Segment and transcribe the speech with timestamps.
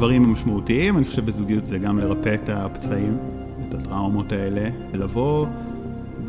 [0.00, 3.18] הדברים המשמעותיים, אני חושב בזוגיות זה גם לרפא את הפצעים,
[3.68, 5.46] את הטראומות האלה, ולבוא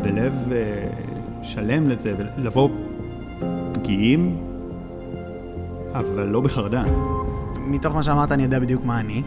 [0.01, 0.87] בלב אה,
[1.43, 2.69] שלם לזה, ולבוא
[3.73, 4.37] פגיעים,
[5.93, 6.83] אבל לא בחרדה.
[7.67, 9.21] מתוך מה שאמרת אני יודע בדיוק מה אני.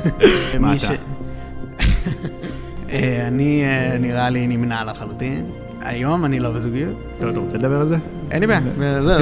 [0.60, 0.86] מה אתה?
[2.90, 5.46] אה, אני אה, נראה לי נמנע לחלוטין.
[5.80, 6.96] היום אני לא בזוגיות.
[7.20, 7.96] טוב, אתה רוצה לדבר על זה?
[8.30, 8.60] אין לי בעיה,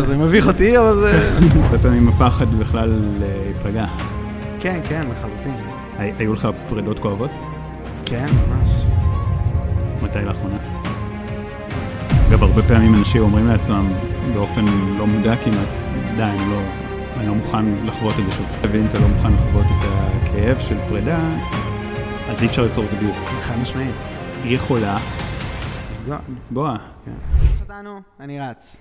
[0.09, 1.31] זה מביך אותי, אבל זה...
[1.63, 4.16] הרבה פעמים הפחד בכלל להיפגע.
[4.61, 5.55] כן, כן, לחלוטין.
[5.99, 7.31] הי- היו לך פרידות כואבות?
[8.07, 8.69] כן, ממש.
[10.03, 10.57] מתי לאחרונה?
[12.29, 13.93] אגב, הרבה פעמים אנשים אומרים לעצמם
[14.35, 14.65] באופן
[14.99, 15.69] לא מודע כמעט,
[16.17, 16.61] די, אני לא,
[17.17, 18.47] אני לא מוכן לחוות את זה שוב.
[18.73, 19.87] ואם אתה לא מוכן לחוות את
[20.23, 21.19] הכאב של פרידה,
[22.31, 23.15] אז אי אפשר ליצור זוגיות.
[23.41, 23.95] חד משמעית.
[24.45, 24.97] היא יכולה
[25.93, 26.17] לפגוע.
[26.47, 26.77] לפגוע.
[27.05, 27.13] כן.
[27.63, 28.77] אותנו, אני רץ.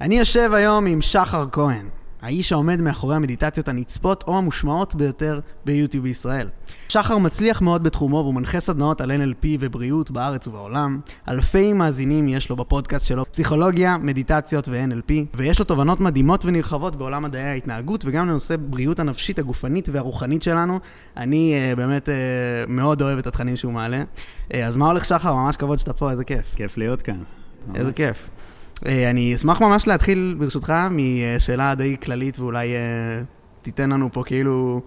[0.00, 1.86] אני יושב היום עם שחר כהן,
[2.22, 6.48] האיש העומד מאחורי המדיטציות הנצפות או המושמעות ביותר ביוטיוב בישראל.
[6.88, 11.00] שחר מצליח מאוד בתחומו והוא מנחה סדנאות על NLP ובריאות בארץ ובעולם.
[11.28, 17.22] אלפי מאזינים יש לו בפודקאסט שלו, פסיכולוגיה, מדיטציות ו-NLP, ויש לו תובנות מדהימות ונרחבות בעולם
[17.22, 20.78] מדעי ההתנהגות וגם לנושא בריאות הנפשית, הגופנית והרוחנית שלנו.
[21.16, 22.12] אני uh, באמת uh,
[22.70, 24.02] מאוד אוהב את התכנים שהוא מעלה.
[24.48, 25.34] Uh, אז מה הולך שחר?
[25.34, 26.54] ממש כבוד שאתה פה, איזה כיף.
[26.56, 27.22] כיף להיות כאן.
[27.74, 28.30] איזה כיף.
[28.86, 33.22] אה, אני אשמח ממש להתחיל, ברשותך, משאלה די כללית, ואולי אה,
[33.62, 34.80] תיתן לנו פה כאילו,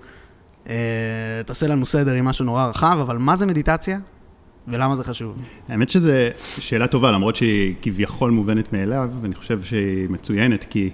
[0.69, 3.99] אה, תעשה לנו סדר עם משהו נורא רחב, אבל מה זה מדיטציה?
[4.67, 5.36] ולמה זה חשוב?
[5.69, 6.11] האמת שזו
[6.59, 10.89] שאלה טובה, למרות שהיא כביכול מובנת מאליו, ואני חושב שהיא מצוינת, כי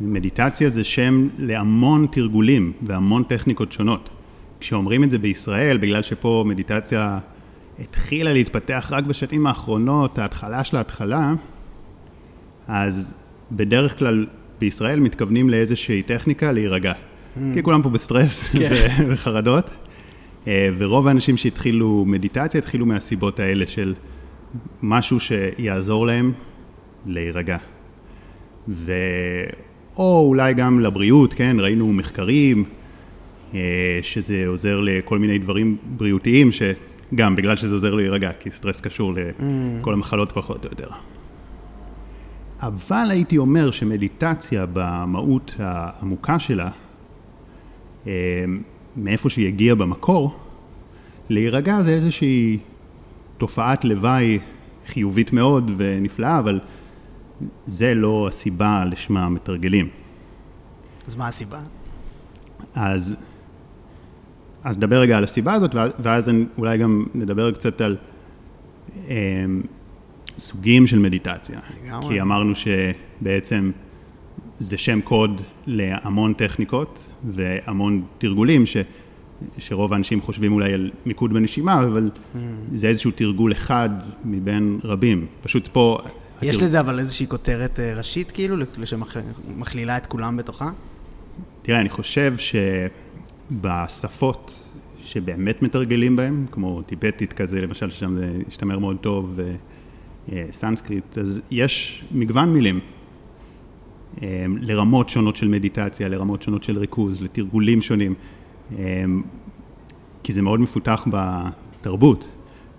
[0.00, 4.10] מדיטציה זה שם להמון תרגולים והמון טכניקות שונות.
[4.60, 7.18] כשאומרים את זה בישראל, בגלל שפה מדיטציה
[7.78, 11.32] התחילה להתפתח רק בשנים האחרונות, ההתחלה של ההתחלה,
[12.68, 13.14] אז
[13.52, 14.26] בדרך כלל
[14.60, 16.92] בישראל מתכוונים לאיזושהי טכניקה להירגע.
[17.54, 19.04] כי כולם פה בסטרס כן.
[19.08, 19.70] וחרדות,
[20.46, 23.94] אה, ורוב האנשים שהתחילו מדיטציה התחילו מהסיבות האלה של
[24.82, 26.32] משהו שיעזור להם
[27.06, 27.56] להירגע.
[28.68, 28.92] ו...
[29.96, 32.64] או אולי גם לבריאות, כן, ראינו מחקרים
[33.54, 39.14] אה, שזה עוזר לכל מיני דברים בריאותיים, שגם בגלל שזה עוזר להירגע, כי סטרס קשור
[39.14, 40.88] לכל המחלות פחות או יותר.
[42.66, 46.70] אבל הייתי אומר שמדיטציה במהות העמוקה שלה,
[48.06, 48.44] אה,
[48.96, 50.38] מאיפה שהיא הגיעה במקור,
[51.28, 52.58] להירגע זה איזושהי
[53.36, 54.38] תופעת לוואי
[54.86, 56.60] חיובית מאוד ונפלאה, אבל
[57.66, 59.88] זה לא הסיבה לשמה מתרגלים.
[61.06, 61.60] אז מה הסיבה?
[62.74, 63.16] אז,
[64.64, 67.96] אז נדבר רגע על הסיבה הזאת, ואז, אולי גם נדבר קצת על
[69.08, 69.44] אה,
[70.38, 71.60] סוגים של מדיטציה.
[71.84, 72.08] לגמרי.
[72.08, 73.70] כי אמרנו שבעצם
[74.58, 78.76] זה שם קוד להמון טכניקות והמון תרגולים, ש,
[79.58, 82.38] שרוב האנשים חושבים אולי על מיקוד בנשימה, אבל Mm.
[82.74, 83.90] זה איזשהו תרגול אחד
[84.24, 85.26] מבין רבים.
[85.42, 85.98] פשוט פה...
[86.42, 90.70] יש התרג- לזה אבל איזושהי כותרת אה, ראשית, כאילו, שמכלילה את כולם בתוכה?
[91.62, 92.34] תראה, אני חושב
[93.50, 94.60] שבשפות
[95.04, 99.38] שבאמת מתרגלים בהן, כמו טיבטית כזה, למשל, ששם זה השתמר מאוד טוב,
[100.28, 102.80] וסנסקריט, אז יש מגוון מילים
[104.22, 108.14] אה, לרמות שונות של מדיטציה, לרמות שונות של ריכוז, לתרגולים שונים,
[108.78, 109.04] אה,
[110.22, 112.28] כי זה מאוד מפותח בתרבות.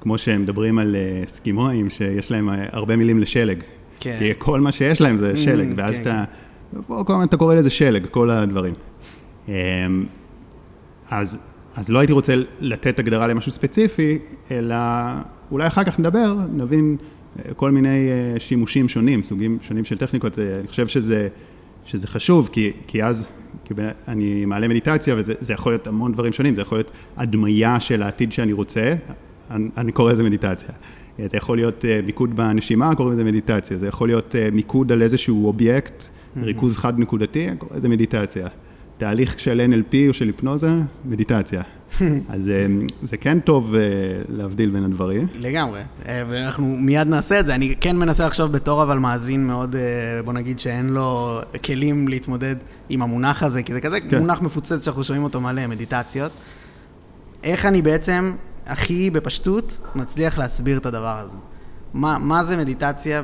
[0.02, 3.64] כמו שהם מדברים על אה, אסקימואים, שיש להם אה, הרבה מילים לשלג.
[4.00, 4.16] כן.
[4.20, 6.24] כי כל מה שיש להם זה שלג, Mm, ואז כן, אתה,
[6.88, 8.74] כל הזמן אתה קורא לזה שלג, כל הדברים.
[11.10, 11.40] אז,
[11.76, 14.20] אז לא הייתי רוצה לתת הגדרה למשהו ספציפי,
[14.52, 14.76] אלא
[15.52, 17.06] אולי אחר כך נדבר, נבין אה,
[17.56, 20.40] כל מיני אה, שימושים שונים, סוגים שונים של טכניקות.
[20.40, 21.28] אה, אני חושב שזה,
[21.86, 23.28] שזה חשוב, כי, כי אז
[23.66, 23.74] כי
[24.08, 28.04] אני מעלה מדיטציה, וזה זה יכול להיות המון דברים שונים, זה יכול להיות הדמיה של
[28.04, 28.96] העתיד שאני רוצה,
[29.52, 30.70] אני, אני קורא לזה מדיטציה.
[31.20, 33.78] אה, זה יכול להיות מיקוד בנשימה, קוראים לזה מדיטציה.
[33.78, 36.04] זה יכול להיות מיקוד על איזשהו אובייקט,
[36.38, 38.48] ריכוז חד נקודתי, קוראים לזה מדיטציה.
[38.98, 40.70] תהליך של NLP או של היפנוזה,
[41.06, 41.62] מדיטציה.
[42.30, 42.66] אז אה,
[43.04, 43.82] זה כן טוב אה,
[44.30, 45.28] להבדיל בין הדברים.
[45.36, 47.56] לגמרי, אה, ואנחנו מיד נעשה את זה.
[47.56, 49.76] אני כן מנסה לחשוב בתור אבל מאזין מאוד,
[50.26, 52.56] בוא נגיד שאין לו כלים להתמודד
[52.90, 54.20] עם המונח הזה, כי זה כזה כן.
[54.20, 56.32] מונח מפוצץ שאנחנו שומעים אותו מלא, מדיטציות.
[57.44, 58.34] איך אני בעצם
[58.66, 61.38] הכי בפשטות מצליח להסביר את הדבר הזה?
[61.94, 63.24] מה, מה זה מדיטציה?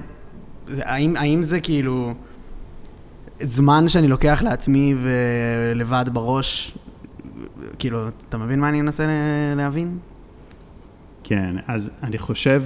[0.67, 2.13] האם, האם זה כאילו
[3.41, 6.77] זמן שאני לוקח לעצמי ולבד בראש?
[7.79, 9.07] כאילו, אתה מבין מה אני מנסה
[9.55, 9.97] להבין?
[11.23, 12.63] כן, אז אני חושב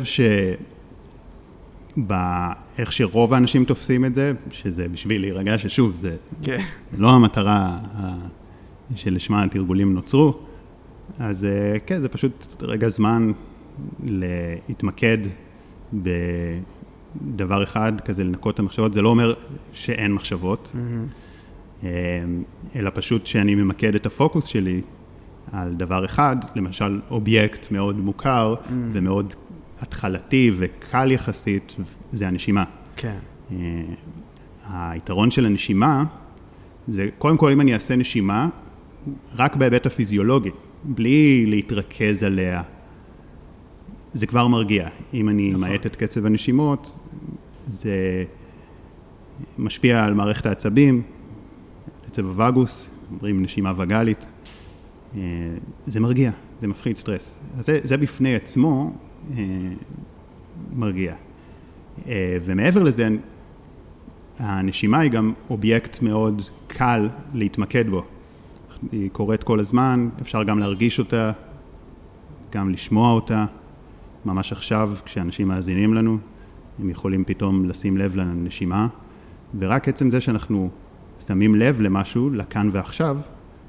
[1.96, 6.64] שבאיך שרוב האנשים תופסים את זה, שזה בשביל להירגע, ששוב, זה כן.
[6.98, 7.80] לא המטרה
[8.96, 10.40] שלשמה התרגולים נוצרו.
[11.20, 13.32] אז אה, כן, זה פשוט רגע זמן
[14.04, 15.18] להתמקד
[15.94, 18.94] בדבר אחד, כזה לנקות את המחשבות.
[18.94, 19.34] זה לא אומר
[19.74, 20.78] שאין מחשבות, mm-hmm.
[22.76, 24.82] אלא פשוט שאני ממקד את הפוקוס שלי
[25.52, 28.72] על דבר אחד, למשל אובייקט מאוד מוכר mm.
[28.92, 29.34] ומאוד
[29.80, 31.76] התחלתי וקל יחסית,
[32.12, 32.64] זה הנשימה.
[32.96, 33.18] כן.
[33.50, 33.54] Uh,
[34.70, 36.04] היתרון של הנשימה
[36.88, 38.50] זה, קודם כל אם אני אעשה נשימה,
[39.36, 40.50] רק בהיבט הפיזיולוגי,
[40.84, 42.62] בלי להתרכז עליה,
[44.14, 44.88] זה כבר מרגיע.
[45.14, 45.62] אם אני נכון.
[45.62, 47.00] מאט את קצב הנשימות,
[47.70, 48.24] זה
[49.58, 51.02] משפיע על מערכת העצבים,
[52.16, 54.26] עצב הווגוס, אומרים נשימה וגאלית.
[55.16, 55.22] אה,
[55.88, 56.32] זה מרגיע,
[56.62, 57.32] זה מפחית סטרס.
[57.60, 58.94] זה, זה בפני עצמו
[59.38, 59.44] אה,
[60.76, 61.14] מרגיע.
[62.08, 63.08] אה, ומעבר לזה,
[64.40, 68.04] הנשימה היא גם אובייקט מאוד קל להתמקד בו.
[68.92, 71.32] היא קורית כל הזמן, אפשר גם להרגיש אותה,
[72.52, 73.46] גם לשמוע אותה.
[74.26, 76.18] ממש עכשיו, כשאנשים מאזינים לנו,
[76.80, 78.88] הם יכולים פתאום לשים לב לנשימה,
[79.60, 80.70] ורק עצם זה שאנחנו
[81.28, 83.18] שמים לב למשהו, לכאן ועכשיו,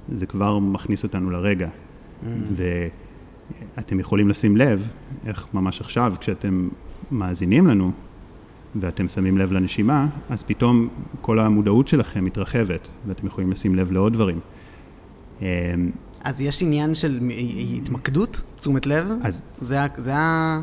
[0.09, 1.69] זה כבר מכניס אותנו לרגע.
[1.69, 2.27] Mm.
[3.77, 4.89] ואתם יכולים לשים לב
[5.27, 6.69] איך ממש עכשיו, כשאתם
[7.11, 7.93] מאזינים לנו,
[8.81, 10.89] ואתם שמים לב לנשימה, אז פתאום
[11.21, 14.41] כל המודעות שלכם מתרחבת, ואתם יכולים לשים לב לעוד דברים.
[15.41, 15.47] אמ,
[16.25, 17.21] אז יש עניין של
[17.75, 19.07] התמקדות, תשומת לב?
[19.23, 19.43] אז...
[19.61, 20.61] זה, זה ה...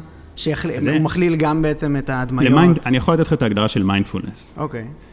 [0.80, 0.94] זה...
[0.94, 2.52] הוא מכליל גם בעצם את ההדמיות?
[2.52, 2.80] למיינד...
[2.86, 4.54] אני יכול לתת לך את ההגדרה של מיינדפולנס.
[4.58, 4.84] אוקיי.
[4.84, 5.13] ו...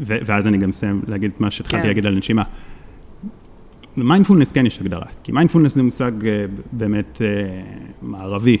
[0.00, 1.88] ואז אני גם אסיים להגיד את מה שהתחלתי כן.
[1.88, 2.42] להגיד על נשימה.
[3.96, 7.62] למיינדפולנס כן יש הגדרה, כי מיינדפולנס זה מושג אה, באמת אה,
[8.02, 8.56] מערבי,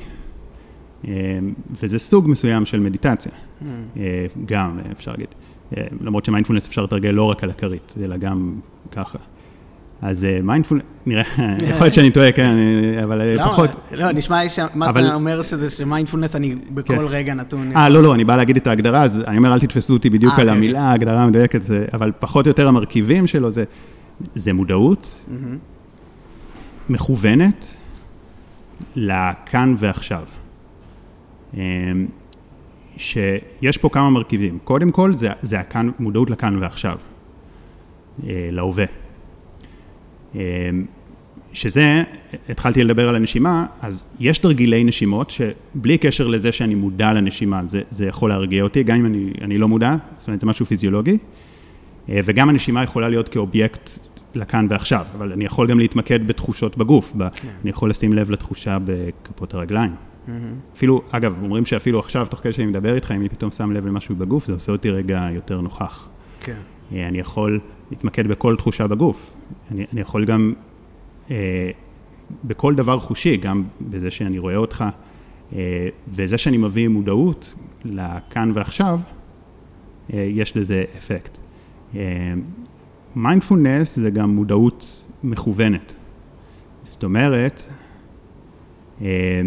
[1.08, 1.38] אה,
[1.70, 3.64] וזה סוג מסוים של מדיטציה, mm.
[4.46, 5.28] גם אפשר להגיד,
[6.00, 8.54] למרות שמיינדפולנס אפשר לתרגל לא רק על הכרית, אלא גם
[8.90, 9.18] ככה.
[10.02, 11.22] אז מיינדפולנס, נראה,
[11.70, 12.54] יכול להיות שאני טועה, כן,
[13.02, 13.70] אבל לא, פחות...
[13.92, 17.00] לא, נשמע לי שמה שאתה אומר שזה שמיינדפולנס אני בכל כן.
[17.08, 17.76] רגע נתון...
[17.76, 20.38] אה, לא, לא, אני בא להגיד את ההגדרה, אז אני אומר, אל תתפסו אותי בדיוק
[20.38, 21.60] על המילה, ההגדרה המדויקת,
[21.92, 23.64] אבל פחות או יותר המרכיבים שלו זה...
[24.34, 25.32] זה מודעות mm-hmm.
[26.88, 27.74] מכוונת
[28.96, 30.24] לכאן ועכשיו.
[31.54, 31.60] אמ,
[32.96, 34.58] שיש פה כמה מרכיבים.
[34.64, 35.12] קודם כל,
[35.42, 36.96] זה, הכאן, מודעות לכאן ועכשיו,
[38.26, 38.84] אה, להווה.
[40.34, 40.40] אמ,
[41.52, 42.02] שזה,
[42.48, 47.82] התחלתי לדבר על הנשימה, אז יש תרגילי נשימות שבלי קשר לזה שאני מודע לנשימה, זה,
[47.90, 51.18] זה יכול להרגיע אותי, גם אם אני, אני לא מודע, זאת אומרת זה משהו פיזיולוגי,
[52.08, 53.90] אה, וגם הנשימה יכולה להיות כאובייקט
[54.34, 57.48] לכאן ועכשיו, אבל אני יכול גם להתמקד בתחושות בגוף, ב, כן.
[57.62, 59.90] אני יכול לשים לב לתחושה בכפות הרגליים.
[59.92, 60.30] Mm-hmm.
[60.76, 63.86] אפילו, אגב, אומרים שאפילו עכשיו, תוך כדי שאני מדבר איתך, אם אני פתאום שם לב
[63.86, 66.08] למשהו בגוף, זה עושה אותי רגע יותר נוכח.
[66.40, 66.58] כן.
[66.92, 67.60] אה, אני יכול
[67.90, 69.34] להתמקד בכל תחושה בגוף.
[69.70, 70.52] אני, אני יכול גם,
[71.30, 71.70] אה,
[72.44, 74.84] בכל דבר חושי, גם בזה שאני רואה אותך,
[75.52, 77.54] אה, וזה שאני מביא מודעות
[77.84, 79.00] לכאן ועכשיו,
[80.12, 81.38] אה, יש לזה אפקט.
[81.96, 82.32] אה,
[83.16, 85.94] מיינדפולנס זה גם מודעות מכוונת.
[86.84, 87.62] זאת אומרת,
[89.02, 89.40] אה,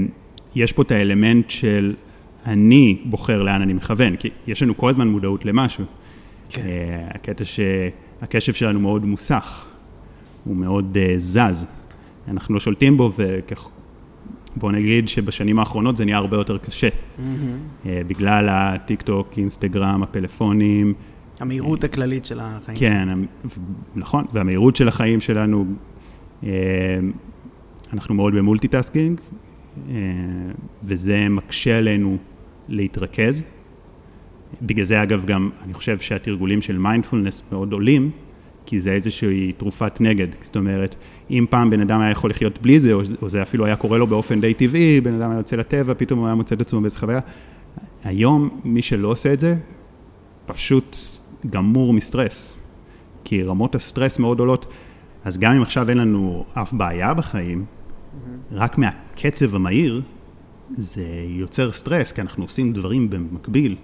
[0.55, 1.95] יש פה את האלמנט של
[2.45, 5.85] אני בוחר לאן אני מכוון, כי יש לנו כל הזמן מודעות למשהו.
[6.49, 6.61] כן.
[6.65, 9.65] אה, הקטע שהקשב שלנו מאוד מוסך,
[10.43, 11.65] הוא מאוד uh, זז.
[12.27, 13.11] אנחנו לא שולטים בו,
[14.57, 16.87] ובוא נגיד שבשנים האחרונות זה נהיה הרבה יותר קשה.
[16.87, 17.21] Mm-hmm.
[17.83, 20.93] Uh, בגלל הטיק טוק, אינסטגרם, הפלאפונים,
[21.39, 22.77] המהירות הכללית של החיים.
[22.77, 23.07] כן,
[23.95, 25.65] נכון, והמהירות של החיים שלנו,
[26.43, 26.49] אה,
[27.93, 29.21] אנחנו מאוד במולטיטאסקינג,
[29.89, 29.93] אה,
[30.83, 32.17] וזה מקשה עלינו
[32.67, 33.43] להתרכז.
[34.61, 38.11] בגלל זה אגב גם, אני חושב שהתרגולים של מיינדפולנס מאוד עולים,
[38.65, 40.27] כי זה איזושהי תרופת נגד.
[40.41, 40.95] זאת אומרת,
[41.29, 44.07] אם פעם בן אדם היה יכול לחיות בלי זה, או זה אפילו היה קורה לו
[44.07, 46.97] באופן די טבעי, בן אדם היה יוצא לטבע, פתאום הוא היה מוצא את עצמו באיזה
[46.97, 47.19] חוויה.
[48.03, 49.55] היום, מי שלא עושה את זה,
[50.45, 50.97] פשוט
[51.49, 52.57] גמור מסטרס,
[53.23, 54.73] כי רמות הסטרס מאוד עולות,
[55.23, 58.29] אז גם אם עכשיו אין לנו אף בעיה בחיים, mm-hmm.
[58.51, 60.01] רק מהקצב המהיר,
[60.71, 63.75] זה יוצר סטרס, כי אנחנו עושים דברים במקביל,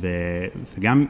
[0.00, 1.06] וגם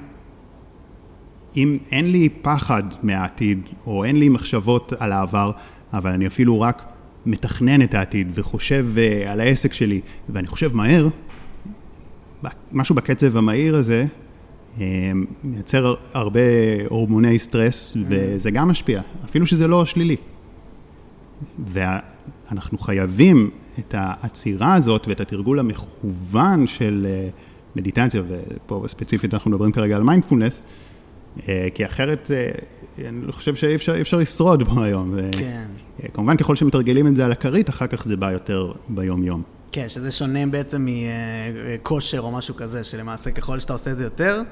[1.57, 5.51] אם אין לי פחד מהעתיד, או אין לי מחשבות על העבר,
[5.93, 6.83] אבל אני אפילו רק
[7.27, 11.09] מתכנן את העתיד וחושב uh, על העסק שלי, ואני חושב מהר,
[12.73, 14.07] משהו בקצב המהיר הזה
[15.45, 16.41] מייצר הרבה
[16.89, 20.17] הורמוני סטרס, וזה גם משפיע, אפילו שזה לא שלילי.
[21.65, 27.29] ואנחנו חייבים את העצירה הזאת ואת התרגול המכוון של אה,
[27.77, 30.61] מדיטציה, ופה ספציפית אנחנו מדברים כרגע על מיינדפולנס,
[31.49, 32.51] אה, כי אחרת, אה,
[33.09, 35.15] אני חושב שאי אפשר, אפשר לשרוד בו היום.
[35.33, 35.67] כן.
[36.15, 39.43] כמובן, ככל שמתרגלים את זה על הכרית, אחר כך זה בא יותר ביום-יום.
[39.73, 44.43] כן, שזה שונה בעצם מכושר או משהו כזה, שלמעשה ככל שאתה עושה את זה יותר,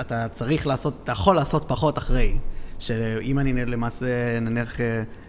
[0.00, 2.36] אתה צריך לעשות, אתה יכול לעשות פחות אחרי.
[2.78, 4.76] שאם אני למעשה, נניח,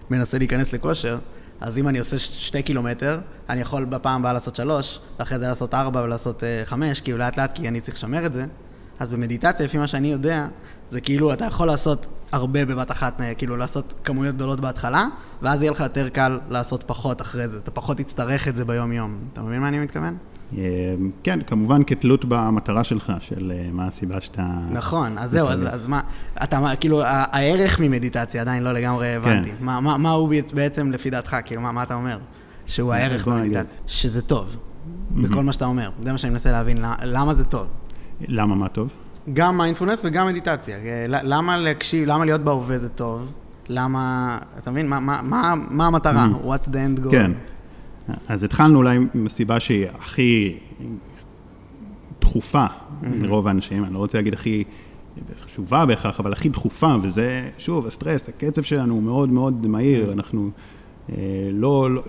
[0.10, 1.18] מנסה להיכנס לכושר,
[1.62, 5.74] אז אם אני עושה שתי קילומטר, אני יכול בפעם הבאה לעשות שלוש, ואחרי זה לעשות
[5.74, 8.46] ארבע ולעשות uh, חמש, כאילו לאט לאט, כי אני צריך לשמר את זה.
[9.00, 10.48] אז במדיטציה, לפי מה שאני יודע,
[10.92, 15.06] זה כאילו, אתה יכול לעשות הרבה בבת אחת, אה, כאילו לעשות כמויות גדולות בהתחלה,
[15.42, 17.58] ואז יהיה לך יותר קל לעשות פחות אחרי זה.
[17.58, 19.20] אתה פחות תצטרך את זה ביום-יום.
[19.34, 20.18] אתה מבין מה אני מתכוון?
[20.58, 24.44] אה, כן, כמובן כתלות במטרה שלך, של אה, מה הסיבה שאתה...
[24.72, 26.02] נכון, אז זהו, אז, אז מה,
[26.44, 29.50] אתה, כאילו, הערך ממדיטציה עדיין לא לגמרי הבנתי.
[29.50, 29.56] כן.
[29.60, 32.20] מה, מה, מה הוא בעצם לפי דעתך, כאילו, מה, מה אתה אומר?
[32.66, 33.78] שהוא הערך ממדיטציה.
[33.88, 34.56] שזה טוב,
[35.12, 35.90] בכל מה שאתה אומר.
[36.02, 37.68] זה מה שאני מנסה להבין, למה זה טוב.
[38.28, 38.90] למה מה טוב?
[39.34, 40.78] גם מיינדפולנס וגם מדיטציה.
[40.78, 43.32] אה, למה להקשיב, למה להיות בהווה זה טוב?
[43.70, 46.28] למה, אתה מבין, מה, מה, מה, מה המטרה?
[46.44, 47.12] What the end goal?
[47.12, 47.32] כן.
[48.28, 50.58] אז התחלנו אולי עם הסיבה שהיא הכי
[52.22, 52.66] דחופה
[53.02, 54.64] מרוב האנשים, אני לא רוצה להגיד הכי
[55.40, 60.50] חשובה בהכרח, אבל הכי דחופה, וזה, שוב, הסטרס, הקצב שלנו הוא מאוד מאוד מהיר, אנחנו
[61.10, 61.16] אה,
[61.52, 62.04] לא, לא,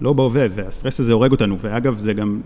[0.00, 2.40] לא בהווה, והסטרס הזה הורג אותנו, ואגב, זה גם,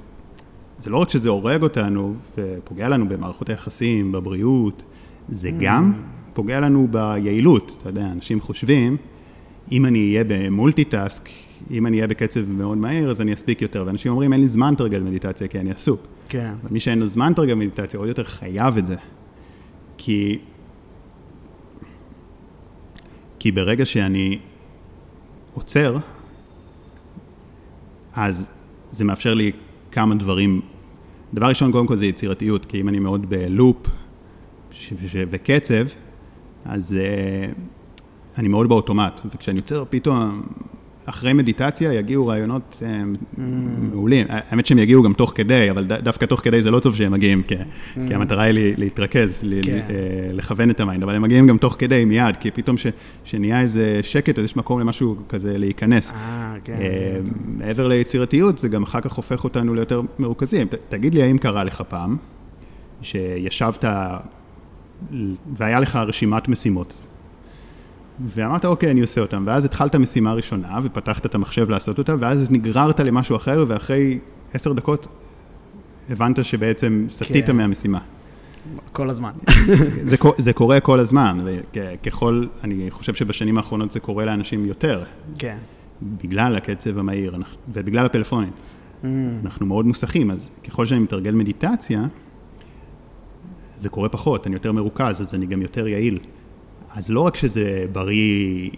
[0.78, 4.82] זה לא רק שזה הורג אותנו ופוגע לנו במערכות היחסים, בבריאות,
[5.28, 5.92] זה גם
[6.34, 8.96] פוגע לנו ביעילות, אתה יודע, אנשים חושבים,
[9.72, 11.28] אם אני אהיה במולטיטאסק,
[11.72, 13.84] אם אני אהיה בקצב מאוד מהיר, אז אני אספיק יותר.
[13.86, 16.00] ואנשים אומרים, אין לי זמן לתרגל מדיטציה, כי אני עסוק.
[16.28, 16.52] כן.
[16.62, 18.96] אבל מי שאין לו זמן לתרגל מדיטציה, עוד יותר חייב את זה.
[19.98, 20.38] כי...
[23.38, 24.38] כי ברגע שאני
[25.52, 25.96] עוצר,
[28.12, 28.52] אז
[28.90, 29.52] זה מאפשר לי
[29.92, 30.60] כמה דברים.
[31.34, 33.86] דבר ראשון, קודם כל זה יצירתיות, כי אם אני מאוד בלופ
[35.30, 35.84] וקצב,
[36.64, 37.54] אז uh,
[38.38, 40.42] אני מאוד באוטומט, וכשאני יוצר פתאום
[41.06, 43.40] אחרי מדיטציה יגיעו רעיונות אה, mm.
[43.92, 44.26] מעולים.
[44.28, 47.42] האמת שהם יגיעו גם תוך כדי, אבל דווקא תוך כדי זה לא טוב שהם מגיעים,
[47.42, 47.99] כי, mm.
[48.09, 49.73] כי המטרה היא להתרכז, כן.
[49.73, 52.76] אה, לכוון את ה mind, אבל הם מגיעים גם תוך כדי מיד, כי פתאום
[53.25, 56.11] שנהיה איזה שקט, אז יש מקום למשהו כזה להיכנס.
[56.11, 56.75] אה, כן.
[57.59, 60.66] מעבר ליצירתיות, זה גם אחר כך הופך אותנו ליותר מרוכזים.
[60.88, 62.16] תגיד לי, האם קרה לך פעם,
[63.02, 63.85] שישבת
[65.56, 67.06] והיה לך רשימת משימות,
[68.21, 72.50] ואמרת, אוקיי, אני עושה אותם, ואז התחלת משימה ראשונה, ופתחת את המחשב לעשות אותה, ואז
[72.50, 74.19] נגררת למשהו אחר, ואחרי
[74.54, 75.07] עשר דקות
[76.11, 77.57] הבנת שבעצם סטית כן.
[77.57, 77.99] מהמשימה.
[78.92, 79.31] כל הזמן.
[80.04, 85.04] זה, זה קורה כל הזמן, וככל, אני חושב שבשנים האחרונות זה קורה לאנשים יותר.
[85.38, 85.57] כן.
[86.02, 87.37] בגלל הקצב המהיר,
[87.73, 88.50] ובגלל הפלאפונים.
[88.50, 89.07] Mm.
[89.45, 92.04] אנחנו מאוד מוסכים, אז ככל שאני מתרגל מדיטציה,
[93.76, 96.19] זה קורה פחות, אני יותר מרוכז, אז אני גם יותר יעיל.
[96.94, 98.70] אז לא רק שזה בריא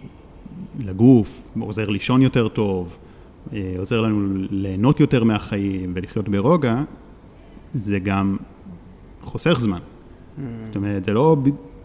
[0.79, 2.97] לגוף, עוזר לישון יותר טוב,
[3.53, 6.83] אה, עוזר לנו ליהנות יותר מהחיים ולחיות ברוגע,
[7.73, 8.37] זה גם
[9.21, 9.79] חוסך זמן.
[9.79, 10.41] Mm.
[10.65, 11.37] זאת אומרת, זה לא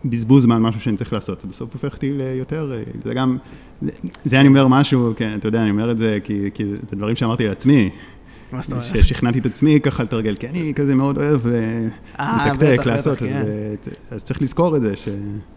[0.04, 3.36] בזבוז זמן, משהו שאני צריך לעשות, זה בסוף הופך אותי ליותר, אה, זה גם,
[4.24, 7.16] זה אני אומר משהו, כן, אתה יודע, אני אומר את זה כי, כי זה דברים
[7.16, 7.90] שאמרתי לעצמי,
[8.52, 8.86] מה זאת אומרת?
[8.96, 13.44] ששכנעתי את עצמי ככה לתרגל, כי אני כזה מאוד אוהב לתקתק, אה, לעשות, כן.
[14.10, 14.94] אז צריך לזכור את זה.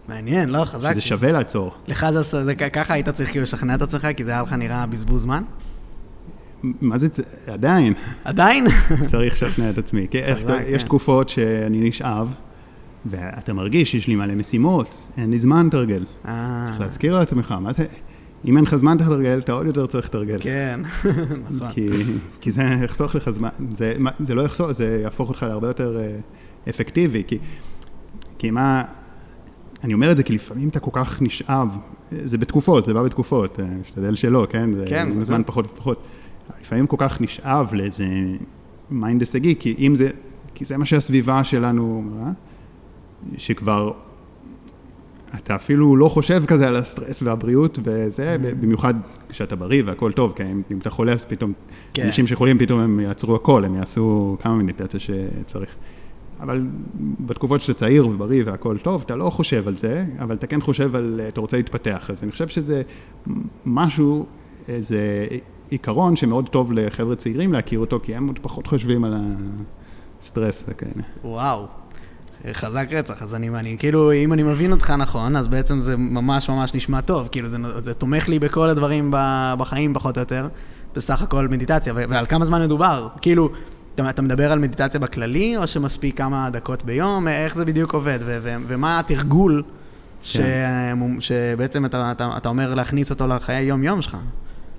[0.07, 0.91] מעניין, לא, חזק.
[0.91, 1.71] שזה שווה לעצור.
[1.87, 2.07] לך
[2.43, 5.43] זה ככה היית צריך כאילו לשכנע את עצמך, כי זה היה לך נראה בזבוז זמן?
[6.63, 7.07] מה זה,
[7.47, 7.93] עדיין.
[8.23, 8.67] עדיין?
[9.11, 10.07] צריך לשכנע את עצמי.
[10.67, 10.87] יש כן.
[10.87, 12.33] תקופות שאני נשאב,
[13.05, 16.05] ואתה מרגיש שיש לי מלא משימות, אין לי זמן לתרגל.
[16.27, 16.63] אה.
[16.67, 17.85] צריך להזכיר לעצמך, מה זה...
[18.45, 20.37] אם אין לך זמן לתרגל, אתה עוד יותר צריך לתרגל.
[20.39, 20.79] כן,
[21.51, 21.71] נכון.
[21.71, 21.89] כי,
[22.41, 26.69] כי זה יחסוך לך זמן, זה, זה לא יחסוך, זה יהפוך אותך להרבה יותר uh,
[26.69, 27.37] אפקטיבי, כי,
[28.37, 28.83] כי מה,
[29.83, 31.77] אני אומר את זה כי לפעמים אתה כל כך נשאב,
[32.11, 34.73] זה בתקופות, זה בא בתקופות, אה, משתדל שלא, כן?
[34.73, 35.07] זה כן.
[35.11, 36.03] עם זמן פחות ופחות.
[36.61, 38.05] לפעמים כל כך נשאב לאיזה
[38.91, 40.09] mind הישגי, כי אם זה,
[40.55, 42.31] כי זה מה שהסביבה שלנו, אה?
[43.37, 43.91] שכבר
[45.35, 48.55] אתה אפילו לא חושב כזה על הסטרס והבריאות וזה, mm-hmm.
[48.61, 48.93] במיוחד
[49.29, 51.53] כשאתה בריא והכל טוב, כי אם אתה חולה אז פתאום,
[51.93, 52.05] כן.
[52.05, 55.75] אנשים שחולים פתאום הם יעצרו הכל, הם יעשו כמה מדיטציה שצריך.
[56.39, 56.67] אבל
[57.19, 60.95] בתקופות שאתה צעיר ובריא והכל טוב, אתה לא חושב על זה, אבל אתה כן חושב
[60.95, 62.09] על, אתה רוצה להתפתח.
[62.09, 62.81] אז אני חושב שזה
[63.65, 64.25] משהו,
[64.67, 65.27] איזה
[65.69, 69.13] עיקרון שמאוד טוב לחבר'ה צעירים להכיר אותו, כי הם עוד פחות חושבים על
[70.21, 71.03] הסטרס וכאלה.
[71.23, 71.67] וואו.
[72.51, 76.49] חזק רצח, אז אני, אני כאילו, אם אני מבין אותך נכון, אז בעצם זה ממש
[76.49, 79.09] ממש נשמע טוב, כאילו זה, זה תומך לי בכל הדברים
[79.57, 80.47] בחיים פחות או יותר,
[80.95, 83.49] בסך הכל מדיטציה, ועל כמה זמן מדובר, כאילו,
[83.95, 87.27] אתה, אתה מדבר על מדיטציה בכללי, או שמספיק כמה דקות ביום?
[87.27, 88.19] איך זה בדיוק עובד?
[88.25, 89.63] ו- ו- ומה התרגול
[90.23, 90.95] ש- כן.
[91.19, 94.17] שבעצם אתה, אתה, אתה אומר להכניס אותו לחיי היום-יום שלך?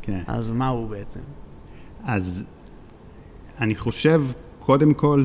[0.02, 0.20] כן.
[0.26, 1.20] אז מה הוא בעצם?
[2.04, 2.44] אז
[3.60, 4.22] אני חושב,
[4.58, 5.24] קודם כל,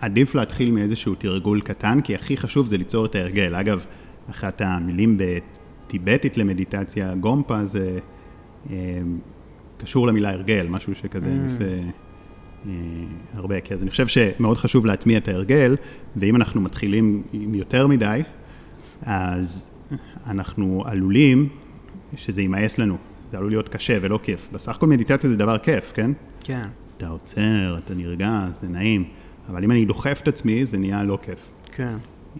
[0.00, 3.54] שעדיף להתחיל מאיזשהו תרגול קטן, כי הכי חשוב זה ליצור את ההרגל.
[3.54, 3.84] אגב,
[4.30, 7.98] אחת המילים בטיבטית למדיטציה, גומפה, זה
[8.70, 8.76] אה,
[9.78, 11.44] קשור למילה הרגל, משהו שכזה Mm.
[11.44, 12.70] עושה אה,
[13.34, 13.60] הרבה.
[13.60, 15.76] כי אז אני חושב שמאוד חשוב להטמיע את ההרגל,
[16.16, 18.22] ואם אנחנו מתחילים עם יותר מדי,
[19.02, 19.70] אז
[20.26, 21.48] אנחנו עלולים
[22.16, 22.96] שזה יימאס לנו.
[23.30, 24.48] זה עלול להיות קשה ולא כיף.
[24.52, 26.10] בסך הכל מדיטציה זה דבר כיף, כן?
[26.40, 29.04] כן, אתה עוצר, אתה נרגע, זה נעים.
[29.48, 31.52] אבל אם אני דוחף את עצמי, זה נהיה לא כיף.
[31.72, 31.96] כן.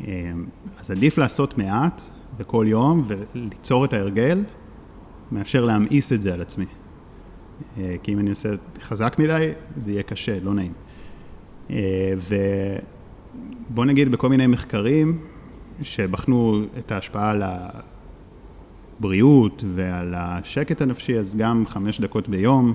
[0.06, 0.32] אה,
[0.80, 2.02] אז עדיף לעשות מעט
[2.38, 4.44] בכל יום וליצור את ההרגל,
[5.32, 6.64] מאשר להמאיס את זה על עצמי.
[7.78, 8.48] אה, כי אם אני עושה
[8.80, 9.52] חזק מדי,
[9.84, 10.72] זה יהיה קשה, לא נעים.
[11.70, 12.12] אה,
[13.70, 15.18] ובוא נגיד בכל מיני מחקרים
[15.82, 17.42] שבחנו את ההשפעה על
[18.98, 22.74] הבריאות ועל השקט הנפשי, אז גם חמש דקות ביום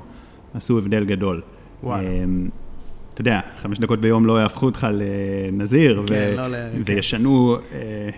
[0.53, 1.41] עשו הבדל גדול.
[1.83, 2.09] וואלה.
[3.13, 6.81] אתה יודע, חמש דקות ביום לא יהפכו אותך לנזיר, כן, ו- לא ל- כן.
[6.85, 8.09] וישנו, אה,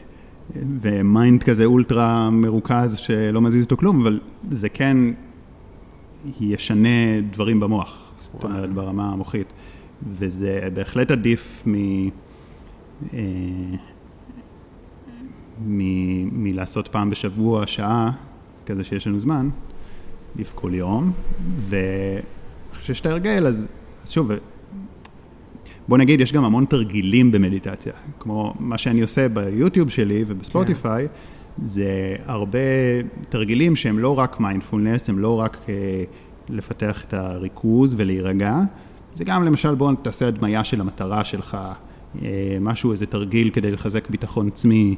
[0.82, 4.20] ו mind כזה אולטרה מרוכז שלא מזיז אותו כלום, אבל
[4.52, 4.98] זה כן
[6.40, 6.90] ישנה
[7.32, 8.44] דברים במוח, זאת.
[8.44, 9.54] אומרת ברמה המוחית,
[10.12, 11.74] וזה בהחלט עדיף מ...
[13.14, 13.20] אה,
[15.68, 18.12] מ- מלעשות פעם בשבוע, שעה,
[18.66, 19.50] כזה שיש לנו זמן,
[20.36, 21.12] עדיף כל יום,
[21.60, 22.24] ואחרי
[22.84, 23.68] שיש את ההרגל, אז,
[24.04, 24.32] אז שוב,
[25.88, 31.08] בוא נגיד, יש גם המון תרגילים במדיטציה, כמו מה שאני עושה ביוטיוב שלי ובספוטיפיי,
[31.64, 32.60] זה הרבה
[33.30, 36.04] תרגילים שהם לא רק מיינדפולנס, הם לא רק אה,
[36.50, 38.60] לפתח את הריכוז ולהירגע,
[39.16, 41.58] זה גם למשל בוא תעשה הדמיה של המטרה שלך,
[42.22, 44.96] אה, משהו, איזה תרגיל כדי לחזק ביטחון עצמי,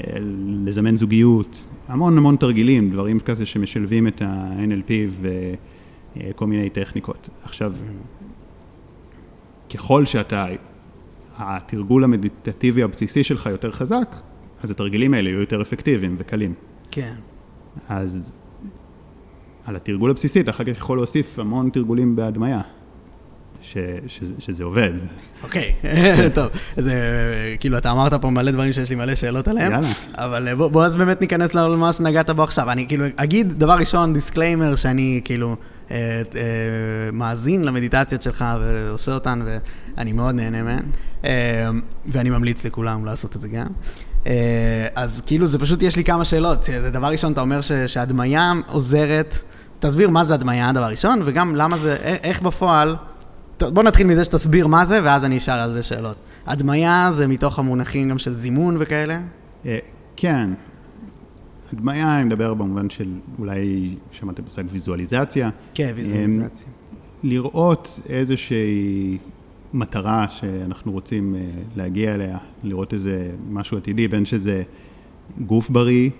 [0.00, 0.16] אה,
[0.64, 7.28] לזמן זוגיות, המון המון תרגילים, דברים כזה שמשלבים את ה-NLP וכל מיני טכניקות.
[7.42, 7.72] עכשיו,
[9.74, 10.46] ככל שאתה,
[11.38, 14.16] התרגול המדיטטיבי הבסיסי שלך יותר חזק,
[14.62, 16.54] אז התרגילים האלה יהיו יותר אפקטיביים וקלים.
[16.90, 17.14] כן.
[17.88, 18.32] אז
[19.66, 22.60] על התרגול הבסיסי אתה אחר כך יכול להוסיף המון תרגולים בהדמיה,
[23.62, 24.92] ש, שזה, שזה עובד.
[25.42, 25.74] אוקיי,
[26.34, 26.94] טוב, זה
[27.60, 29.88] כאילו אתה אמרת פה מלא דברים שיש לי מלא שאלות עליהם, יאללה.
[30.14, 32.70] אבל אה, בוא, בוא אז באמת ניכנס למה שנגעת בו עכשיו.
[32.70, 35.71] אני כאילו אגיד דבר ראשון, דיסקליימר, שאני כאילו אה, אה,
[37.12, 39.42] מאזין למדיטציות שלך ועושה אותן,
[39.96, 40.84] ואני מאוד נהנה מהן,
[41.24, 41.30] אה,
[42.06, 43.66] ואני ממליץ לכולם לעשות את זה גם.
[44.26, 46.70] אה, אז כאילו זה פשוט, יש לי כמה שאלות.
[46.92, 49.34] דבר ראשון, אתה אומר שהדמיה עוזרת,
[49.80, 52.96] תסביר מה זה הדמיה, דבר ראשון, וגם למה זה, איך בפועל...
[53.60, 56.16] בוא נתחיל מזה שתסביר מה זה, ואז אני אשאל על זה שאלות.
[56.46, 59.20] הדמיה זה מתוך המונחים גם של זימון וכאלה?
[59.66, 59.78] אה,
[60.16, 60.50] כן,
[61.72, 63.08] הדמיה, אני מדבר במובן של
[63.38, 65.50] אולי שמעתם מושג ויזואליזציה.
[65.74, 66.68] כן, ויזואליזציה.
[67.22, 69.18] לראות איזושהי
[69.74, 71.40] מטרה שאנחנו רוצים אה,
[71.76, 74.62] להגיע אליה, לראות איזה משהו עתידי, בין שזה
[75.46, 76.10] גוף בריא,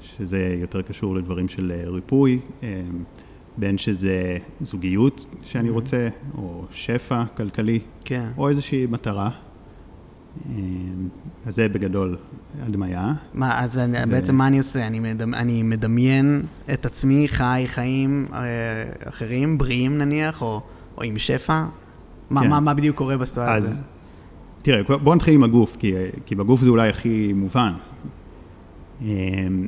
[0.00, 2.82] שזה יותר קשור לדברים של אה, ריפוי, אה,
[3.56, 8.28] בין שזה זוגיות שאני רוצה, או שפע כלכלי, כן.
[8.38, 9.30] או איזושהי מטרה.
[10.50, 10.62] אה,
[11.46, 12.16] אז זה בגדול
[12.62, 13.12] הדמיה.
[13.34, 14.86] מה, אז אני, ו- בעצם מה אני עושה?
[14.86, 18.40] אני, מדמ, אני מדמיין את עצמי חי חיים אה,
[19.08, 20.60] אחרים, בריאים נניח, או,
[20.98, 21.64] או עם שפע?
[22.30, 22.48] מה, כן.
[22.48, 23.84] מה, מה בדיוק קורה בסיטואציה אז הזאת?
[24.62, 25.94] תראה, בוא נתחיל עם הגוף, כי,
[26.26, 27.72] כי בגוף זה אולי הכי מובן.
[29.02, 29.66] אמ,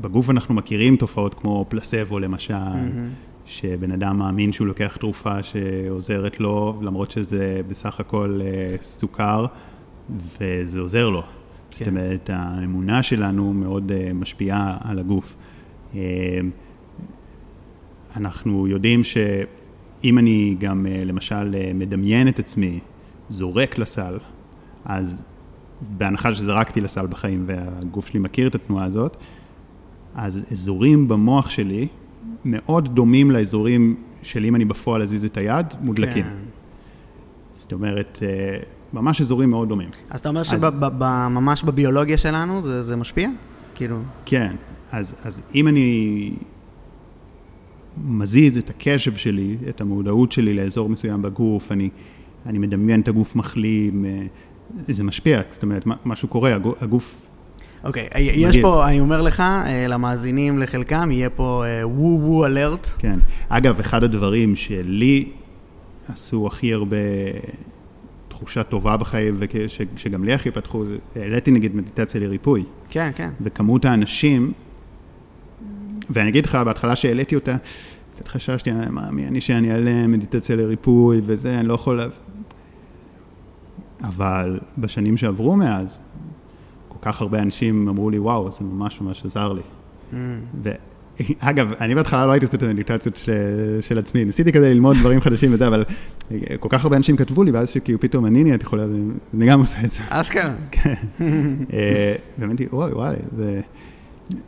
[0.00, 3.10] בגוף אנחנו מכירים תופעות כמו פלסבו למשל, מהמם.
[3.46, 9.46] שבן אדם מאמין שהוא לוקח תרופה שעוזרת לו, למרות שזה בסך הכל אה, סוכר,
[10.40, 11.22] וזה עוזר לו.
[11.22, 11.84] כן.
[11.84, 15.36] זאת אומרת, האמונה שלנו מאוד אה, משפיעה על הגוף.
[15.94, 16.00] אמ,
[18.16, 22.80] אנחנו יודעים שאם אני גם אה, למשל אה, מדמיין את עצמי
[23.30, 24.18] זורק לסל,
[24.84, 25.24] אז
[25.80, 29.16] בהנחה שזרקתי לסל בחיים והגוף שלי מכיר את התנועה הזאת,
[30.14, 31.88] אז אזורים במוח שלי
[32.44, 36.22] מאוד דומים לאזורים של אם אני בפועל אזיז את היד, מודלקים.
[36.24, 36.36] כן.
[37.54, 38.56] זאת אומרת, אה,
[38.92, 39.88] ממש אזורים מאוד דומים.
[40.10, 43.28] אז אתה אומר אז- שממש בביולוגיה שלנו זה, זה משפיע?
[43.74, 44.56] כאילו, כן,
[44.92, 46.30] אז, אז אם אני
[48.04, 51.88] מזיז את הקשב שלי, את המודעות שלי לאזור מסוים בגוף, אני,
[52.46, 54.26] אני מדמיין את הגוף מחלים, אה,
[54.76, 57.22] זה משפיע, זאת אומרת, משהו קורה, הגוף,
[57.84, 58.62] אוקיי, יש מגעיל.
[58.62, 62.86] פה, אני אומר לך, אה, למאזינים לחלקם, יהיה פה אה, וו וו אלרט.
[62.98, 63.18] כן.
[63.48, 65.28] אגב, אחד הדברים שלי
[66.08, 66.96] עשו הכי הרבה
[68.28, 72.64] תחושה טובה בחיים, ושגם לי הכי פתחו, זה העליתי נגיד מדיטציה לריפוי.
[72.90, 73.30] כן, כן.
[73.40, 74.52] וכמות האנשים,
[76.10, 77.56] ואני אגיד לך, בהתחלה שהעליתי אותה,
[78.14, 82.00] קצת חששתי, מה, מי אני שאני אעלה מדיטציה לריפוי וזה, אני לא יכול...
[84.02, 85.98] אבל בשנים שעברו מאז,
[87.04, 89.62] כך הרבה אנשים אמרו לי, וואו, זה ממש ממש עזר לי.
[90.12, 90.16] Mm,
[90.62, 93.32] ואגב, אני בהתחלה לא הייתי עושה את המדיטציות של,
[93.80, 95.84] של עצמי, ניסיתי כדי ללמוד דברים חדשים וזה, אבל
[96.60, 98.84] כל כך הרבה אנשים כתבו לי, ואז שכאילו פתאום אני נהייתי חולה,
[99.34, 100.00] אני גם עושה את זה.
[100.08, 100.54] אשכרה.
[100.70, 100.94] כן.
[101.72, 103.60] אה, ואמרתי, וואי, וואי, זה...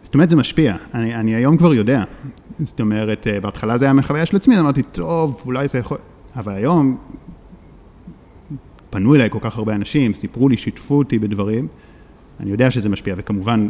[0.03, 0.77] זאת אומרת, זה משפיע.
[0.95, 2.05] אני, אני היום כבר יודע.
[2.59, 5.99] זאת אומרת, אה, בהתחלה זה היה מחוויה של עצמי, אמרתי, טוב, אולי זה יכול...
[6.37, 6.97] אבל היום
[8.91, 11.69] פנו אליי כל כך הרבה אנשים, סיפרו לי, שיתפו אותי בדברים.
[12.41, 13.69] אני יודע שזה משפיע, וכמובן,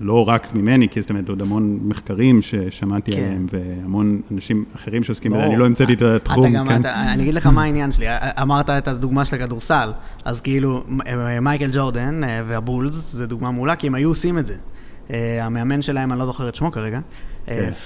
[0.00, 3.18] לא רק ממני, כי זאת אומרת, עוד המון מחקרים ששמעתי כן.
[3.18, 5.44] עליהם, והמון אנשים אחרים שעוסקים בזה.
[5.44, 6.80] אני לא המצאתי את התחום, אתה גם, כן?
[6.80, 8.06] אתה, אני אגיד לך מה העניין שלי,
[8.42, 9.92] אמרת את הדוגמה של הכדורסל,
[10.24, 10.84] אז כאילו
[11.40, 14.56] מייקל ג'ורדן אה, והבולס זה דוגמה מעולה, כי הם היו עושים את זה.
[15.12, 17.00] אה, המאמן שלהם, אני לא זוכר את שמו כרגע, אה.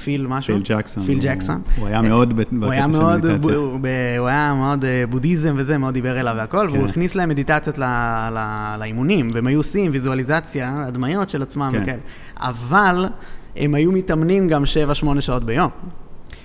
[0.04, 0.54] פיל משהו.
[0.54, 1.02] פיל ג'קסון.
[1.04, 1.62] פיל ג'קסון.
[1.76, 3.26] הוא היה אה, מאוד הוא היה מאוד.
[4.18, 6.88] הוא היה מאוד אה, בודהיזם וזה, מאוד דיבר אליו והכל, והוא כן.
[6.90, 7.78] הכניס להם מדיטציות
[8.78, 10.40] לאימונים, והם היו עושים ויזואליזיה,
[10.86, 11.82] הדמיות של עצמם כן.
[11.82, 12.00] וכאלה.
[12.36, 13.06] אבל
[13.56, 14.64] הם היו מתאמנים גם
[15.16, 15.70] 7-8 שעות ביום.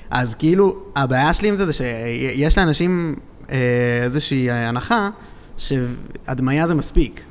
[0.10, 3.16] אז כאילו, הבעיה שלי עם זה זה שיש לאנשים
[3.52, 3.58] אה,
[4.04, 5.10] איזושהי הנחה
[5.58, 7.22] שהדמיה זה מספיק.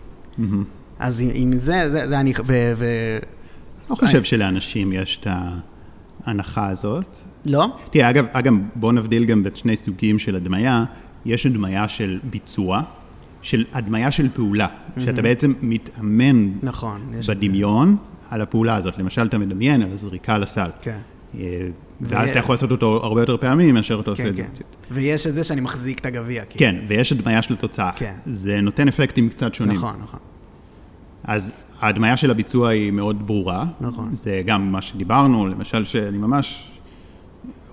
[0.99, 2.73] אז עם זה, זה, זה אני, ו...
[2.77, 2.85] ו
[3.91, 5.27] לא חושב שלאנשים יש את
[6.25, 7.19] ההנחה הזאת.
[7.47, 7.67] לא?
[7.91, 10.85] תראה, אגב, אגב, בואו נבדיל גם בין שני סוגים של הדמיה.
[11.25, 12.83] יש הדמיה של ביצוע,
[13.43, 14.67] של הדמיה של פעולה,
[14.99, 17.01] שאתה בעצם מתאמן נכון.
[17.19, 17.35] את זה.
[17.35, 17.97] בדמיון
[18.31, 18.99] על הפעולה הזאת.
[18.99, 20.71] למשל, אתה מדמיין על הזריקה לסל.
[20.83, 20.99] כן.
[21.39, 21.69] אה,
[22.01, 24.43] ואז ו- אתה יכול לעשות אותו הרבה יותר פעמים מאשר אתה עושה כן, את זה.
[24.45, 24.69] כן.
[24.91, 26.45] ויש את זה שאני מחזיק את הגביע.
[26.45, 26.59] כאילו.
[26.59, 27.91] כן, ויש הדמיה של תוצאה.
[27.97, 28.15] כן.
[28.27, 29.77] זה נותן אפקטים קצת שונים.
[29.77, 30.21] נכון, נכון.
[31.25, 33.65] אז ההדמיה של הביצוע היא מאוד ברורה.
[33.81, 34.15] נכון.
[34.15, 36.71] זה גם מה שדיברנו, למשל שאני ממש,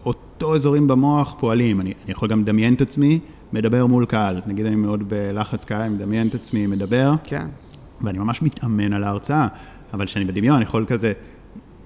[0.05, 1.81] אותו אזורים במוח פועלים.
[1.81, 3.19] אני, אני יכול גם לדמיין את עצמי,
[3.53, 4.41] מדבר מול קהל.
[4.47, 7.47] נגיד אני מאוד בלחץ קהל, אני מדמיין את עצמי, מדבר, כן.
[8.01, 9.47] ואני ממש מתאמן על ההרצאה.
[9.93, 11.13] אבל כשאני בדמיון, אני יכול כזה,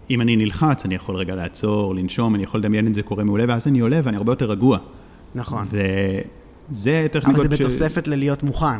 [0.09, 3.45] אם אני נלחץ, אני יכול רגע לעצור, לנשום, אני יכול לדמיין את זה קורה מעולה,
[3.47, 4.77] ואז אני עולה ואני הרבה יותר רגוע.
[5.35, 5.65] נכון.
[6.71, 8.79] וזה טכניקות אבל זה בתוספת ללהיות מוכן.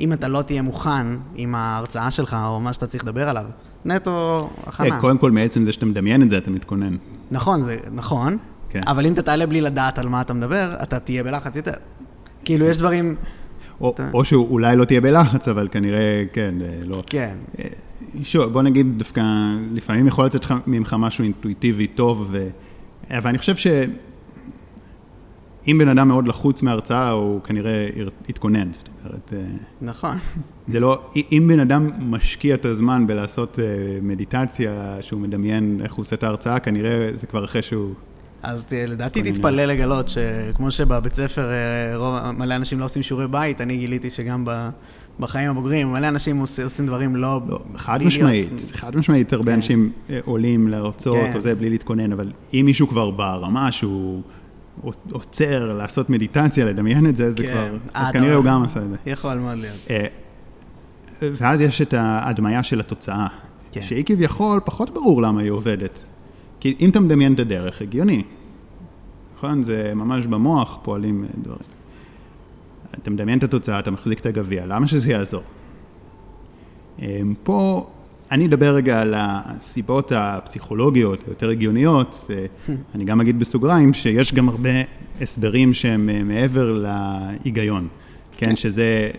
[0.00, 3.44] אם אתה לא תהיה מוכן עם ההרצאה שלך, או מה שאתה צריך לדבר עליו,
[3.84, 4.94] נטו הכנה.
[4.96, 6.96] אה, קודם כל, מעצם זה שאתה מדמיין את זה, אתה מתכונן.
[7.30, 8.36] נכון, זה נכון,
[8.68, 8.80] כן.
[8.86, 11.72] אבל אם אתה תעלה בלי לדעת על מה אתה מדבר, אתה תהיה בלחץ יותר.
[12.44, 13.14] כאילו, יש דברים...
[13.80, 17.02] או, אתה- או שאולי לא תהיה בלחץ, אבל כנראה, כן, אה, לא.
[17.10, 17.34] כן.
[17.58, 17.64] אה,
[18.22, 19.22] שוב, בוא נגיד דווקא,
[19.72, 22.48] לפעמים יכול לצאת ממך משהו אינטואיטיבי טוב, ו...
[23.10, 23.56] אבל אני חושב
[25.64, 27.88] שאם בן אדם מאוד לחוץ מההרצאה, הוא כנראה
[28.28, 29.44] יתכונן, זאת אומרת, אה,
[29.80, 30.16] נכון.
[30.68, 33.64] זה לא, אם בן אדם משקיע את הזמן בלעשות אה,
[34.02, 37.94] מדיטציה, שהוא מדמיין איך הוא עושה את ההרצאה, כנראה זה כבר אחרי שהוא...
[38.42, 39.32] אז לדעתי.
[39.32, 44.10] תתפלא לגלות שכמו שבבית ספר אה, רוב, מלא אנשים לא עושים שיעורי בית, אני גיליתי
[44.10, 44.68] שגם ב,
[45.20, 47.40] בחיים הבוגרים מלא אנשים עוש, עושים דברים לא...
[47.48, 49.56] לא, חד משמעית, חד משמעית, הרבה כן.
[49.56, 49.92] אנשים
[50.24, 51.32] עולים להרצות כן.
[51.34, 54.22] או זה בלי להתכונן, אבל אם מישהו כבר ברמה שהוא
[55.12, 57.50] עוצר לעשות מדיטציה, לדמיין את זה, זה כן.
[57.52, 58.44] כבר, אה, אז אתה כנראה הוא.
[58.44, 58.96] גם עשה את זה.
[59.06, 59.76] יכול מאוד להיות.
[59.90, 60.06] אה,
[61.22, 63.26] ואז יש את ההדמיה של התוצאה,
[63.72, 63.82] כן.
[63.82, 65.98] שהיא כביכול פחות ברור למה היא עובדת.
[66.60, 68.22] כי אם אתה מדמיין את הדרך, הגיוני.
[69.36, 69.62] נכון?
[69.62, 71.70] זה ממש במוח פועלים אה, דברים.
[72.94, 75.42] אתה מדמיין את התוצאה, אתה מחזיק את הגביע, למה שזה יעזור?
[77.02, 77.90] אה, פה
[78.32, 82.30] אני אדבר רגע על הסיבות הפסיכולוגיות, היותר הגיוניות.
[82.30, 82.46] אה,
[82.94, 84.70] אני גם אגיד בסוגריים שיש גם הרבה
[85.20, 87.88] הסברים שהם אה, מעבר להיגיון.
[88.36, 89.10] כן, שזה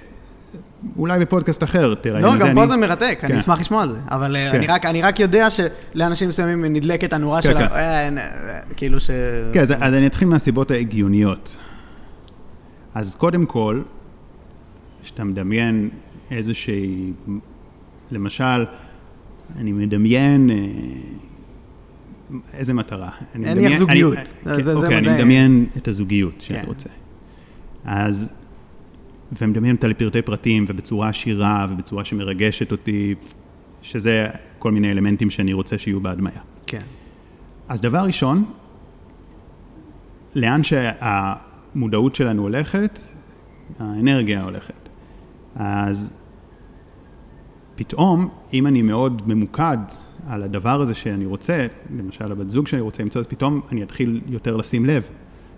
[0.97, 2.21] אולי בפודקאסט אחר, תראה.
[2.21, 3.39] לא, גם אני- פה זה מרתק, אני כן.
[3.39, 3.99] אשמח לשמוע על זה.
[4.07, 4.57] אבל אה, כן.
[4.57, 7.63] אני רק- אני רק יודע שלאנשים מסוימים נדלקת הנורה כן, של כן.
[7.63, 7.75] ה...
[7.75, 8.09] אה,
[8.77, 9.09] כאילו ש...
[9.53, 11.57] כן, אז, אז אני אתחיל מהסיבות ההגיוניות.
[12.93, 13.81] אז קודם כל,
[15.03, 15.89] כשאתה מדמיין
[16.31, 17.13] איזושהי,
[18.11, 18.65] למשל,
[19.55, 20.55] אני מדמיין אה,
[22.53, 23.09] איזה מטרה.
[23.35, 24.17] אני נניח מדמיין- זוגיות.
[24.43, 25.15] כן, אוקיי, אני.
[25.15, 26.67] מדמיין את הזוגיות שאני כן.
[26.67, 26.89] רוצה.
[27.85, 28.33] אז,
[29.41, 33.15] ומדמיין אותה לפרטי פרטים ובצורה עשירה ובצורה שמרגשת אותי,
[33.81, 34.27] שזה
[34.59, 36.39] כל מיני אלמנטים שאני רוצה שיהיו בהדמיה.
[36.67, 36.81] כן.
[37.67, 38.45] אז דבר ראשון,
[40.35, 42.99] לאן שהמודעות שלנו הולכת,
[43.79, 44.89] האנרגיה הולכת.
[45.55, 46.13] אז
[47.81, 49.77] ופתאום, אם אני מאוד ממוקד
[50.27, 51.67] על הדבר הזה שאני רוצה,
[51.97, 55.03] למשל הבת זוג שאני רוצה למצוא, אז פתאום אני אתחיל יותר לשים לב.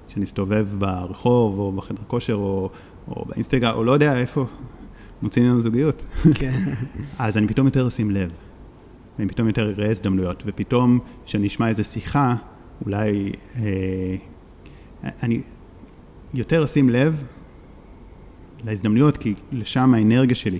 [0.07, 2.69] כשאני אסתובב ברחוב, או בחדר כושר, או,
[3.07, 4.45] או באינסטגרם, או לא יודע איפה
[5.21, 6.03] מוצאים לנו זוגיות.
[6.33, 6.63] כן.
[7.19, 8.31] אז אני פתאום יותר אשים לב.
[9.19, 12.35] ואני פתאום יותר אראה הזדמנויות, ופתאום כשאני אשמע איזה שיחה,
[12.85, 14.15] אולי אה,
[15.23, 15.41] אני
[16.33, 17.23] יותר אשים לב
[18.65, 20.59] להזדמנויות, כי לשם האנרגיה שלי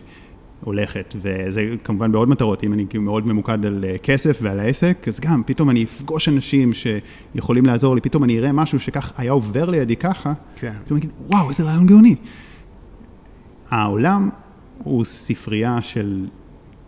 [0.64, 5.06] הולכת, וזה כמובן בעוד מטרות, אם אני כאילו מאוד ממוקד על אה, כסף ועל העסק,
[5.08, 9.32] אז גם פתאום אני אפגוש אנשים שיכולים לעזור לי, פתאום אני אראה משהו שכך היה
[9.32, 10.74] עובר לידי ככה, כן.
[10.86, 12.16] פתאום אני אגיד, וואו, איזה רעיון גאוני.
[13.70, 14.30] העולם
[14.78, 16.26] הוא ספרייה של,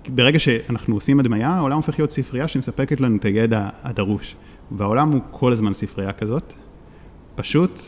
[0.07, 4.35] ברגע שאנחנו עושים הדמיה, העולם הופך להיות ספרייה שמספקת לנו את הידע הדרוש.
[4.71, 6.53] והעולם הוא כל הזמן ספרייה כזאת,
[7.35, 7.81] פשוט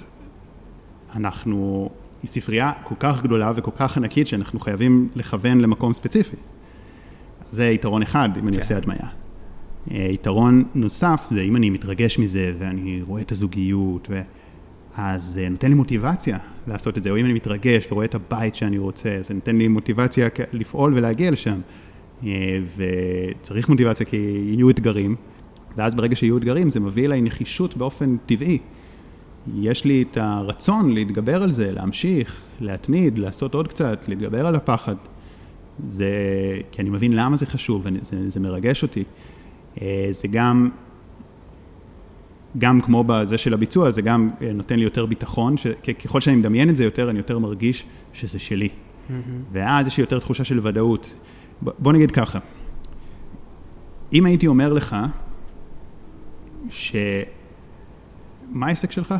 [1.16, 1.90] אנחנו,
[2.28, 6.36] היא ספרייה כל כך גדולה וכל כך ענקית שאנחנו חייבים לכוון למקום ספציפי.
[7.50, 8.62] זה יתרון אחד, אם אני כן.
[8.62, 9.08] עושה הדמיה.
[9.92, 14.22] אה, יתרון נוסף זה אם אני מתרגש מזה ואני רואה את הזוגיות, ו...
[14.96, 16.38] אז זה נותן לי מוטיבציה
[16.68, 19.68] לעשות את זה, או אם אני מתרגש ורואה את הבית שאני רוצה, זה נותן לי
[19.68, 21.60] מוטיבציה לפעול ולהגיע לשם.
[22.24, 25.16] אה, וצריך מוטיבציה כי יהיו אתגרים,
[25.76, 28.58] ואז ברגע שיהיו אתגרים זה מביא אליי נחישות באופן טבעי.
[29.56, 34.96] יש לי את הרצון להתגבר על זה, להמשיך, להתמיד, לעשות עוד קצת, להתגבר על הפחד.
[35.90, 36.10] זה,
[36.72, 39.04] כי אני מבין למה זה חשוב, וזה, זה מרגש אותי.
[39.82, 40.70] אה, זה גם,
[42.58, 46.70] גם כמו בזה של הביצוע, זה גם אה, נותן לי יותר ביטחון, שככל שאני מדמיין
[46.70, 48.70] את זה יותר, אני יותר מרגיש שזה שלי.
[49.52, 51.16] ואז יש לי יותר תחושה של ודאות.
[51.64, 52.40] ב- בוא נגיד ככה,
[54.14, 54.96] אם הייתי אומר לך,
[56.70, 56.96] ש...
[58.50, 59.16] מה העסק שלך?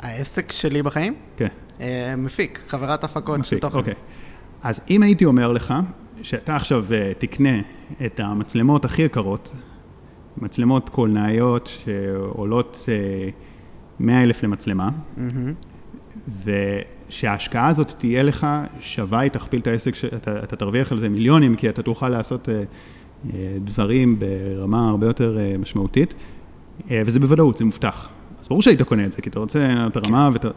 [0.00, 1.14] העסק שלי בחיים?
[1.36, 1.48] כן.
[1.80, 3.78] אה, מפיק, חברת הפקות של תוכן.
[3.78, 3.94] אוקיי.
[4.62, 5.74] אז אם הייתי אומר לך,
[6.22, 7.60] שאתה עכשיו אה, תקנה
[8.06, 9.52] את המצלמות הכי יקרות,
[10.36, 13.28] מצלמות קולנועיות שעולות אה,
[14.00, 15.52] 100 אלף למצלמה, מהמם.
[17.08, 18.46] ושההשקעה הזאת תהיה לך
[18.80, 22.48] שווה, היא תכפיל את העסק, אתה, אתה תרוויח על זה מיליונים, כי אתה תוכל לעשות
[22.48, 22.62] אה,
[23.34, 26.14] אה, דברים ברמה הרבה יותר אה, משמעותית,
[26.90, 28.10] אה, וזה בוודאות, זה מובטח.
[28.40, 30.48] אז ברור שהיית קונה את זה, כי אתה רוצה את הרמה ואתה...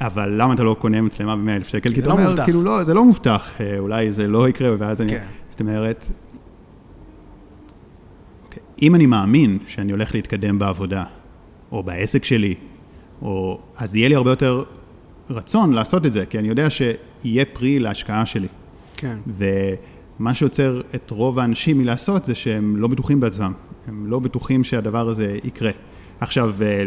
[0.00, 1.88] אבל למה אתה לא קונה מצלמה ב-100 אלף שקל?
[1.88, 2.44] כי זה אתה לא אומר, מובטח.
[2.44, 5.10] כאילו, לא, זה לא מובטח, אה, אולי זה לא יקרה, ואז אני...
[5.10, 5.26] כן.
[5.50, 6.04] זאת אומרת,
[8.44, 11.04] אוקיי, אם אני מאמין שאני הולך להתקדם בעבודה,
[11.72, 12.54] או בעסק שלי,
[13.22, 14.64] או, אז יהיה לי הרבה יותר
[15.30, 18.48] רצון לעשות את זה, כי אני יודע שיהיה פרי להשקעה שלי.
[18.96, 19.18] כן.
[19.26, 23.52] ומה שעוצר את רוב האנשים מלעשות זה שהם לא בטוחים בעצמם,
[23.86, 25.70] הם לא בטוחים שהדבר הזה יקרה.
[26.20, 26.84] עכשיו, אה,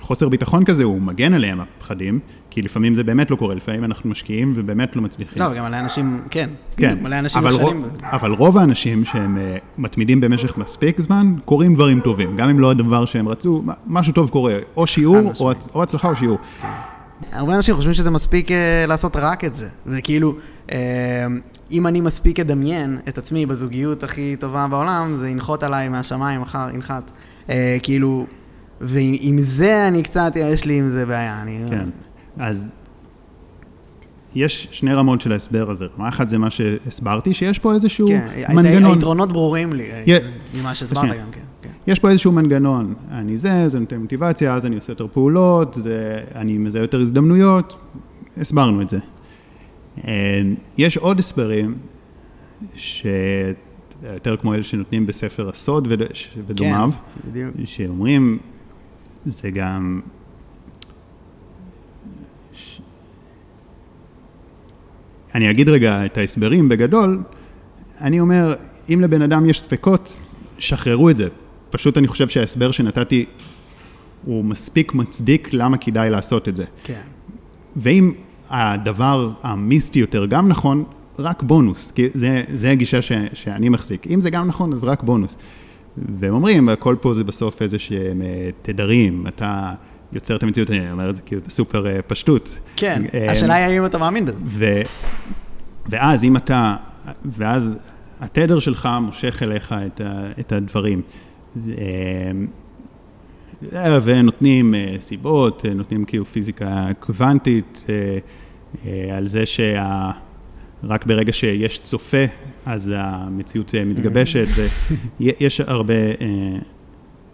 [0.00, 2.18] חוסר ביטחון כזה הוא מגן עליהם, הפחדים,
[2.50, 5.42] כי לפעמים זה באמת לא קורה, לפעמים אנחנו משקיעים ובאמת לא מצליחים.
[5.42, 6.48] לא, גם מלא אנשים, כן.
[6.76, 7.82] כן, מלא אנשים אבל, נכשלים.
[7.82, 12.60] רוב, אבל רוב האנשים שהם uh, מתמידים במשך מספיק זמן, קורים דברים טובים, גם אם
[12.60, 15.52] לא הדבר שהם רצו, משהו טוב קורה, או שיעור, או.
[15.74, 16.38] או הצלחה או שיעור.
[17.32, 18.52] הרבה אנשים חושבים שזה מספיק uh,
[18.88, 19.68] לעשות רק את זה.
[19.86, 20.34] וכאילו,
[20.66, 20.72] uh,
[21.70, 26.68] אם אני מספיק אדמיין את עצמי בזוגיות הכי טובה בעולם, זה ינחות עליי מהשמיים, מחר
[26.74, 27.10] ינחת.
[27.46, 27.50] Uh,
[27.82, 28.26] כאילו,
[28.82, 31.42] ועם עם זה אני קצת, יש לי עם זה בעיה.
[31.42, 31.88] אני, כן,
[32.38, 32.74] אז
[34.34, 35.86] יש שני רמות של ההסבר הזה.
[35.98, 38.92] רמה אחת זה מה שהסברתי, שיש פה איזשהו כן, מנגנון.
[38.94, 40.18] היתרונות ברורים לי, אה, יה-
[40.60, 41.04] ממה שהסברת.
[41.04, 41.40] גם, כן.
[41.62, 41.68] כן.
[41.86, 46.20] יש פה איזשהו מנגנון, אני זה, זה נותן מוטיבציה, אז אני עושה יותר פעולות, זה,
[46.34, 47.76] אני מזהה יותר הזדמנויות,
[48.36, 48.98] הסברנו את זה.
[50.08, 50.42] אה,
[50.78, 51.74] יש עוד הסברים,
[52.74, 56.02] שיותר כמו אלה שנותנים בספר הסוד וד-
[56.46, 57.50] ודומיו, כן, בדיוק.
[57.64, 58.38] שאומרים,
[59.26, 60.00] זה גם...
[62.52, 62.80] ש-
[65.34, 67.22] אני אגיד רגע את ההסברים בגדול,
[68.00, 68.54] אני אומר,
[68.88, 70.18] אם לבן אדם יש ספקות,
[70.58, 71.28] שחררו את זה.
[71.70, 73.26] פשוט אני חושב שההסבר שנתתי
[74.24, 76.64] הוא מספיק מצדיק למה כדאי לעשות את זה.
[76.84, 77.00] כן.
[77.76, 78.12] ואם
[78.50, 80.84] הדבר המיסטי יותר גם נכון,
[81.18, 84.06] רק בונוס, כי זה, זה הגישה ש, שאני מחזיק.
[84.06, 85.36] אם זה גם נכון, אז רק בונוס.
[85.96, 89.72] והם אומרים, הכל פה זה בסוף איזה שהם אה, תדרים, אתה
[90.12, 92.58] יוצר את המציאות, אני אומר את זה כאילו בסופר אה, פשטות.
[92.76, 94.38] כן, אה, השאלה היא האם אתה מאמין בזה.
[94.44, 94.64] ו,
[95.86, 96.76] ואז אם אתה,
[97.24, 97.74] ואז
[98.20, 101.02] התדר שלך מושך אליך את, ה, את הדברים.
[104.04, 107.84] ונותנים סיבות, נותנים כאילו פיזיקה קוונטית,
[109.12, 109.46] על זה
[110.82, 112.24] שרק ברגע שיש צופה,
[112.66, 114.46] אז המציאות אה, מתגבשת,
[115.20, 116.58] ויש הרבה אה,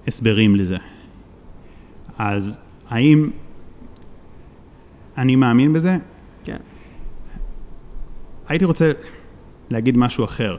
[0.06, 0.76] הסברים לזה.
[2.18, 2.58] אז
[2.88, 3.30] האם
[5.18, 5.96] אני מאמין בזה?
[6.44, 6.56] כן.
[8.48, 8.92] הייתי רוצה
[9.70, 10.56] להגיד משהו אחר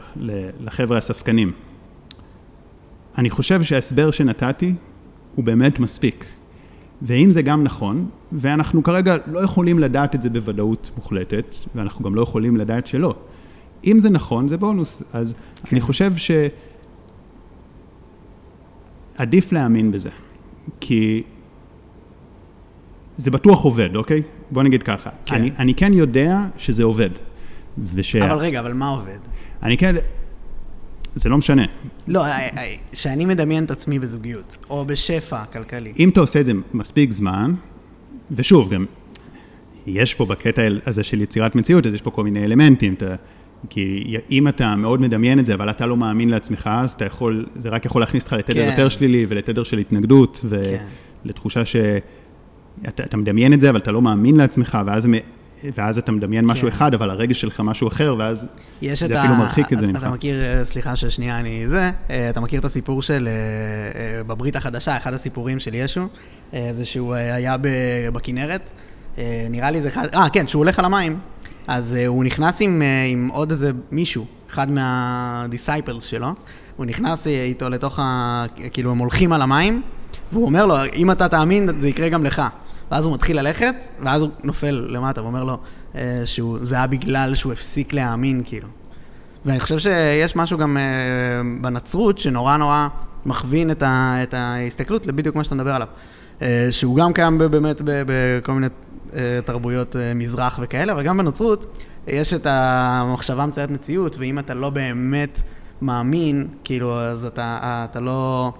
[0.60, 1.52] לחבר'ה הספקנים.
[3.18, 4.74] אני חושב שההסבר שנתתי
[5.34, 6.24] הוא באמת מספיק.
[7.02, 12.14] ואם זה גם נכון, ואנחנו כרגע לא יכולים לדעת את זה בוודאות מוחלטת, ואנחנו גם
[12.14, 13.14] לא יכולים לדעת שלא.
[13.84, 15.02] אם זה נכון, זה בונוס.
[15.12, 15.68] אז כן.
[15.72, 16.12] אני חושב
[19.16, 20.10] שעדיף להאמין בזה.
[20.80, 21.22] כי
[23.16, 24.22] זה בטוח עובד, אוקיי?
[24.50, 25.10] בוא נגיד ככה.
[25.24, 25.34] כן.
[25.34, 27.10] אני, אני כן יודע שזה עובד.
[27.78, 28.16] וש...
[28.16, 29.18] אבל רגע, אבל מה עובד?
[29.62, 29.94] אני כן...
[31.14, 31.64] זה לא משנה.
[32.08, 35.92] לא, אה, אה, שאני מדמיין את עצמי בזוגיות, או בשפע כלכלי.
[35.98, 37.54] אם אתה עושה את זה מספיק זמן,
[38.30, 38.84] ושוב, גם
[39.86, 42.94] יש פה בקטע הזה של יצירת מציאות, אז יש פה כל מיני אלמנטים.
[42.94, 43.14] אתה,
[43.68, 47.46] כי אם אתה מאוד מדמיין את זה, אבל אתה לא מאמין לעצמך, אז אתה יכול,
[47.48, 48.70] זה רק יכול להכניס אותך לתדר כן.
[48.70, 50.44] יותר שלילי ולתדר של התנגדות,
[51.24, 51.98] ולתחושה כן.
[52.84, 55.08] שאתה מדמיין את זה, אבל אתה לא מאמין לעצמך, ואז
[55.74, 56.74] ואז אתה מדמיין משהו כן.
[56.74, 58.46] אחד, אבל הרגש שלך משהו אחר, ואז
[58.82, 59.98] זה אפילו מרחיק את זה ממך.
[59.98, 64.56] אתה מכיר, אה, סליחה ששנייה אני זה, אה, אתה מכיר את הסיפור של, אה, בברית
[64.56, 66.06] החדשה, אחד הסיפורים של ישו,
[66.52, 67.56] זה שהוא היה
[68.12, 68.70] בכנרת,
[69.50, 71.18] נראה לי זה אחד, אה, כן, שהוא הולך על המים,
[71.66, 76.28] אז הוא נכנס עם, עם עוד איזה מישהו, אחד מהדיסייפלס שלו,
[76.76, 78.44] הוא נכנס איתו לתוך ה...
[78.72, 79.82] כאילו, הם הולכים על המים,
[80.32, 82.42] והוא אומר לו, אם אתה תאמין, זה יקרה גם לך.
[82.90, 85.58] ואז הוא מתחיל ללכת, ואז הוא נופל למטה ואומר לו
[85.94, 88.68] אה, שזה היה בגלל שהוא הפסיק להאמין, כאילו.
[89.44, 90.82] ואני חושב שיש משהו גם אה,
[91.60, 92.88] בנצרות שנורא נורא
[93.26, 95.88] מכווין את, ההסתכלות לבדיוק מה שאתה מדבר עליו.
[96.42, 98.66] אה, שהוא גם קיים באמת בכל מיני
[99.14, 104.70] אה, תרבויות מזרח וכאלה, אבל גם בנצרות יש את המחשבה מציית מציאות, ואם אתה לא
[104.70, 105.42] באמת
[105.82, 107.58] מאמין, כאילו, אז אתה,
[107.90, 108.52] אתה לא...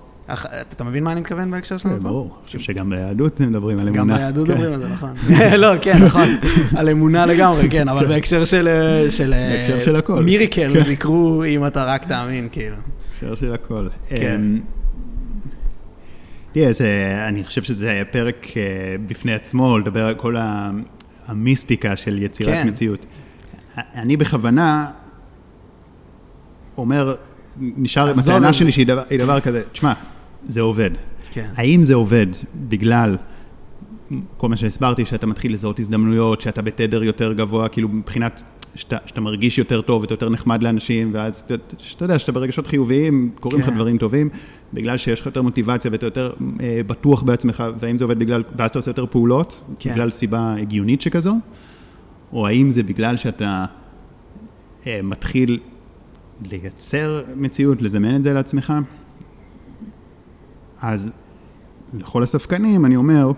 [0.72, 2.12] אתה מבין מה אני מתכוון בהקשר של הנצרות?
[2.12, 4.00] ברור, אני חושב שגם ביהדות מדברים על אמונה.
[4.00, 4.74] גם ביהדות מדברים כן.
[4.74, 5.14] על זה, נכון.
[5.62, 6.28] לא, כן, נכון,
[6.76, 8.68] על אמונה לגמרי, כן, אבל בהקשר של...
[9.30, 10.22] בהקשר של הכל.
[10.22, 10.90] מיריקל, כן.
[10.90, 12.76] יקרו אם אתה רק תאמין, כאילו.
[13.12, 13.88] בהקשר של הכל.
[14.08, 14.40] כן.
[14.40, 14.60] אמ,
[16.52, 16.70] תראה,
[17.28, 18.62] אני חושב שזה פרק אה,
[19.06, 20.36] בפני עצמו, לדבר על כל
[21.26, 22.68] המיסטיקה של יצירת כן.
[22.68, 23.06] מציאות.
[23.76, 24.90] אני בכוונה
[26.76, 27.14] אומר,
[27.56, 29.92] נשאר עם הטענה שלי שהיא דבר, דבר כזה, תשמע,
[30.44, 30.90] זה עובד.
[31.32, 31.50] כן.
[31.56, 32.26] האם זה עובד
[32.68, 33.16] בגלל
[34.36, 38.42] כל מה שהסברתי, שאתה מתחיל לזהות הזדמנויות, שאתה בתדר יותר גבוה, כאילו מבחינת,
[38.74, 41.44] שאתה, שאתה מרגיש יותר טוב ואתה יותר נחמד לאנשים, ואז
[41.78, 43.74] שאתה יודע שאתה ברגשות חיוביים, קורים לך כן.
[43.74, 44.28] דברים טובים,
[44.72, 48.70] בגלל שיש לך יותר מוטיבציה ואתה יותר אה, בטוח בעצמך, והאם זה עובד בגלל, ואז
[48.70, 49.92] אתה עושה יותר פעולות, כן.
[49.92, 51.34] בגלל סיבה הגיונית שכזו,
[52.32, 53.64] או האם זה בגלל שאתה
[54.86, 55.58] אה, מתחיל
[56.50, 58.72] לייצר מציאות, לזמן את זה לעצמך.
[60.82, 61.10] אז
[61.94, 63.32] לכל הספקנים אני אומר,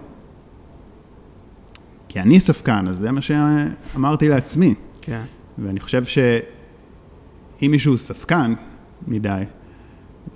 [2.08, 4.74] כי אני ספקן, אז זה מה שאמרתי לעצמי.
[5.00, 5.22] כן.
[5.58, 8.54] ואני חושב שאם מישהו ספקן
[9.06, 9.42] מדי,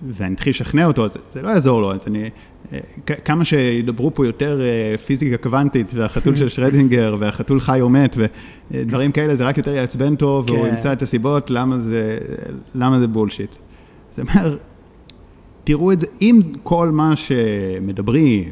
[0.02, 1.92] ואני אתחיל לשכנע אותו, אז זה לא יעזור לו.
[2.06, 2.30] אני,
[3.24, 8.16] כמה שידברו פה יותר אה, פיזיקה קוונטית, והחתול של שרדינגר, והחתול חי או מת,
[8.70, 10.74] ודברים כאלה, זה רק יותר יעצבן אותו, והוא כן.
[10.74, 12.18] ימצא את הסיבות למה זה,
[12.74, 13.50] למה זה בולשיט.
[14.10, 14.58] זאת אומרת,
[15.66, 18.50] תראו את זה, אם כל מה שמדברים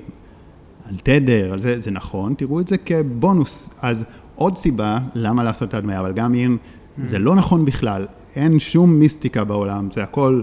[0.88, 3.70] על תדר, על זה, זה נכון, תראו את זה כבונוס.
[3.83, 6.57] אז עוד סיבה למה לעשות את ההדמיה, אבל גם אם
[7.05, 10.40] זה לא נכון בכלל, אין שום מיסטיקה בעולם, זה הכל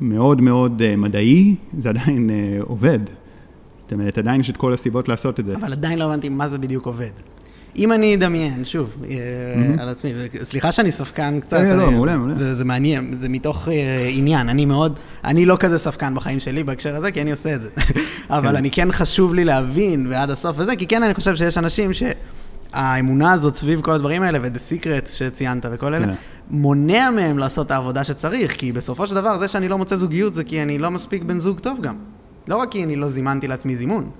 [0.00, 2.98] מאוד מאוד uh, מדעי, זה עדיין uh, עובד.
[3.82, 5.56] זאת אומרת, עדיין יש את כל הסיבות לעשות את זה.
[5.56, 7.10] אבל עדיין לא הבנתי מה זה בדיוק עובד.
[7.78, 9.80] אם אני אדמיין, שוב, mm-hmm.
[9.80, 10.12] על עצמי,
[10.42, 11.60] סליחה שאני ספקן קצת.
[11.60, 12.34] לא, לא, מעולה, מעולה.
[12.34, 13.70] זה, מעניין, זה מתוך uh,
[14.08, 14.48] עניין.
[14.48, 17.70] אני מאוד, אני לא כזה ספקן בחיים שלי בהקשר הזה, כי אני עושה את זה.
[18.30, 18.56] אבל כן.
[18.56, 22.02] אני כן חשוב לי להבין ועד הסוף וזה, כי כן אני חושב שיש אנשים ש...
[22.72, 26.08] האמונה הזאת סביב כל הדברים האלה, ו-The Secret שציינת וכל אלה, yeah.
[26.08, 26.14] כן.
[26.50, 30.34] מונע מהם לעשות את העבודה שצריך, כי בסופו של דבר, זה שאני לא מוצא זוגיות
[30.34, 31.96] זה כי אני לא מספיק בן זוג טוב גם.
[32.48, 34.10] לא רק כי אני לא זימנתי לעצמי זימון.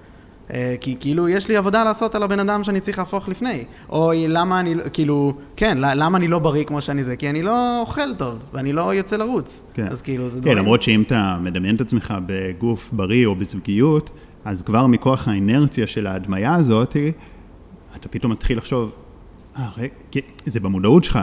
[0.55, 3.65] אה, כי כאילו יש לי עבודה לעשות על הבן אדם שאני צריך להפוך לפני.
[3.89, 7.17] או למה אני, כאילו, כן, למה אני לא בריא כמו שאני זה?
[7.17, 9.63] כי אני לא אוכל טוב, ואני לא יוצא לרוץ.
[9.75, 9.87] כן.
[9.91, 10.57] אז כאילו, זה כן, דברים...
[10.57, 14.11] כן, למרות שאם אתה מדמיין את עצמך בגוף בריא או בזוגיות,
[14.45, 16.97] אז כבר מכוח האינרציה של ההדמיה הזאת,
[17.97, 18.91] אתה פתאום מתחיל לחשוב,
[19.57, 19.93] אה, רגע,
[20.47, 21.19] זה במודעות שלך,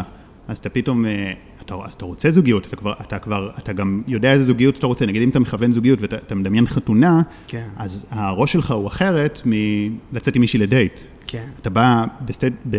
[0.48, 1.34] אז אתה פתאום, אה,
[1.66, 4.88] אתה, אז אתה רוצה זוגיות, אתה כבר, אתה כבר, אתה גם יודע איזה זוגיות אתה
[4.88, 7.68] רוצה, נגיד אם אתה מכוון זוגיות ואתה מדמיין חתונה, כן.
[7.78, 11.02] אז הראש שלך הוא אחרת מלצאת עם מישהי לדייט.
[11.28, 11.48] כן.
[11.62, 12.78] אתה בא בסטד, ב,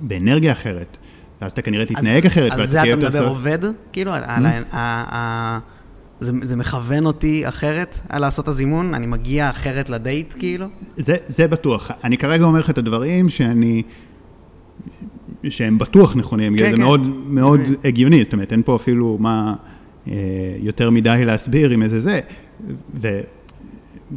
[0.00, 0.96] באנרגיה אחרת,
[1.42, 2.52] ואז אתה כנראה תתנהג אחרת.
[2.52, 3.58] על זה אתה מדבר עובד?
[3.92, 4.74] כאילו, על hmm?
[4.74, 5.58] ה...
[6.20, 8.94] זה, זה מכוון אותי אחרת על לעשות הזימון?
[8.94, 10.66] אני מגיע אחרת לדייט כאילו?
[10.96, 11.90] זה, זה בטוח.
[12.04, 13.82] אני כרגע אומר לך את הדברים שאני
[15.50, 16.82] שהם בטוח נכונים, כן, זה כן.
[16.82, 17.60] מאוד מאוד.
[17.84, 19.54] הגיוני, זאת אומרת, אין פה אפילו מה
[20.08, 20.12] אה,
[20.58, 22.20] יותר מדי להסביר עם איזה זה.
[22.94, 23.22] וזה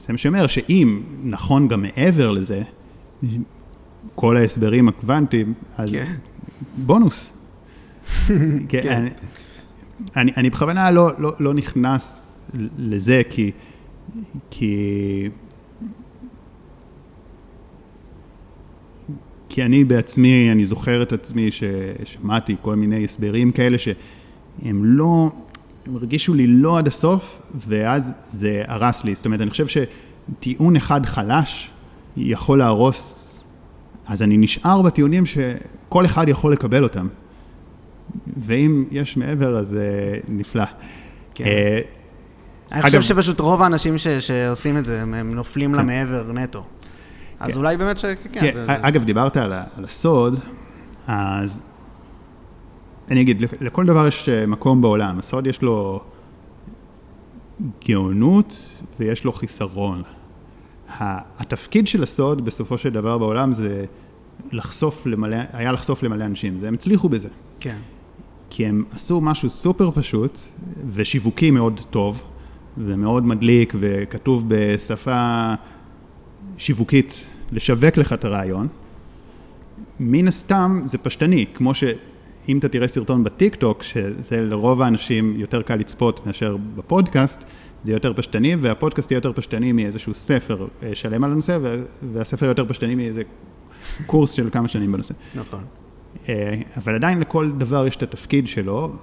[0.09, 2.61] מה שאומר שאם נכון גם מעבר לזה,
[4.15, 6.13] כל ההסברים הקוונטיים, אז כן.
[6.77, 7.33] בונוס.
[8.69, 8.93] כן.
[8.93, 9.09] אני,
[10.15, 12.23] אני, אני בכוונה לא, לא, לא נכנס
[12.77, 13.51] לזה, כי,
[14.49, 15.29] כי,
[19.57, 23.95] כי אני בעצמי, אני זוכר את עצמי ששמעתי כל מיני הסברים כאלה שהם
[24.85, 25.31] לא,
[25.87, 29.15] הם הרגישו לי לא עד הסוף, ואז זה הרס לי.
[29.15, 31.69] זאת אומרת, אני חושב שטיעון אחד חלש
[32.17, 33.23] יכול להרוס,
[34.07, 37.07] אז אני נשאר בטיעונים שכל אחד יכול לקבל אותם.
[38.37, 39.79] ואם יש מעבר, אז אה,
[40.29, 40.63] נפלא.
[41.33, 41.45] כן.
[41.45, 41.79] אה,
[42.71, 45.79] אני חושב אגב- שפשוט רוב האנשים שעושים את זה, הם- הם נופלים כן.
[45.79, 46.63] למעבר נטו.
[47.39, 47.57] אז כן.
[47.59, 48.05] אולי באמת ש...
[48.31, 50.39] כן, אגב, דיברת על, הסוד,
[51.07, 51.61] אז
[53.11, 55.19] אני אגיד, לכ- לכל דבר יש אה, מקום בעולם.
[55.19, 56.01] הסוד יש לו
[57.87, 60.01] גאונות ויש לו חיסרון.
[61.37, 63.85] התפקיד של הסוד בסופו של דבר בעולם זה
[64.51, 67.29] לחשוף למלא, היה לחשוף למלא אנשים, והם הצליחו בזה.
[67.59, 67.75] כן.
[68.49, 70.39] כי הם עשו משהו סופר פשוט
[70.87, 72.23] ושיווקי מאוד טוב
[72.77, 75.53] ומאוד מדליק וכתוב בשפה
[76.57, 78.67] שיווקית לשווק לך את הרעיון.
[79.99, 85.61] מן הסתם זה פשטני, כמו שאם אתה תראה סרטון בטיק טוק, שזה לרוב האנשים יותר
[85.61, 87.43] קל לצפות מאשר בפודקאסט,
[87.83, 91.75] זה יותר פשטני, והפודקאסט יהיה יותר פשטני מאיזשהו ספר אה, שלם על הנושא, וה-
[92.13, 93.21] והספר יותר פשטני מאיזה
[94.05, 95.13] קורס של כמה שנים בנושא.
[95.35, 95.63] נכון.
[96.29, 98.95] אה, אבל עדיין לכל דבר יש את התפקיד שלו,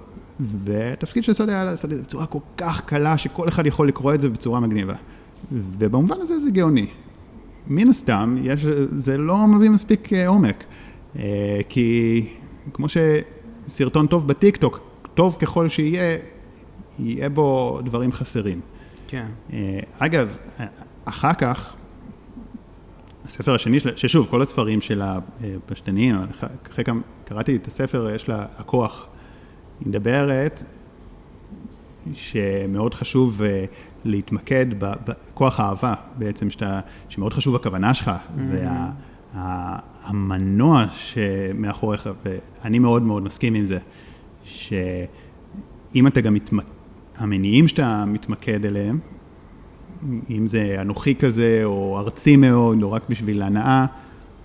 [0.63, 4.13] והתפקיד של סוד היה לעשות את זה בצורה כל כך קלה, שכל אחד יכול לקרוא
[4.13, 4.93] את זה בצורה מגניבה.
[5.51, 6.87] ובמובן הזה זה גאוני.
[7.67, 10.63] מן הסתם, יש, זה לא מביא מספיק אה, עומק.
[11.19, 12.27] אה, כי
[12.73, 12.87] כמו
[13.67, 14.79] שסרטון טוב בטיקטוק,
[15.13, 16.17] טוב ככל שיהיה,
[16.99, 18.59] יהיה בו דברים חסרים.
[19.07, 19.25] כן.
[19.53, 20.35] אה, אגב,
[21.05, 21.73] אחר כך,
[23.25, 28.29] הספר השני, של- ששוב, כל הספרים של הפשטניים, אחרי- אחרי כמה, קראתי את הספר, יש
[28.29, 29.07] לה הכוח.
[29.79, 30.63] היא מדברת
[32.13, 33.65] שמאוד חשוב אה,
[34.05, 36.79] להתמקד בכוח האהבה, בעצם, שאתה,
[37.09, 38.11] שמאוד חשוב הכוונה שלך,
[39.33, 43.77] והמנוע שמאחוריך, ואני מאוד מאוד מסכים עם זה,
[44.43, 46.67] שאם אתה גם מתמקד,
[47.17, 48.99] המניעים שאתה מתמקד אליהם,
[50.29, 53.85] אם זה אנוכי כזה, או ארצי מאוד, או רק בשביל הנאה,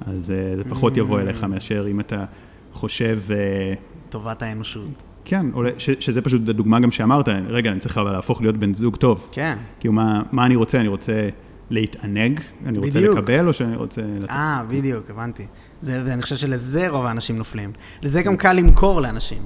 [0.00, 2.24] אז אה, זה פחות יבוא אליך מאשר אם אתה
[2.72, 3.74] חושב, אה,
[4.08, 5.04] טובת האנושות.
[5.24, 8.74] כן, או ש, שזה פשוט הדוגמה גם שאמרת, רגע, אני צריך אבל להפוך להיות בן
[8.74, 9.28] זוג טוב.
[9.32, 9.58] כן.
[9.80, 10.80] כאילו, מה, מה אני רוצה?
[10.80, 11.28] אני רוצה
[11.70, 12.40] להתענג?
[12.66, 13.18] אני רוצה בדיוק.
[13.18, 14.02] לקבל, או שאני רוצה...
[14.30, 15.46] אה, בדיוק, הבנתי.
[15.82, 17.72] זה, ואני חושב שלזה רוב האנשים נופלים.
[18.02, 19.42] לזה גם קל למכור לאנשים,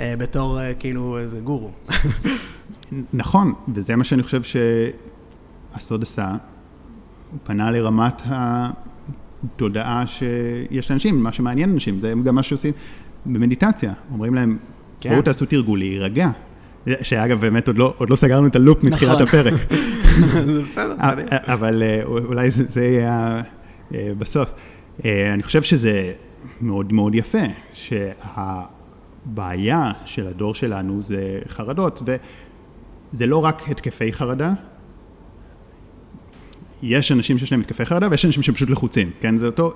[0.00, 1.70] אה, בתור אה, כאילו איזה גורו.
[3.12, 6.36] נכון, וזה מה שאני חושב שהסוד עשה.
[7.30, 12.72] הוא פנה לרמת התודעה שיש לאנשים, מה שמעניין אנשים, זה גם מה שעושים
[13.26, 13.92] במדיטציה.
[14.12, 14.58] אומרים להם,
[15.00, 15.10] כן.
[15.10, 16.30] בואו תעשו תרגול להירגע.
[17.02, 19.22] שאגב, באמת עוד לא, עוד לא סגרנו את הלופ מתחילת נכון.
[19.22, 19.54] הפרק.
[20.46, 20.94] זה בסדר.
[21.28, 23.42] אבל אה, אולי זה, זה יהיה
[23.94, 24.52] אה, בסוף.
[25.04, 26.12] אה, אני חושב שזה
[26.60, 27.38] מאוד מאוד יפה,
[29.26, 32.02] שהבעיה של הדור שלנו זה חרדות,
[33.12, 34.52] וזה לא רק התקפי חרדה,
[36.82, 39.36] יש אנשים שיש להם התקפי חרדה ויש אנשים שפשוט לחוצים, כן?
[39.36, 39.72] זה אותו,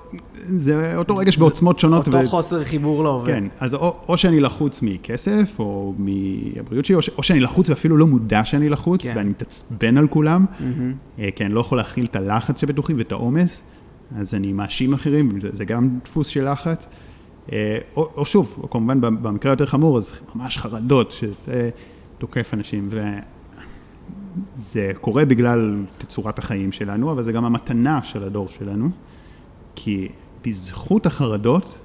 [0.57, 2.07] זה אותו רגש בעוצמות שונות.
[2.07, 3.27] אותו ו- חוסר חיבור לא עובד.
[3.27, 7.69] כן, אז או, או שאני לחוץ מכסף, או מהבריאות שלי, או, ש, או שאני לחוץ
[7.69, 9.13] ואפילו לא מודע שאני לחוץ, כן.
[9.15, 10.45] ואני מתעצבן על כולם.
[11.19, 13.61] אה, כי אני לא יכול להכיל את הלחץ שבתוכי ואת העומס,
[14.15, 16.87] אז אני מאשים אחרים, זה גם דפוס של לחץ.
[17.51, 21.69] אה, או, או שוב, או כמובן במקרה היותר חמור, אז ממש חרדות, שזה
[22.17, 22.89] תוקף אנשים,
[24.57, 28.89] וזה קורה בגלל תצורת החיים שלנו, אבל זה גם המתנה של הדור שלנו,
[29.75, 30.07] כי
[30.45, 31.79] בזכות החרדות,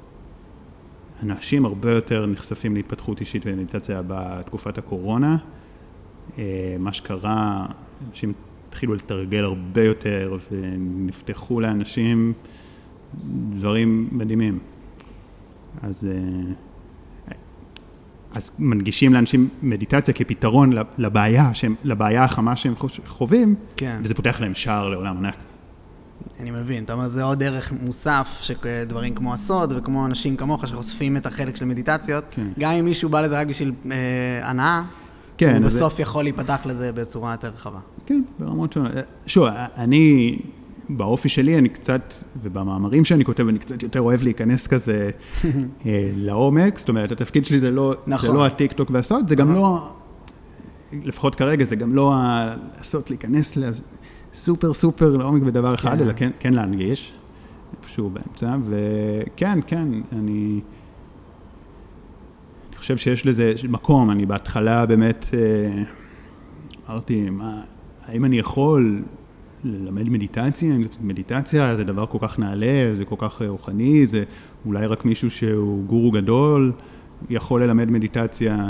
[1.23, 5.37] אנשים הרבה יותר נחשפים להתפתחות אישית ומדיטציה בתקופת הקורונה.
[6.39, 7.67] אה, מה שקרה,
[8.09, 8.33] אנשים
[8.69, 12.33] התחילו לתרגל הרבה יותר ונפתחו לאנשים
[13.57, 14.59] דברים מדהימים.
[15.83, 16.55] אז, אה,
[18.37, 22.75] אז מנגישים לאנשים מדיטציה כפתרון לבעיה, שהם, לבעיה החמה שהם
[23.07, 24.01] חווים, כן.
[24.03, 25.35] וזה פותח להם שער לעולם ענק.
[26.41, 31.17] אני מבין, אתה אומר, זה עוד ערך מוסף, שדברים כמו הסוד וכמו אנשים כמוך שחושפים
[31.17, 32.47] את החלק של מדיטציות, כן.
[32.59, 33.97] גם אם מישהו בא לזה רק בשביל אה,
[34.51, 34.83] הנאה,
[35.39, 37.79] כן, הוא אז זה- בסוף יכול להיפתח לזה בצורה יותר רחבה.
[38.07, 38.93] כן, ברמות שונות.
[39.27, 40.39] שוב, אני,
[40.89, 45.11] באופי שלי אני קצת, ובמאמרים שאני כותב, אני קצת יותר אוהב להיכנס כזה
[45.87, 48.29] אה, לעומק, זאת אומרת, התפקיד שלי זה לא, נכון.
[48.29, 49.89] זה לא הטיק טוק והסוד, זה גם לא,
[50.93, 52.15] לפחות כרגע, זה גם לא
[52.77, 53.59] לעשות, להיכנס
[54.33, 56.05] לסופר סופר לעומק בדבר אחד, כן.
[56.05, 57.13] אלא כן, כן להנגיש,
[57.83, 60.61] איפשהו באמצע, וכן, כן, אני...
[62.77, 65.83] אני חושב שיש לזה מקום, אני בהתחלה באמת אה,
[66.89, 67.61] אמרתי, מה,
[68.07, 69.03] האם אני יכול
[69.67, 70.75] ללמד מדיטציה?
[71.01, 74.25] מדיטציה זה דבר כל כך נעלה, זה כל כך אה, רוחני, זה
[74.67, 76.73] אולי רק מישהו שהוא גורו גדול
[77.31, 78.69] יכול ללמד מדיטציה,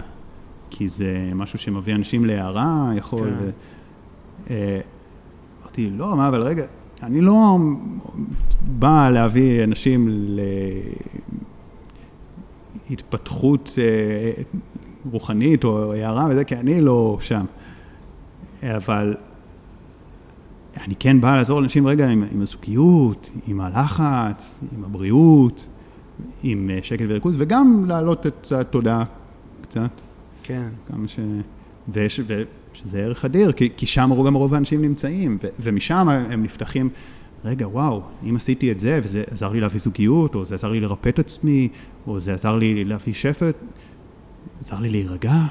[0.71, 3.29] כי זה משהו שמביא אנשים להערה, יכול...
[3.31, 3.35] כן.
[3.41, 3.51] ו...
[4.51, 4.81] אה,
[5.63, 6.65] אמרתי, לא, מה, אבל רגע,
[7.03, 7.57] אני לא
[8.61, 10.09] בא להביא אנשים
[12.91, 14.43] להתפתחות אה,
[15.11, 17.45] רוחנית או הערה וזה, כי אני לא שם.
[18.63, 19.17] אבל
[20.85, 25.69] אני כן בא לעזור לאנשים רגע עם, עם הזוגיות, עם הלחץ, עם הבריאות,
[26.43, 29.05] עם אה, שקט וריכוז, וגם להעלות את התודעה
[29.63, 29.91] קצת.
[30.43, 30.69] כן.
[30.89, 31.19] כמה ש...
[31.89, 32.43] ויש, ו...
[32.73, 35.47] שזה ערך אדיר, כי, כי שם גם רוב האנשים נמצאים, ו...
[35.61, 36.89] ומשם הם נפתחים,
[37.45, 40.81] רגע, וואו, אם עשיתי את זה, וזה עזר לי להביא זוגיות, או זה עזר לי
[40.81, 41.69] לרפא את עצמי,
[42.07, 43.57] או זה עזר לי להביא שפט,
[44.61, 45.43] עזר לי להירגע,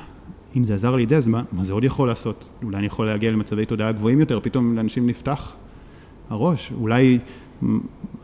[0.55, 2.49] אם זה עזר לי את זה, אז מה, מה זה עוד יכול לעשות?
[2.63, 5.53] אולי אני יכול להגיע למצבי תודעה גבוהים יותר, פתאום לאנשים נפתח
[6.29, 7.19] הראש, אולי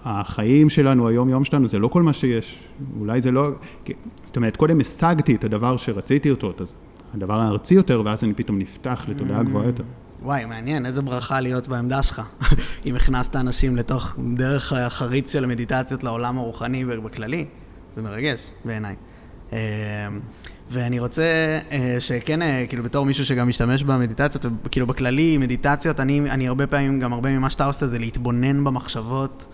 [0.06, 2.64] החיים שלנו, היום-יום שלנו, זה לא כל מה שיש,
[3.00, 3.50] אולי זה לא,
[4.26, 6.62] זאת אומרת, קודם השגתי את הדבר שרציתי אותו, את
[7.14, 9.84] הדבר הארצי יותר, ואז אני פתאום נפתח לתודעה גבוהה יותר.
[10.24, 12.22] וואי, מעניין, איזה ברכה להיות בעמדה שלך.
[12.86, 17.46] אם הכנסת אנשים לתוך דרך החריץ של המדיטציות לעולם הרוחני ובכללי,
[17.96, 18.96] זה מרגש בעיניי.
[20.72, 21.24] ואני רוצה
[21.72, 26.68] אה, שכן, אה, כאילו בתור מישהו שגם משתמש במדיטציות, כאילו בכללי, מדיטציות, אני, אני הרבה
[26.68, 29.48] פעמים, גם הרבה ממה שאתה עושה זה להתבונן במחשבות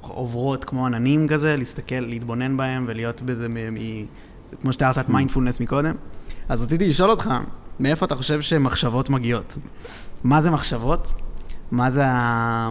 [0.00, 4.06] עוברות כמו עננים כזה, להסתכל, להתבונן בהם ולהיות בזה, מ- מ-
[4.62, 5.94] כמו שתיארת את מיינדפולנס מקודם.
[6.48, 7.30] אז רציתי לשאול אותך,
[7.80, 9.58] מאיפה אתה חושב שמחשבות מגיעות?
[10.24, 11.12] מה זה מחשבות?
[11.70, 12.04] מה זה.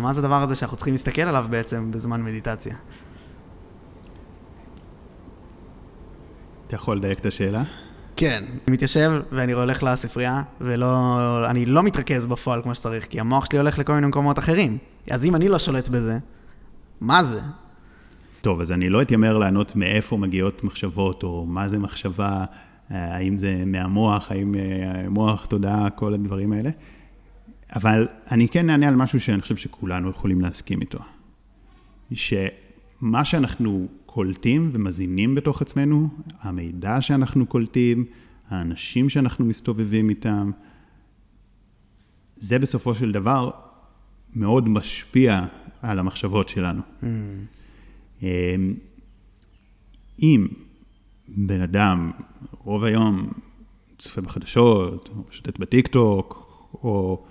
[0.01, 2.76] מה זה הדבר הזה שאנחנו צריכים להסתכל עליו בעצם בזמן מדיטציה?
[6.70, 7.63] אתה יכול לדייק את השאלה?
[8.15, 8.43] כן.
[8.47, 11.20] אני מתיישב ואני הולך לספרייה, ולא...
[11.49, 14.78] אני לא מתרכז בפועל כמו שצריך, כי המוח שלי הולך לכל מיני מקומות אחרים.
[15.11, 16.17] אז אם אני לא שולט בזה,
[17.01, 17.41] מה זה?
[18.41, 22.45] טוב, אז אני לא אתיימר לענות מאיפה מגיעות מחשבות, או מה זה מחשבה,
[22.91, 26.70] אה, האם זה מהמוח, האם אה, מוח, תודעה, כל הדברים האלה.
[27.76, 30.99] אבל אני כן אענה על משהו שאני חושב שכולנו יכולים להסכים איתו.
[32.13, 38.05] שמה שאנחנו קולטים ומזינים בתוך עצמנו, המידע שאנחנו קולטים,
[38.47, 40.51] האנשים שאנחנו מסתובבים איתם,
[42.36, 43.51] זה בסופו של דבר
[44.36, 45.45] מאוד משפיע
[45.82, 46.82] על המחשבות שלנו.
[48.24, 48.76] אמ,
[50.22, 50.47] אם
[51.28, 52.12] בן אדם
[52.51, 53.30] רוב היום
[53.97, 56.34] צופה בחדשות, או שוטט בטיקטוק,
[56.74, 57.26] או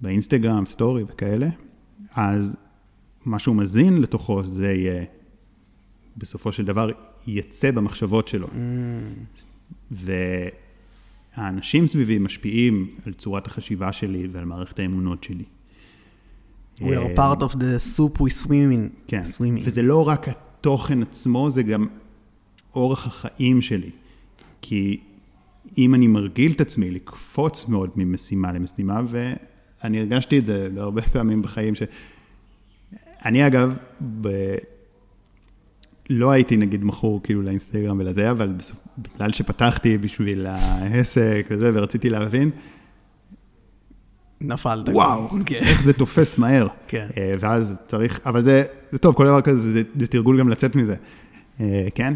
[0.00, 1.48] באינסטגרם, סטורי וכאלה,
[2.14, 2.56] אז
[3.26, 5.04] מה שהוא מזין לתוכו זה יהיה,
[6.16, 6.90] בסופו של דבר,
[7.26, 8.48] יצא במחשבות שלו.
[9.90, 15.44] והאנשים סביבי משפיעים על צורת החשיבה שלי ועל מערכת האמונות שלי.
[16.80, 18.90] We are part of the soup we swim in.
[19.06, 19.62] כן, swim in.
[19.64, 21.86] וזה לא רק התוכן עצמו, זה גם
[22.74, 23.90] אורח החיים שלי.
[24.62, 25.00] כי
[25.78, 31.42] אם אני מרגיל את עצמי לקפוץ מאוד ממשימה למשימה, ואני הרגשתי את זה הרבה פעמים
[31.42, 31.82] בחיים, ש...
[33.24, 33.76] אני אגב,
[34.20, 34.28] ב...
[36.10, 38.78] לא הייתי נגיד מכור כאילו לאינסטגרם ולזה, אבל בסופ...
[38.98, 42.50] בגלל שפתחתי בשביל העסק וזה, ורציתי להבין,
[44.40, 44.88] נפלת.
[44.88, 45.60] וואו, כן.
[45.62, 46.68] איך זה תופס מהר.
[46.88, 47.08] כן.
[47.16, 50.76] אה, ואז צריך, אבל זה, זה טוב, כל דבר כזה, זה, זה תרגול גם לצאת
[50.76, 50.94] מזה,
[51.60, 52.14] אה, כן?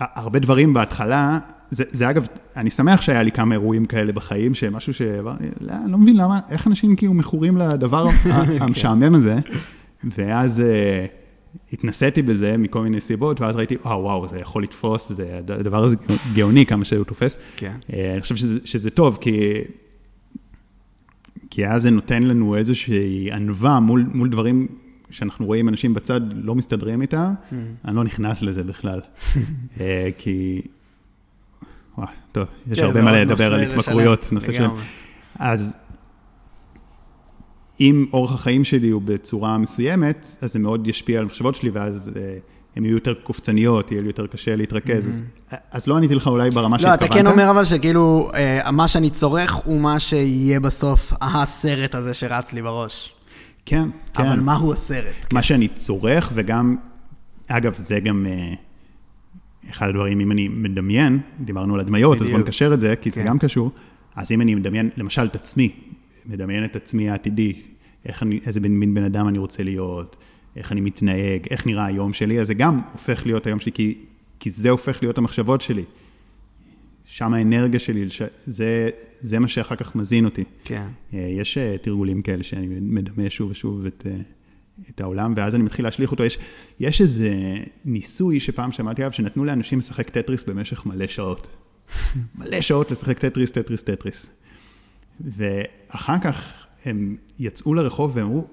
[0.00, 1.38] הרבה דברים בהתחלה,
[1.70, 5.98] זה, זה אגב, אני שמח שהיה לי כמה אירועים כאלה בחיים, שמשהו שאמרתי, לא, לא
[5.98, 8.30] מבין למה, איך אנשים כאילו מכורים לדבר כן.
[8.30, 9.36] ה- המשעמם הזה,
[10.04, 11.06] ואז אה,
[11.72, 15.96] התנסיתי בזה מכל מיני סיבות, ואז ראיתי, וואו, וואו, זה יכול לתפוס, זה, הדבר הזה
[16.34, 17.38] גאוני כמה שהוא תופס.
[17.56, 17.74] כן.
[17.92, 19.40] אה, אני חושב שזה, שזה טוב, כי,
[21.50, 24.68] כי אז זה נותן לנו איזושהי ענווה מול, מול דברים
[25.10, 27.32] שאנחנו רואים אנשים בצד לא מסתדרים איתם,
[27.84, 29.00] אני לא נכנס לזה בכלל.
[29.80, 30.62] אה, כי,
[32.32, 34.66] טוב, יש כן, הרבה מה לדבר על לשלם, התמכרויות, נושא של...
[35.38, 35.76] אז
[37.80, 42.10] אם אורח החיים שלי הוא בצורה מסוימת, אז זה מאוד ישפיע על המחשבות שלי, ואז
[42.16, 42.36] אה,
[42.76, 45.06] הן יהיו יותר קופצניות, יהיה לי יותר קשה להתרכז.
[45.06, 45.22] אז,
[45.70, 47.10] אז לא עניתי לך אולי ברמה לא, שהתכוונת.
[47.10, 52.14] אתה כן אומר אבל שכאילו, אה, מה שאני צורך הוא מה שיהיה בסוף הסרט הזה
[52.14, 53.12] שרץ לי בראש.
[53.66, 54.26] כן, כן.
[54.26, 55.32] אבל מהו הסרט?
[55.32, 56.76] מה שאני צורך, וגם,
[57.48, 58.54] אגב, זה גם אה,
[59.70, 62.38] אחד הדברים, אם אני מדמיין, דיברנו על הדמיות, אז בדיוק.
[62.38, 63.26] בוא נקשר את זה, כי זה כן.
[63.26, 63.70] גם קשור.
[64.16, 65.72] אז אם אני מדמיין, למשל, את עצמי,
[66.26, 67.52] מדמיין את עצמי העתידי,
[68.06, 70.16] איך אני, איזה מין בן אדם אני רוצה להיות,
[70.56, 74.04] איך אני מתנהג, איך נראה היום שלי, אז זה גם הופך להיות היום שלי, כי,
[74.40, 75.84] כי זה הופך להיות המחשבות שלי.
[77.04, 78.90] שם האנרגיה שלי, ש- זה,
[79.20, 80.44] זה מה שאחר כך מזין אותי.
[80.64, 80.86] כן.
[81.14, 84.16] אה, יש אה, תרגולים כאלה שאני מדמה שוב ושוב את, אה,
[84.90, 86.24] את העולם, ואז אני מתחיל להשליך אותו.
[86.24, 86.38] יש,
[86.80, 87.30] יש איזה
[87.84, 91.46] ניסוי שפעם שמעתי עליו, שנתנו לאנשים לשחק טטריס במשך מלא שעות.
[92.38, 94.26] מלא שעות לשחק טטריס, טטריס, טטריס.
[95.20, 98.46] ואחר כך הם יצאו לרחוב ואמרו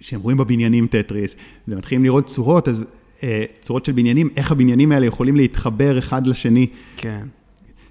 [0.00, 1.36] שהם רואים בבניינים טטריס,
[1.68, 2.84] ומתחילים לראות צורות, אז
[3.22, 6.66] אה, צורות של בניינים, איך הבניינים האלה יכולים להתחבר אחד לשני.
[6.96, 7.26] כן.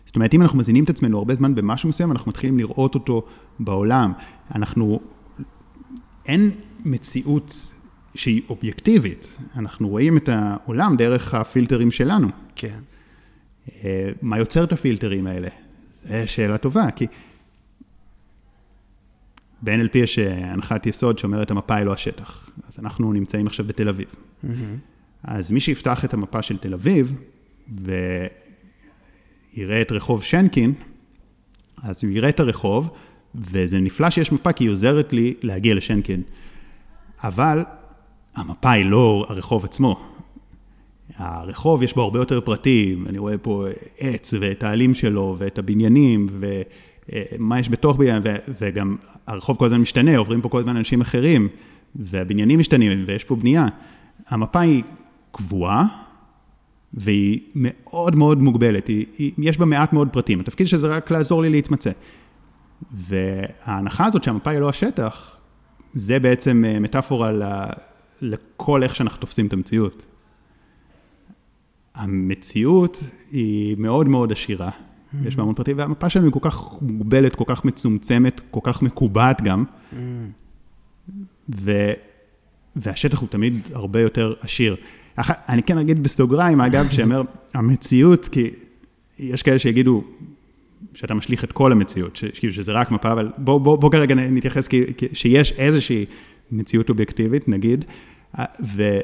[0.06, 3.26] זאת אומרת, אם אנחנו מזינים את עצמנו הרבה זמן במשהו מסוים, אנחנו מתחילים לראות אותו
[3.60, 4.12] בעולם.
[4.56, 5.00] אנחנו,
[6.26, 6.52] אין
[6.86, 7.72] מציאות
[8.16, 12.28] שהיא אובייקטיבית, אנחנו רואים את העולם דרך הפילטרים שלנו.
[12.56, 12.80] כן.
[13.84, 15.48] אה, מה יוצר את הפילטרים האלה?
[16.04, 17.08] זו שאלה טובה, כי
[19.62, 22.50] ב-NLP יש אה, הנחת יסוד שאומרת המפה היא לא השטח.
[22.64, 24.08] אז אנחנו נמצאים עכשיו בתל אביב.
[24.44, 24.78] מהמם.
[25.24, 27.16] אז מי שיפתח את המפה של תל אביב
[29.58, 30.74] ויראה את רחוב שנקין,
[31.84, 32.90] אז הוא יראה את הרחוב,
[33.36, 36.22] וזה נפלא שיש מפה כי היא עוזרת לי להגיע לשנקין.
[37.24, 37.64] אבל
[38.36, 40.00] המפה היא לא הרחוב עצמו.
[41.16, 43.66] הרחוב יש בו הרבה יותר פרטים, אני רואה פה
[44.00, 48.24] עץ ואת העלים שלו ואת הבניינים ומה יש בתוך בניין,
[48.62, 48.96] וגם
[49.28, 51.48] הרחוב כל הזמן משתנה, עוברים פה כל הזמן אנשים אחרים,
[51.96, 53.68] והבניינים משתנים ויש פה בנייה.
[54.28, 54.84] המפה היא
[55.32, 55.88] קבועה,
[56.94, 61.12] והיא מאוד מאוד מוגבלת, היא, היא, יש בה מעט מאוד פרטים, התפקיד של זה רק
[61.12, 61.92] לעזור לי להתמצא.
[62.92, 65.38] וההנחה הזאת שהמפה היא לא השטח,
[65.94, 67.32] זה בעצם אה, מטאפורה
[68.22, 70.06] לכל איך שאנחנו תופסים את המציאות.
[71.96, 74.70] המציאות היא מאוד מאוד עשירה,
[75.24, 78.82] יש בה המון פרטים, והמפה שלנו היא כל כך מוגבלת, כל כך מצומצמת, כל כך
[78.82, 79.66] מקובעת גם,
[81.56, 81.92] ו...
[82.76, 84.76] והשטח הוא תמיד הרבה יותר עשיר.
[85.16, 85.32] אח...
[85.50, 87.22] אני כן אגיד בסוגריים, אגב, שאומר,
[87.54, 88.50] המציאות, כי
[89.20, 90.04] יש כאלה שיגידו
[90.94, 92.26] שאתה משליך את כל המציאות, ש...
[92.26, 94.94] כאילו שזה רק מפה, אבל בוא, בוא, בוא כרגע נתייחס כי...
[94.98, 95.08] כי...
[95.14, 96.06] שיש איזושהי
[96.52, 97.86] מציאות אובייקטיבית, נגיד,
[98.64, 99.00] ו...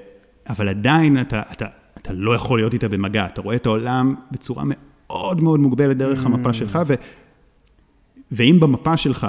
[0.50, 1.66] אבל עדיין אתה, אתה,
[1.98, 6.26] אתה לא יכול להיות איתה במגע, אתה רואה את העולם בצורה מאוד מאוד מוגבלת דרך
[6.26, 6.94] המפה שלך, ו...
[8.32, 9.28] ואם במפה שלך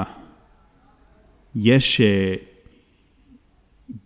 [1.54, 2.00] יש...
[2.00, 2.34] אה,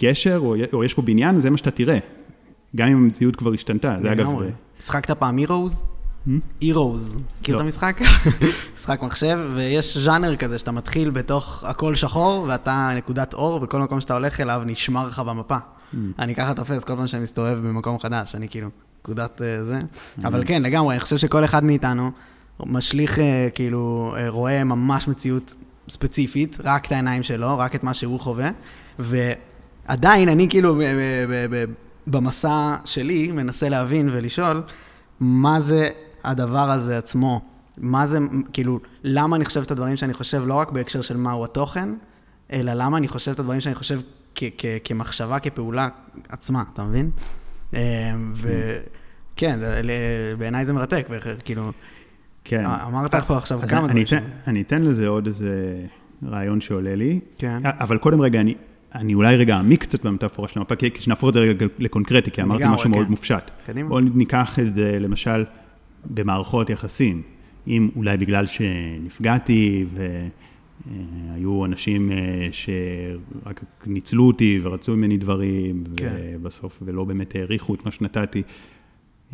[0.02, 1.98] גשר, או, או יש פה בניין, זה מה שאתה תראה.
[2.76, 3.96] גם אם המציאות כבר השתנתה.
[4.00, 4.28] זה אגב...
[4.78, 5.82] משחקת פעם הירוז?
[6.60, 7.18] הירוז.
[7.40, 7.64] מכיר את לא.
[7.64, 8.00] המשחק?
[8.76, 14.00] משחק מחשב, ויש ז'אנר כזה שאתה מתחיל בתוך הכל שחור, ואתה נקודת אור, וכל מקום
[14.00, 15.56] שאתה הולך אליו נשמר לך במפה.
[16.18, 18.68] אני ככה תופס כל פעם שאני מסתובב במקום חדש, אני כאילו,
[19.00, 19.80] נקודת אה, זה.
[20.24, 22.10] אבל כן, לגמרי, אני חושב שכל אחד מאיתנו
[22.60, 25.54] משליך, אה, כאילו, אה, רואה ממש מציאות
[25.88, 28.50] ספציפית, רק את העיניים שלו, רק את מה שהוא חווה,
[28.98, 30.80] ועדיין אני כאילו,
[32.06, 34.62] במסע שלי, מנסה להבין ולשאול,
[35.20, 35.88] מה זה
[36.24, 37.40] הדבר הזה עצמו?
[37.78, 38.18] מה זה,
[38.52, 41.88] כאילו, למה אני חושב את הדברים שאני חושב, לא רק בהקשר של מהו התוכן,
[42.52, 44.00] אלא למה אני חושב את הדברים שאני חושב
[44.34, 45.88] כ- כ- כמחשבה, כפעולה
[46.28, 47.10] עצמה, אתה מבין?
[47.74, 47.80] אה,
[48.34, 49.90] וכן, ל-
[50.38, 51.72] בעיניי זה מרתק, וכאילו,
[52.44, 52.64] כן.
[52.66, 54.06] אמרת פה עכשיו כמה דברים.
[54.46, 55.76] אני אתן לזה עוד איזה
[56.26, 57.20] רעיון שעולה לי.
[57.38, 57.60] כן.
[57.64, 58.54] אבל קודם רגע, אני,
[58.94, 62.42] אני אולי רגע אעמיק קצת במטאפורה של המפה, כי שנהפוך את זה רגע לקונקרטי, כי
[62.42, 63.10] אמרתי משהו מאוד כן.
[63.10, 63.50] מופשט.
[63.66, 63.88] קדימה.
[63.88, 65.44] בואו ניקח את זה למשל
[66.06, 67.22] במערכות יחסים.
[67.66, 69.86] אם אולי בגלל שנפגעתי
[70.86, 76.12] והיו אנשים אה, שרק ניצלו אותי ורצו ממני דברים, כן.
[76.34, 78.42] ובסוף ולא באמת העריכו את מה שנתתי.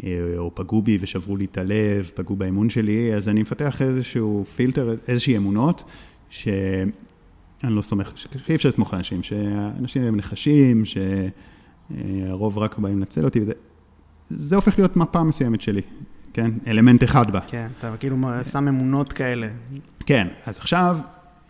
[0.05, 4.45] אה, או פגעו בי ושברו לי את הלב, פגעו באמון שלי, אז אני מפתח איזשהו
[4.45, 5.85] פילטר, איזושהי אמונות,
[6.31, 6.91] שאני
[7.63, 13.41] לא סומך, שאי אפשר לסמוך על אנשים, שאנשים הם נחשים, שהרוב רק באים לנצל אותי,
[13.41, 13.53] וזה
[14.29, 15.81] זה הופך להיות מפה מסוימת שלי,
[16.39, 16.51] כן?
[16.67, 17.41] אלמנט אחד בה.
[17.47, 18.17] כן, אתה כאילו
[18.53, 19.49] שם אמונות כאלה.
[20.07, 20.99] כן, אז עכשיו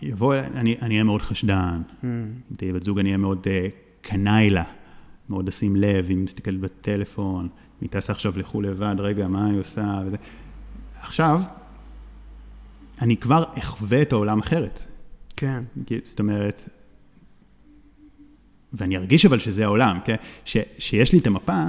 [0.02, 3.70] יבוא, אני אני אהיה מאוד חשדן, אם תהיה בת זוג אני אהיה מאוד uh,
[4.00, 4.64] קנאי לה,
[5.28, 7.48] מאוד לשים לב, אם מסתכלת בטלפון, אם
[7.80, 10.16] היא טסה עכשיו לחו"ל לבד, רגע, מה היא עושה, וזה.
[11.00, 11.42] עכשיו,
[13.02, 14.84] אני כבר אחווה את העולם אחרת.
[15.36, 15.62] כן.
[16.04, 16.68] זאת אומרת,
[18.72, 20.16] ואני ארגיש אבל שזה העולם, כן?
[20.44, 21.64] ש, שיש לי את המפה,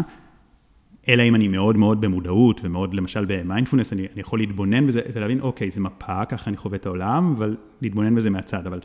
[1.09, 5.39] אלא אם אני מאוד מאוד במודעות ומאוד למשל במיינדפולנס, אני, אני יכול להתבונן בזה ולהבין,
[5.39, 8.79] אוקיי, זה מפה, ככה אני חווה את העולם, אבל להתבונן בזה מהצד, אבל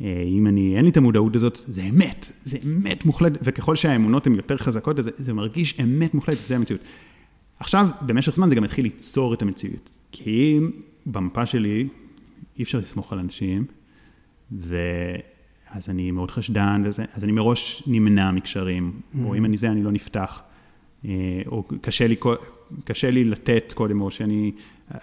[0.00, 4.26] אה, אם אני, אין לי את המודעות הזאת, זה אמת, זה אמת מוחלטת, וככל שהאמונות
[4.26, 6.80] הן יותר חזקות, זה, זה מרגיש אמת מוחלטת, זה המציאות.
[7.60, 10.60] עכשיו, במשך זמן זה גם התחיל ליצור את המציאות, כי
[11.06, 11.88] במפה שלי
[12.58, 13.64] אי אפשר לסמוך על אנשים,
[14.52, 19.24] ואז אני מאוד חשדן, וזה, אז אני מראש נמנע מקשרים, mm-hmm.
[19.24, 20.42] או אם אני זה, אני לא נפתח,
[21.46, 22.16] או קשה לי,
[22.84, 24.52] קשה לי לתת קודם, או שאני,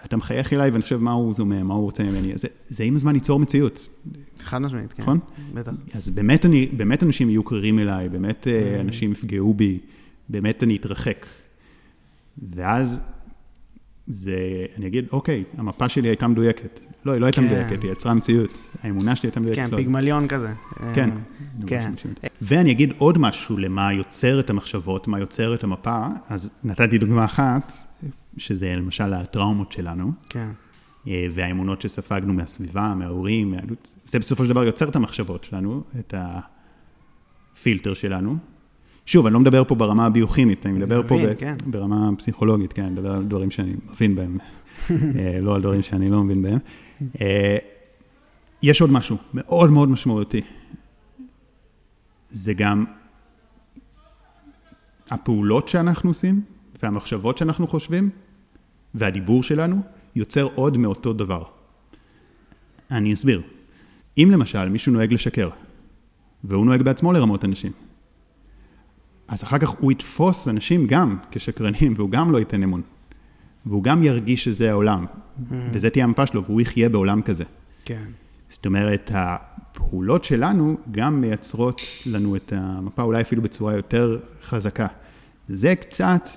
[0.04, 2.94] אתה מחייך אליי ואני חושב מה הוא זומם, מה הוא רוצה ממני, זה, זה עם
[2.94, 3.88] הזמן ייצור מציאות.
[4.40, 5.02] חד משמעית, כן.
[5.02, 5.18] נכון?
[5.54, 5.72] בטח.
[5.94, 8.80] אז באמת, אני, באמת אנשים יהיו קרירים אליי, באמת mm-hmm.
[8.80, 9.78] אנשים יפגעו בי,
[10.28, 11.26] באמת אני אתרחק.
[12.54, 13.00] ואז
[14.06, 16.80] זה, אני אגיד, אוקיי, המפה שלי הייתה מדויקת.
[17.04, 17.46] לא, היא לא הייתה כן.
[17.46, 18.58] מדויקת, היא יצרה מציאות.
[18.82, 19.58] האמונה שלי הייתה מדויקת.
[19.58, 19.76] כן, לא.
[19.76, 20.52] פיגמליון כזה.
[20.94, 21.10] כן.
[21.10, 21.16] אה,
[21.66, 21.92] כן.
[22.42, 26.06] ואני אגיד עוד משהו למה יוצר את המחשבות, מה יוצר את המפה.
[26.28, 27.72] אז נתתי דוגמה אחת,
[28.36, 30.12] שזה למשל הטראומות שלנו.
[30.28, 30.48] כן.
[31.08, 33.92] אה, והאמונות שספגנו מהסביבה, מההורים, מהעלות.
[34.04, 36.14] זה בסופו של דבר יוצר את המחשבות שלנו, את
[37.54, 38.36] הפילטר שלנו.
[39.06, 41.56] שוב, אני לא מדבר פה ברמה הביוכימית, אני מדבר פה ב- כן.
[41.66, 44.38] ברמה הפסיכולוגית, כן, אני מדבר על דברים שאני מבין בהם,
[44.90, 46.58] אה, לא על דברים שאני לא מבין בהם.
[47.20, 47.58] אה,
[48.62, 50.40] יש עוד משהו מאוד מאוד משמעותי.
[52.28, 52.84] זה גם
[55.10, 56.42] הפעולות שאנחנו עושים,
[56.82, 58.10] והמחשבות שאנחנו חושבים,
[58.94, 59.82] והדיבור שלנו,
[60.16, 61.44] יוצר עוד מאותו דבר.
[62.90, 63.42] אני אסביר.
[64.18, 65.50] אם למשל מישהו נוהג לשקר,
[66.44, 67.72] והוא נוהג בעצמו לרמות אנשים,
[69.28, 72.82] אז אחר כך הוא יתפוס אנשים גם כשקרנים, והוא גם לא ייתן אמון.
[73.66, 75.54] והוא גם ירגיש שזה העולם, mm.
[75.72, 77.44] וזה תהיה המפה שלו, והוא יחיה בעולם כזה.
[77.84, 78.04] כן.
[78.48, 84.86] זאת אומרת, הפעולות שלנו גם מייצרות לנו את המפה, אולי אפילו בצורה יותר חזקה.
[85.48, 86.28] זה קצת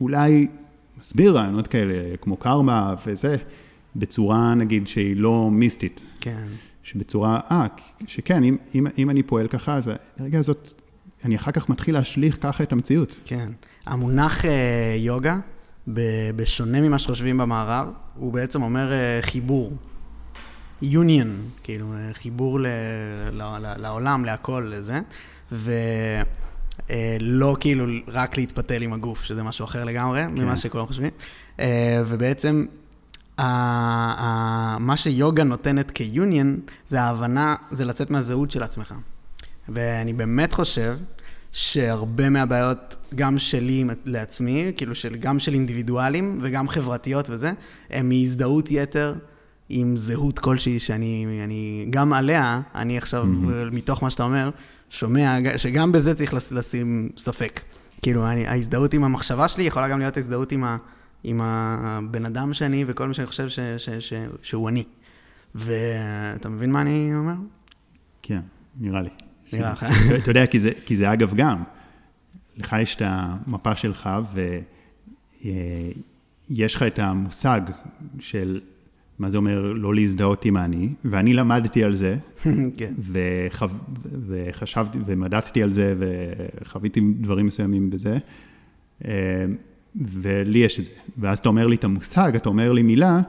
[0.00, 0.46] אולי
[1.00, 3.36] מסביר רעיונות כאלה, כמו קרמה וזה,
[3.96, 6.04] בצורה נגיד שהיא לא מיסטית.
[6.20, 6.46] כן.
[6.82, 7.66] שבצורה, אה,
[8.06, 10.72] שכן, אם, אם, אם אני פועל ככה, אז הרגע הזאת
[11.24, 13.20] אני אחר כך מתחיל להשליך ככה את המציאות.
[13.24, 13.52] כן.
[13.86, 15.38] המונח אה, יוגה,
[16.36, 19.72] בשונה ממה שחושבים במערב, הוא בעצם אומר אה, חיבור.
[20.82, 21.28] union,
[21.62, 22.66] כאילו, אה, חיבור ל,
[23.32, 25.00] ל, ל, לעולם, להכל, לזה.
[25.52, 30.34] ולא כאילו רק להתפתל עם הגוף, שזה משהו אחר לגמרי כן.
[30.34, 31.10] ממה שכולם חושבים.
[32.06, 32.66] ובעצם
[33.38, 38.94] מה שיוגה נותנת כ-union, זה ההבנה, זה לצאת מהזהות של עצמך.
[39.68, 40.96] ואני באמת חושב
[41.54, 47.52] שהרבה מהבעיות, גם שלי לעצמי, כאילו של, גם של אינדיבידואלים וגם חברתיות וזה,
[47.90, 49.14] הם מהזדהות יתר
[49.68, 53.74] עם זהות כלשהי שאני, אני, גם עליה, אני עכשיו, mm-hmm.
[53.74, 54.50] מתוך מה שאתה אומר,
[54.90, 57.60] שומע שגם בזה צריך לשים ספק.
[58.02, 60.76] כאילו, אני, ההזדהות עם המחשבה שלי יכולה גם להיות הזדהות עם, ה,
[61.24, 64.84] עם הבן אדם שאני וכל מה שאני חושב ש, ש, ש, ש, שהוא אני.
[65.54, 67.34] ואתה מבין מה אני אומר?
[68.22, 68.40] כן,
[68.80, 69.10] נראה לי.
[69.54, 69.86] נראה לך.
[70.22, 71.62] אתה יודע, כי זה, כי זה אגב גם,
[72.56, 74.10] לך יש את המפה שלך
[76.50, 77.60] ויש לך את המושג
[78.18, 78.60] של
[79.18, 82.16] מה זה אומר לא להזדהות עם אני, ואני למדתי על זה,
[82.78, 82.94] כן.
[82.98, 83.66] וחו...
[84.26, 88.18] וחשבתי ומדדתי על זה וחוויתי דברים מסוימים בזה,
[89.04, 89.44] אה,
[89.96, 90.92] ולי יש את זה.
[91.18, 93.20] ואז אתה אומר לי את המושג, אתה אומר לי מילה,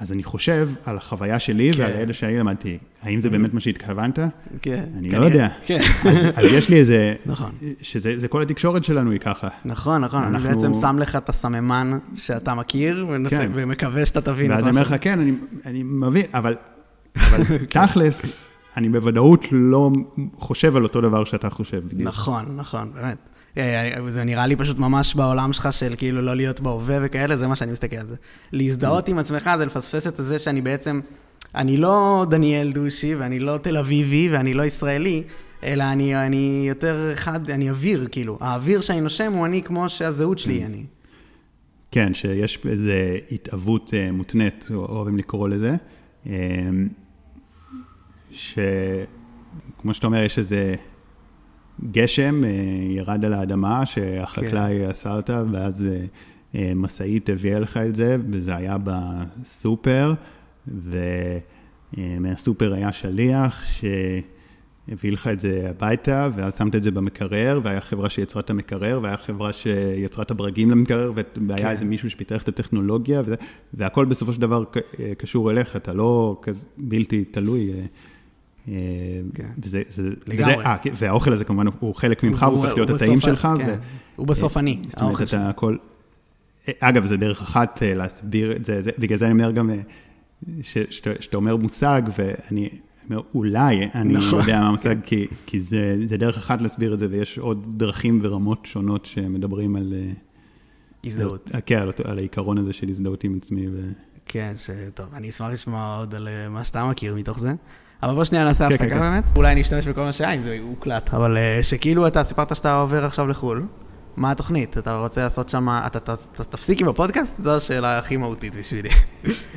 [0.00, 1.80] אז אני חושב על החוויה שלי כן.
[1.80, 2.78] ועל הידע שאני למדתי.
[3.02, 3.30] האם זה mm.
[3.30, 4.18] באמת מה שהתכוונת?
[4.62, 4.84] כן.
[4.98, 5.48] אני לא יודע.
[5.66, 5.80] כן.
[6.04, 7.14] אז, אז יש לי איזה...
[7.26, 7.50] נכון.
[7.82, 9.48] שזה כל התקשורת שלנו היא ככה.
[9.64, 10.22] נכון, נכון.
[10.22, 10.48] אנחנו...
[10.48, 13.50] אני בעצם שם לך את הסממן שאתה מכיר, ומנסה, כן.
[13.54, 15.32] ומקווה שאתה תבין את ואז אני אומר לך, כן, אני,
[15.66, 16.56] אני מבין, אבל,
[17.28, 17.86] אבל כן.
[17.86, 18.24] תכלס,
[18.76, 19.90] אני בוודאות לא
[20.38, 21.82] חושב על אותו דבר שאתה חושב.
[21.92, 23.29] נכון, נכון, באמת.
[23.56, 27.36] אה, אה, זה נראה לי פשוט ממש בעולם שלך של כאילו לא להיות בהווה וכאלה,
[27.36, 28.16] זה מה שאני מסתכל על זה.
[28.52, 31.00] להזדהות עם עצמך זה לפספס את זה שאני בעצם,
[31.54, 35.22] אני לא דניאל דושי ואני לא תל אביבי ואני לא ישראלי,
[35.64, 38.38] אלא אני, אני יותר חד, אני אוויר, כאילו.
[38.40, 40.84] האוויר שאני נושם הוא אני כמו שהזהות שלי היא אני.
[41.90, 42.92] כן, שיש איזו
[43.32, 45.76] התאבות אה, מותנית, אוהבים לקרוא לזה,
[48.30, 50.74] שכמו שאתה אומר, יש איזה
[51.90, 52.50] גשם אה,
[52.88, 54.90] ירד על האדמה שהחקלאי כן.
[54.90, 56.04] עשה אותה, ואז אה,
[56.54, 60.14] אה, משאית הביאה לך את זה, וזה היה בסופר,
[61.96, 68.10] ומהסופר היה שליח שהביא לך את זה הביתה, ואז שמת את זה במקרר, והיה חברה
[68.10, 71.68] שיצרה את המקרר, והיה חברה שיצרה את הברגים למקרר, והיה כן.
[71.68, 73.34] איזה מישהו שפיתח את הטכנולוגיה, וזה,
[73.74, 74.64] והכל בסופו של דבר
[75.18, 77.72] קשור אליך, אתה לא כזה בלתי תלוי.
[78.70, 78.76] אה,
[79.34, 79.48] כן.
[79.62, 80.54] וזה, זה, לגמרי.
[80.54, 83.48] וזה, אה, כן, והאוכל הזה כמובן הוא חלק ממך, הוא הופך להיות הטעים שלך.
[83.58, 83.66] כן.
[83.66, 83.76] ו-
[84.16, 85.40] הוא בסוף אני, זאת האוכל שלי.
[85.40, 85.76] הכל...
[86.68, 89.70] אה, אגב, זה דרך אחת אה, להסביר את זה, זה, בגלל זה אני אומר גם,
[89.70, 89.76] אה,
[90.90, 92.68] שאתה אומר מושג, ואני
[93.10, 94.40] אומר, אולי אני נכון.
[94.40, 98.20] יודע מה המושג, כי, כי זה, זה דרך אחת להסביר את זה, ויש עוד דרכים
[98.22, 99.94] ורמות שונות שמדברים על...
[99.96, 100.12] אה,
[101.04, 101.50] הזדהות.
[101.66, 103.68] כן, על, על העיקרון הזה של הזדהות עם עצמי.
[103.68, 103.90] ו...
[104.26, 107.52] כן, שטוב, אני אשמח לשמוע עוד על אה, מה שאתה מכיר מתוך זה.
[108.02, 109.00] אבל בוא שנייה נעשה כן, הפסקה כן, כן.
[109.00, 109.36] באמת.
[109.36, 111.14] אולי אני אשתמש בכל מה שהיה, אם זה הוקלט.
[111.14, 113.66] אבל אה, שכאילו אתה סיפרת שאתה עובר עכשיו לחו"ל,
[114.16, 114.78] מה התוכנית?
[114.78, 116.16] אתה רוצה לעשות שם, אתה
[116.50, 117.40] תפסיק עם הפודקאסט?
[117.40, 118.88] זו השאלה הכי מהותית בשבילי.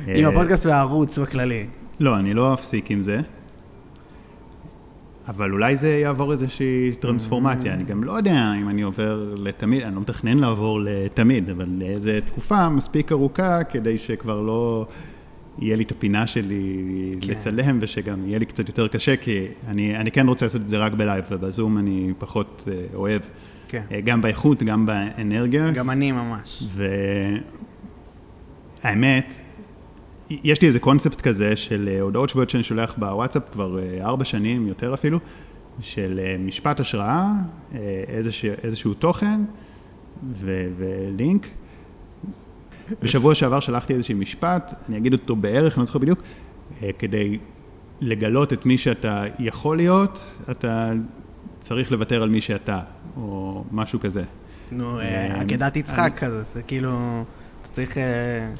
[0.06, 1.66] עם אה, הפודקאסט והערוץ בכללי.
[2.00, 3.20] לא, אני לא אפסיק עם זה.
[5.28, 7.74] אבל אולי זה יעבור איזושהי טרנספורמציה.
[7.74, 12.10] אני גם לא יודע אם אני עובר לתמיד, אני לא מתכנן לעבור לתמיד, אבל לאיזו
[12.24, 14.86] תקופה מספיק ארוכה כדי שכבר לא
[15.58, 16.84] יהיה לי את הפינה שלי
[17.20, 17.32] כן.
[17.32, 20.78] לצלם, ושגם יהיה לי קצת יותר קשה, כי אני, אני כן רוצה לעשות את זה
[20.78, 23.22] רק בלייב, ובזום אני פחות אה, אוהב.
[23.68, 23.82] כן.
[23.92, 25.70] אה, גם באיכות, גם באנרגיה.
[25.70, 26.62] גם אני ממש.
[28.82, 29.34] והאמת,
[30.30, 34.24] יש לי איזה קונספט כזה של אה, הודעות שבועיות שאני שולח בוואטסאפ כבר אה, ארבע
[34.24, 35.18] שנים, יותר אפילו,
[35.80, 37.32] של משפט השראה,
[37.74, 39.40] אה, איזשהו, איזשהו תוכן
[40.32, 41.48] ו- ולינק.
[43.02, 46.18] בשבוע שעבר שלחתי איזשהו משפט, אני אגיד אותו בערך, אני לא זוכר בדיוק,
[46.82, 47.38] אה, כדי
[48.00, 50.18] לגלות את מי שאתה יכול להיות,
[50.50, 50.92] אתה
[51.60, 52.80] צריך לוותר על מי שאתה,
[53.16, 54.22] או משהו כזה.
[54.72, 56.90] נו, אה, אה, אגדת יצחק אני- כזה, זה כאילו,
[57.62, 58.02] אתה צריך אה,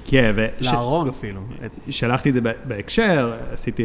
[0.05, 1.41] כן, וש- להרוג אפילו.
[1.65, 3.83] את- שלחתי את זה בהקשר, עשיתי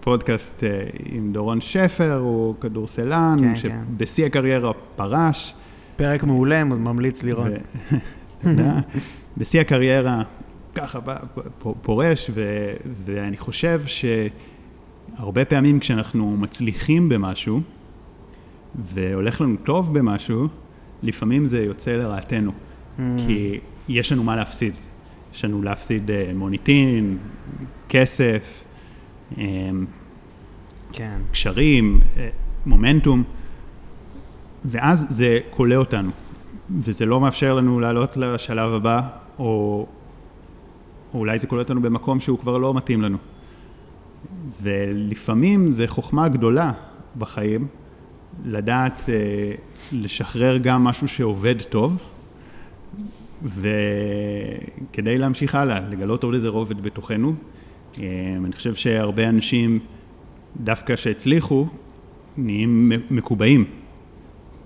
[0.00, 0.68] פודקאסט אה,
[1.04, 5.54] עם דורון שפר, הוא כדורסלן, כן, שבשיא הקריירה פרש.
[5.96, 7.46] פרק מעולה, ממליץ לראות.
[7.92, 7.96] ו-
[8.50, 8.80] אתה יודע,
[9.38, 10.22] בשיא הקריירה,
[10.74, 10.98] ככה
[11.82, 12.74] פורש, ו-
[13.04, 13.82] ואני חושב
[15.16, 17.60] שהרבה פעמים כשאנחנו מצליחים במשהו,
[18.74, 20.48] והולך לנו טוב במשהו,
[21.02, 22.52] לפעמים זה יוצא לרעתנו,
[22.98, 23.02] Mm.
[23.26, 24.74] כי יש לנו מה להפסיד.
[25.34, 27.18] יש לנו להפסיד אה, מוניטין,
[27.88, 28.64] כסף,
[29.38, 29.44] אה,
[30.92, 31.18] כן.
[31.32, 32.28] קשרים, אה,
[32.66, 33.22] מומנטום,
[34.64, 36.10] ואז זה כולא אותנו,
[36.78, 39.00] וזה לא מאפשר לנו לעלות לשלב הבא,
[39.38, 39.86] או,
[41.14, 43.18] או אולי זה כולא אותנו במקום שהוא כבר לא מתאים לנו.
[44.62, 46.72] ולפעמים זה חוכמה גדולה
[47.18, 47.66] בחיים,
[48.44, 49.52] לדעת אה,
[49.92, 51.98] לשחרר גם משהו שעובד טוב,
[53.44, 57.34] וכדי להמשיך הלאה, לגלות עוד איזה רובד בתוכנו.
[57.98, 58.04] אה,
[58.44, 59.78] אני חושב שהרבה אנשים,
[60.56, 61.66] דווקא שהצליחו,
[62.36, 63.81] נהיים מקובעים.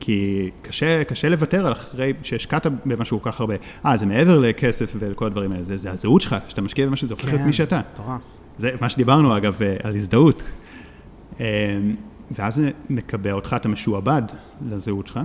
[0.01, 3.55] כי קשה, קשה לוותר על אחרי שהשקעת במשהו כל כך הרבה.
[3.86, 7.14] אה, זה מעבר לכסף ולכל הדברים האלה, זה, זה הזהות שלך, שאתה משקיע במשהו, זה
[7.14, 7.80] הופך להיות מי שאתה.
[7.92, 8.20] מטורף.
[8.59, 10.42] זה מה שדיברנו אגב אה, על הזדהות.
[11.40, 11.78] אה,
[12.30, 14.22] ואז זה מקבע אותך, אתה משועבד
[14.68, 15.20] לזהות שלך.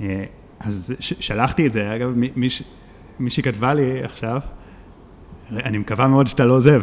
[0.00, 0.24] אה,
[0.60, 2.62] אז שלחתי את זה, אגב, מי- מי ש-
[3.18, 4.40] מישהי כתבה לי עכשיו,
[5.52, 6.82] אני מקווה מאוד שאתה לא עוזב.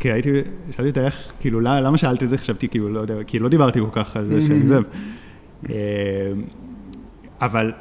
[0.00, 0.30] כי הייתי,
[0.70, 2.38] שאלתי אותה איך, כאילו, למה למה שאלת את זה?
[2.38, 4.82] חשבתי, כאילו, לא יודע, כי לא דיברתי כל כך על זה שאני עוזב.
[5.70, 5.74] אה,
[7.40, 7.72] אבל,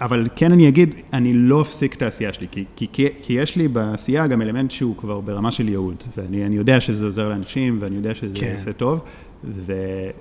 [0.00, 2.86] אבל כן אני אגיד, אני לא אפסיק את העשייה שלי, כי, כי,
[3.22, 7.04] כי, יש לי בעשייה גם אלמנט שהוא כבר ברמה של ייעוד, ואני אני יודע שזה
[7.04, 8.54] עוזר לאנשים, ואני יודע שזה כן.
[8.54, 9.00] עושה טוב,
[9.44, 10.12] וזה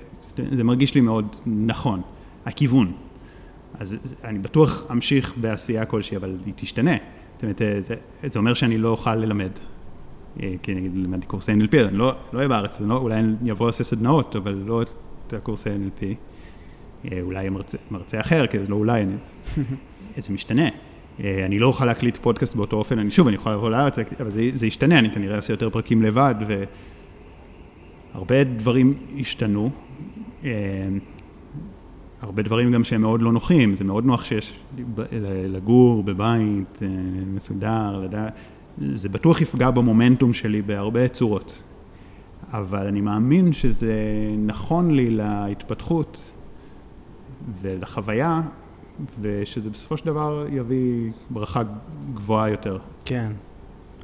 [0.63, 2.01] מרגיש לי מאוד נכון,
[2.45, 2.91] הכיוון.
[3.73, 6.95] אז זה- אני בטוח אמשיך בעשייה כלשהי, אבל היא תשתנה.
[7.35, 9.49] זאת אומרת, אה, זה, זה אומר שאני לא אוכל ללמד.
[10.39, 13.15] אה, כי נגיד לימדתי קורסי NLP, אז אני לא לא אהיה בארץ, אז לא, אולי
[13.15, 16.03] אני אבוא לעשות סדנאות, אבל לא את הקורסי NLP.
[17.11, 19.13] אה, אולי מרצה, מרצה אחר, כי זה לא אולי, אני,
[20.23, 20.69] זה משתנה.
[21.23, 24.31] אה, אני לא אוכל להקליט פודקאסט באותו אופן, אני שוב, אני יכול לבוא לארץ, אבל
[24.31, 26.35] זה, זה ישתנה, אני כנראה אעשה יותר פרקים לבד,
[28.13, 29.69] והרבה דברים השתנו.
[32.21, 34.53] הרבה דברים גם שהם מאוד לא נוחים, זה מאוד נוח שיש
[35.47, 36.79] לגור בבית
[37.27, 38.33] מסודר, לדעת,
[38.93, 41.61] זה בטוח יפגע במומנטום שלי בהרבה צורות,
[42.53, 43.93] אבל אני מאמין שזה
[44.37, 46.21] נכון לי להתפתחות
[47.61, 48.41] ולחוויה,
[49.21, 51.61] ושזה בסופו של דבר יביא ברכה
[52.13, 52.77] גבוהה יותר.
[53.05, 53.31] כן.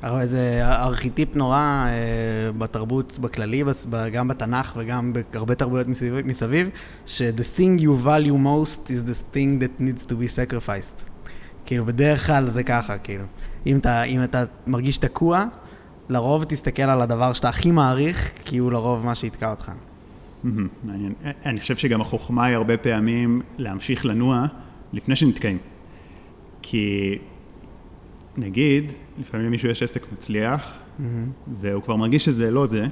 [0.01, 3.63] הרי זה ארכיטיפ נורא אה, בתרבות בכללי,
[4.11, 6.69] גם בתנ"ך וגם בהרבה תרבויות מסביב, מסביב,
[7.05, 11.01] ש-the thing you value most is the thing that needs to be sacrificed.
[11.65, 13.23] כאילו, בדרך כלל זה ככה, כאילו.
[13.65, 15.45] אם אתה, אם אתה מרגיש תקוע,
[16.09, 19.71] לרוב תסתכל על הדבר שאתה הכי מעריך, כי הוא לרוב מה שיתקע אותך.
[20.83, 21.13] מעניין.
[21.45, 24.45] אני חושב שגם החוכמה היא הרבה פעמים להמשיך לנוע
[24.93, 25.57] לפני שנתקעים.
[26.61, 27.17] כי
[28.37, 30.73] נגיד, לפעמים למישהו יש עסק מצליח,
[31.61, 32.85] והוא כבר מרגיש שזה לא זה,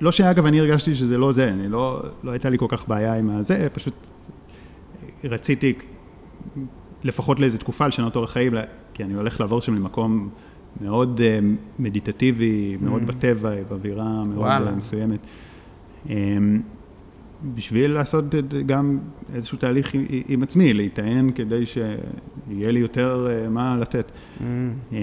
[0.00, 3.14] לא שאגב, אני הרגשתי שזה לא זה, אני לא, לא הייתה לי כל כך בעיה
[3.14, 4.06] עם הזה, פשוט
[5.24, 5.74] רציתי
[7.02, 8.54] לפחות לאיזו תקופה לשנות אורח חיים,
[8.94, 10.28] כי אני הולך לעבור שם למקום
[10.80, 11.44] מאוד uh,
[11.78, 13.06] מדיטטיבי, מאוד mm.
[13.06, 14.74] בטבע, באווירה מאוד וואלה.
[14.74, 15.20] מסוימת.
[16.06, 16.10] Um,
[17.54, 18.24] בשביל לעשות
[18.66, 18.98] גם
[19.34, 19.92] איזשהו תהליך
[20.28, 24.10] עם עצמי, להיטען כדי שיהיה לי יותר uh, מה לתת.
[24.10, 24.42] Mm.
[24.90, 24.94] Um,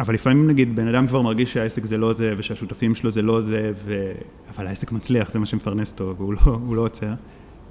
[0.00, 3.40] אבל לפעמים נגיד בן אדם כבר מרגיש שהעסק זה לא זה ושהשותפים שלו זה לא
[3.40, 4.12] זה, ו...
[4.56, 7.14] אבל העסק מצליח, זה מה שמפרנס טוב, והוא לא, לא עוצר.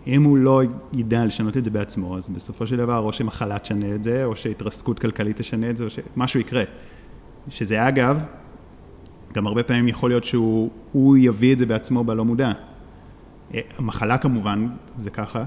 [0.07, 0.61] אם הוא לא
[0.93, 4.35] ידע לשנות את זה בעצמו, אז בסופו של דבר או שמחלה תשנה את זה, או
[4.35, 6.63] שהתרסקות כלכלית תשנה את זה, או שמשהו יקרה.
[7.49, 8.25] שזה אגב,
[9.33, 12.51] גם הרבה פעמים יכול להיות שהוא יביא את זה בעצמו בלא מודע.
[13.53, 15.43] אה, המחלה כמובן, זה ככה.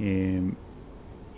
[0.00, 0.06] אה,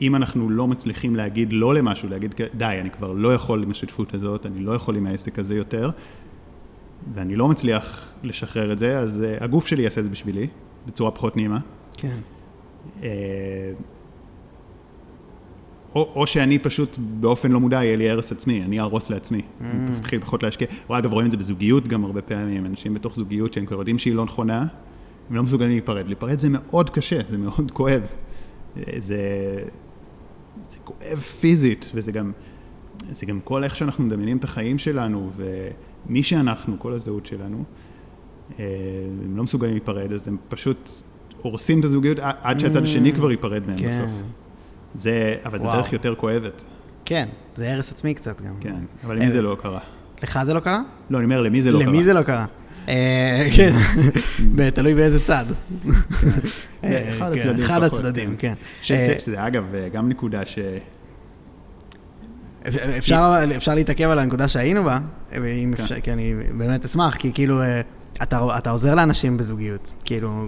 [0.01, 4.15] אם אנחנו לא מצליחים להגיד לא למשהו, להגיד די, אני כבר לא יכול עם השותפות
[4.15, 5.91] הזאת, אני לא יכול עם העסק הזה יותר,
[7.15, 10.47] ואני לא מצליח לשחרר את זה, אז אה, הגוף שלי יעשה את זה בשבילי,
[10.87, 11.59] בצורה פחות נעימה.
[11.97, 12.17] כן.
[15.95, 19.39] או, או שאני פשוט באופן לא מודע, יהיה לי הרס עצמי, אני אהרוס לעצמי.
[19.39, 19.65] Mm.
[19.65, 20.69] אני אתחיל פחות להשקיע.
[20.89, 23.99] או אגב, רואים את זה בזוגיות גם הרבה פעמים, אנשים בתוך זוגיות שהם כבר יודעים
[23.99, 24.67] שהיא לא נכונה,
[25.31, 26.07] הם לא מסוגלים להיפרד.
[26.07, 28.03] להיפרד זה מאוד קשה, זה מאוד כואב.
[28.77, 29.19] זה,
[30.71, 32.33] זה כואב פיזית, וזה גם,
[33.13, 37.65] זה גם כל איך שאנחנו מדמיינים את החיים שלנו, ומי שאנחנו, כל הזהות שלנו,
[38.59, 38.65] אה,
[39.25, 40.91] הם לא מסוגלים להיפרד, אז הם פשוט
[41.43, 43.15] הורסים את הזוגיות עד שהצד השני mm.
[43.15, 43.89] כבר ייפרד מהם כן.
[43.89, 44.11] בסוף.
[44.95, 46.63] זה, אבל זו דרך יותר כואבת.
[47.05, 48.55] כן, זה הרס עצמי קצת גם.
[48.61, 48.75] כן,
[49.05, 49.81] אבל למי זה לא קרה?
[50.23, 50.83] לך זה לא קרה?
[51.11, 51.89] לא, אני אומר, למי זה לא קרה?
[51.89, 52.47] למי זה לא קרה?
[52.89, 53.73] אה, כן,
[54.75, 55.45] תלוי באיזה צד.
[56.85, 57.65] אה, אחד הצדדים.
[57.65, 58.55] אחד הצדדים, כן.
[58.83, 60.59] שזה אה, אגב גם נקודה ש...
[63.57, 64.99] אפשר להתעכב על הנקודה שהיינו בה,
[65.31, 66.01] כן.
[66.03, 67.61] כי אני באמת אשמח, כי כאילו...
[68.23, 69.93] אתה, אתה עוזר לאנשים בזוגיות.
[70.05, 70.47] כאילו,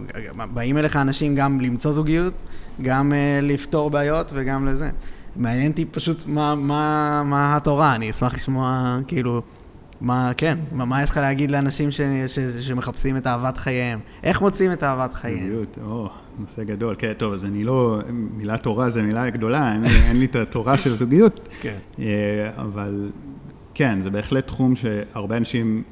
[0.54, 2.34] באים אליך אנשים גם למצוא זוגיות,
[2.82, 4.90] גם uh, לפתור בעיות וגם לזה.
[5.36, 9.42] מעניין אותי פשוט מה, מה, מה התורה, אני אשמח לשמוע, כאילו,
[10.00, 13.98] מה, כן, מה, מה יש לך להגיד לאנשים ש, ש, שמחפשים את אהבת חייהם?
[14.22, 15.38] איך מוצאים את אהבת חייהם?
[15.38, 16.08] זוגיות, או,
[16.38, 16.94] נושא גדול.
[16.98, 18.00] כן, טוב, אז אני לא,
[18.36, 21.78] מילה תורה זה מילה גדולה, אין, אין לי את התורה של זוגיות, כן.
[21.98, 23.10] אה, אבל
[23.74, 25.82] כן, זה בהחלט תחום שהרבה אנשים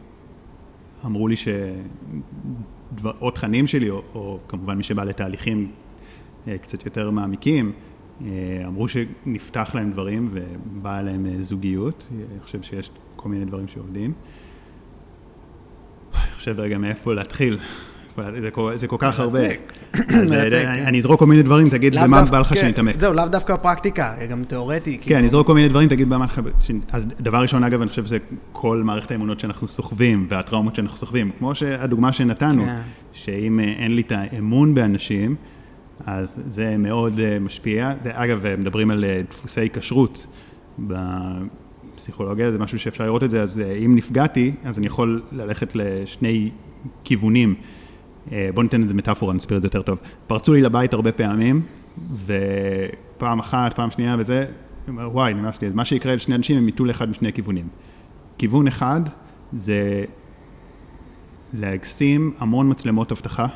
[1.04, 5.70] אמרו לי שאו תכנים שלי, או, או כמובן מי שבא לתהליכים
[6.48, 7.72] אה, קצת יותר מעמיקים,
[8.24, 12.06] אה, אמרו שנפתח להם דברים ובאה להם אה, זוגיות.
[12.12, 14.12] אני חושב שיש כל מיני דברים שעובדים.
[16.14, 17.58] אני חושב רגע מאיפה להתחיל.
[18.74, 19.40] זה כל, כך הרבה.
[20.86, 23.00] אני אזרוק כל מיני דברים, תגיד במה בא לך כן, שאני אתעמק.
[23.00, 24.98] זהו, לאו דווקא פרקטיקה, גם תיאורטי.
[25.00, 26.40] כן, אני אזרוק כל מיני דברים, תגיד במה לך...
[26.92, 28.18] אז דבר ראשון, אגב, אני חושב שזה
[28.52, 31.30] כל מערכת האמונות שאנחנו סוחבים, והטראומות שאנחנו סוחבים.
[31.38, 32.80] כמו שהדוגמה שנתנו, כן.
[33.12, 35.36] שאם אה, אין לי את האמון באנשים,
[36.06, 37.92] אז זה מאוד אה, משפיע.
[38.02, 40.26] זה, אגב, מדברים על אה, דפוסי כשרות.
[40.78, 46.50] בפסיכולוגיה זה משהו שאפשר לראות את זה, אז אם נפגעתי, אז אני יכול ללכת לשני
[47.04, 47.54] כיוונים.
[48.32, 49.98] אה, בוא ניתן איזה מטאפורה, נסביר את זה יותר טוב.
[50.26, 51.62] פרצו לי לבית הרבה פעמים,
[52.26, 54.48] ופעם אחת, פעם שנייה וזה, אני
[54.88, 57.68] אומר, וואי, נמאס לי, אז מה שיקרה לשני אנשים הם יטול אחד משני כיוונים.
[58.38, 59.00] כיוון אחד
[59.52, 60.04] זה
[61.52, 63.46] להגשים המון מצלמות אבטחה,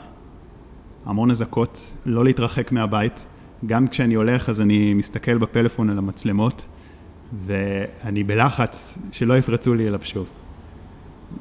[1.07, 3.25] המון אזעקות, לא להתרחק מהבית.
[3.67, 6.67] גם כשאני הולך אז אני מסתכל בפלאפון על המצלמות,
[7.47, 10.31] ואני בלחץ שלא יפרצו לי אליו שוב.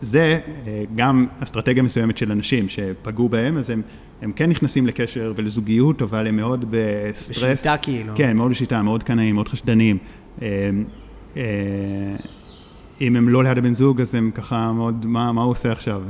[0.02, 3.82] זה אה, גם אסטרטגיה מסוימת של אנשים שפגעו בהם, אז הם,
[4.22, 7.30] הם כן נכנסים לקשר ולזוגיות, אבל הם מאוד בסטרס.
[7.30, 8.14] בשליטה כאילו.
[8.16, 9.98] כן, מאוד בשליטה, מאוד קנאים, מאוד חשדניים.
[10.42, 10.48] אה,
[11.38, 11.44] אה,
[13.02, 16.04] אם הם לא ליד הבן זוג, אז הם ככה מאוד, מה, מה הוא עושה עכשיו?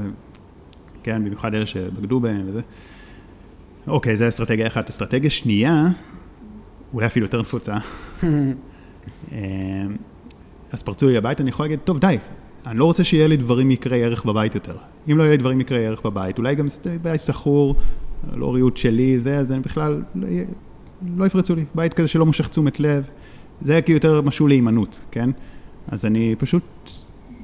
[1.03, 2.61] כן, במיוחד אלה שבגדו בהם וזה.
[3.87, 4.89] אוקיי, זו אסטרטגיה אחת.
[4.89, 5.87] אסטרטגיה שנייה,
[6.93, 7.77] אולי אפילו יותר נפוצה.
[10.71, 12.17] אז פרצו לי הביתה, אני יכול להגיד, טוב, די,
[12.65, 14.75] אני לא רוצה שיהיה לי דברים יקרי ערך בבית יותר.
[15.11, 16.65] אם לא יהיה לי דברים יקרי ערך בבית, אולי גם
[17.01, 17.75] בעיה סחור,
[18.33, 20.27] לא ריהוט שלי, זה, אז אני בכלל, לא,
[21.17, 21.65] לא יפרצו לי.
[21.75, 23.05] בית כזה שלא מושך תשומת לב,
[23.61, 25.29] זה כאילו יותר משהו להימנעות, כן?
[25.87, 26.63] אז אני פשוט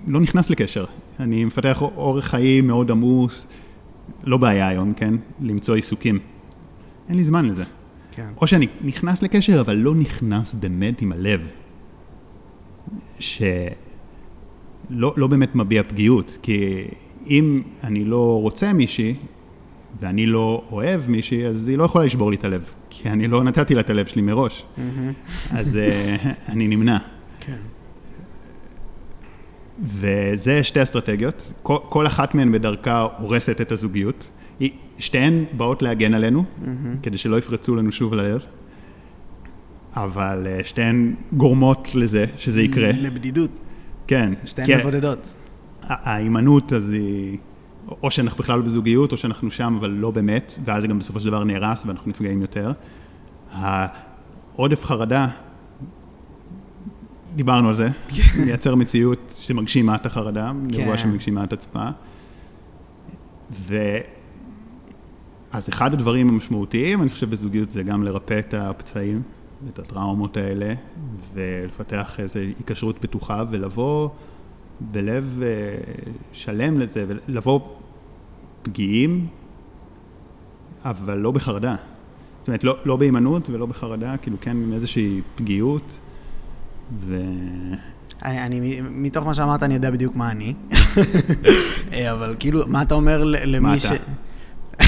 [0.08, 0.86] לא נכנס לקשר.
[1.20, 3.48] אני מפתח אורח חיים מאוד עמוס,
[4.24, 5.14] לא בעיה היום, כן?
[5.42, 6.20] למצוא עיסוקים.
[7.10, 7.64] אין לי זמן לזה.
[8.12, 8.28] כן.
[8.42, 11.48] או שאני נכנס לקשר, אבל לא נכנס באמת עם הלב.
[13.20, 13.42] ש...
[14.90, 16.84] לא, לא באמת מביע פגיעות, כי
[17.28, 19.16] אם אני לא רוצה מישהי,
[20.00, 23.44] ואני לא אוהב מישהי, אז היא לא יכולה לשבור לי את הלב, כי אני לא
[23.44, 24.66] נתתי לה את הלב שלי מראש.
[25.52, 26.98] אז uh, אני נמנע.
[27.40, 27.58] כן.
[29.84, 34.30] וזה שתי אסטרטגיות, כל, כל אחת מהן בדרכה הורסת את הזוגיות.
[35.00, 36.44] שתיהן באות להגן עלינו,
[37.04, 38.42] כדי שלא יפרצו לנו שוב ללב,
[39.94, 42.92] אבל אה, שתיהן גורמות לזה שזה יקרה.
[42.92, 43.50] לבדידות,
[44.10, 44.34] כן.
[44.46, 45.36] שתיהן כי מבודדות.
[45.84, 47.38] ההימנעות אז היא,
[48.04, 51.28] או שאנחנו בכלל בזוגיות, או שאנחנו שם אבל לא באמת, ואז זה גם בסופו של
[51.28, 52.72] דבר נהרס ואנחנו נפגעים יותר.
[53.52, 55.28] העודף חרדה,
[57.36, 57.90] דיברנו על זה,
[58.46, 61.04] מייצר מציאות שמגשימה את החרדה, נבואה כן.
[61.04, 61.92] שמגשימה את עצמה.
[63.52, 63.98] ו...
[65.52, 69.22] אז אחד הדברים המשמעותיים, אני חושב בזוגיות, זה גם לרפא את הפצעים,
[69.68, 70.74] את הטראומות האלה,
[71.34, 74.10] ולפתח איזו היקשרות בטוחה, ולבוא
[74.80, 75.48] בלב אה,
[76.32, 77.60] שלם לזה, ולבוא
[78.62, 79.28] פגיעים,
[80.86, 81.76] אבל לא בחרדה.
[82.40, 86.00] זאת אומרת, לא, לא בהימנעות ולא בחרדה, כאילו כן עם איזושהי פגיעות,
[87.02, 87.22] ו...
[88.24, 90.54] אני, אני, מתוך מה שאמרת, אני יודע בדיוק מה אני.
[91.94, 93.86] אה, אבל כאילו, מה אתה אומר למי מה ש...
[93.86, 94.04] אתה?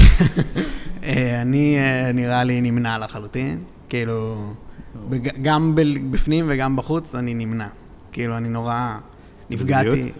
[1.02, 3.58] אה, אני אה, נראה לי נמנע לחלוטין.
[3.92, 4.52] כאילו,
[5.08, 7.66] בג- גם בל- בפנים וגם בחוץ אני נמנע.
[8.12, 8.94] כאילו, אני נורא
[9.50, 9.88] נפגעתי.
[9.88, 10.16] בזוגיות?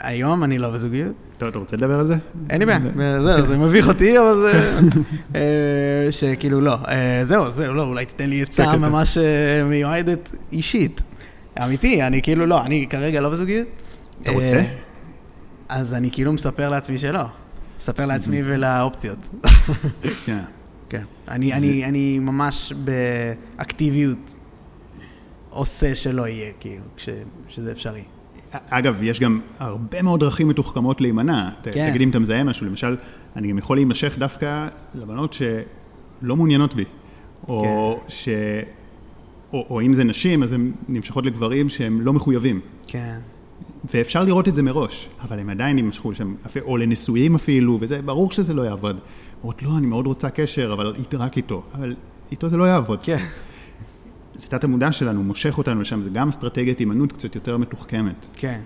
[0.00, 1.12] היום אני לא בזוגיות.
[1.38, 2.14] טוב, אתה רוצה לדבר על זה?
[2.50, 2.78] אין לי בעיה,
[3.26, 4.78] זהו, זה מביך אותי, אבל זה...
[5.34, 5.40] אה,
[6.10, 8.78] שכאילו לא, אה, זהו, זהו, לא, אולי תיתן לי כן, עצה כן.
[8.80, 11.02] ממש אה, מיועדת אישית.
[11.64, 13.66] אמיתי, אני כאילו לא, אני כרגע לא בזוגיות.
[14.22, 14.62] אתה רוצה?
[15.68, 17.24] אז אני כאילו מספר לעצמי שלא.
[17.78, 19.28] מספר לעצמי ולאופציות.
[20.88, 21.02] כן.
[21.28, 22.72] אני, אני, אני ממש
[23.56, 24.36] באקטיביות
[25.50, 27.08] עושה שלא יהיה, כאילו, כש,
[27.48, 28.02] שזה אפשרי.
[28.50, 31.50] אגב, יש גם הרבה מאוד דרכים מתוחכמות להימנע.
[31.62, 31.90] כן.
[31.90, 32.96] תגיד אם אתה מזהה משהו, למשל,
[33.36, 36.84] אני גם יכול להימשך דווקא לבנות שלא מעוניינות בי.
[37.48, 38.08] או כן.
[38.08, 38.28] ש...
[39.52, 42.60] או, או אם זה נשים, אז הן נמשכות לגברים שהם לא מחויבים.
[42.86, 43.18] כן.
[43.92, 48.30] ואפשר לראות את זה מראש, אבל הם עדיין יימשכו לשם, או לנישואים אפילו, וזה ברור
[48.30, 48.98] שזה לא יעבוד.
[49.46, 51.62] אומרות, לא, אני מאוד רוצה קשר, אבל רק איתו.
[51.74, 51.94] אבל
[52.30, 52.98] איתו זה לא יעבוד.
[53.02, 53.24] כן.
[54.34, 58.26] זה תת המודע שלנו, מושך אותנו לשם, זה גם אסטרטגיית הימנעות קצת יותר מתוחכמת.
[58.32, 58.60] כן.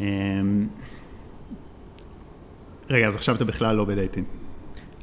[0.00, 0.66] אמ,
[2.90, 4.26] רגע, אז עכשיו אתה בכלל לא בדייטינג.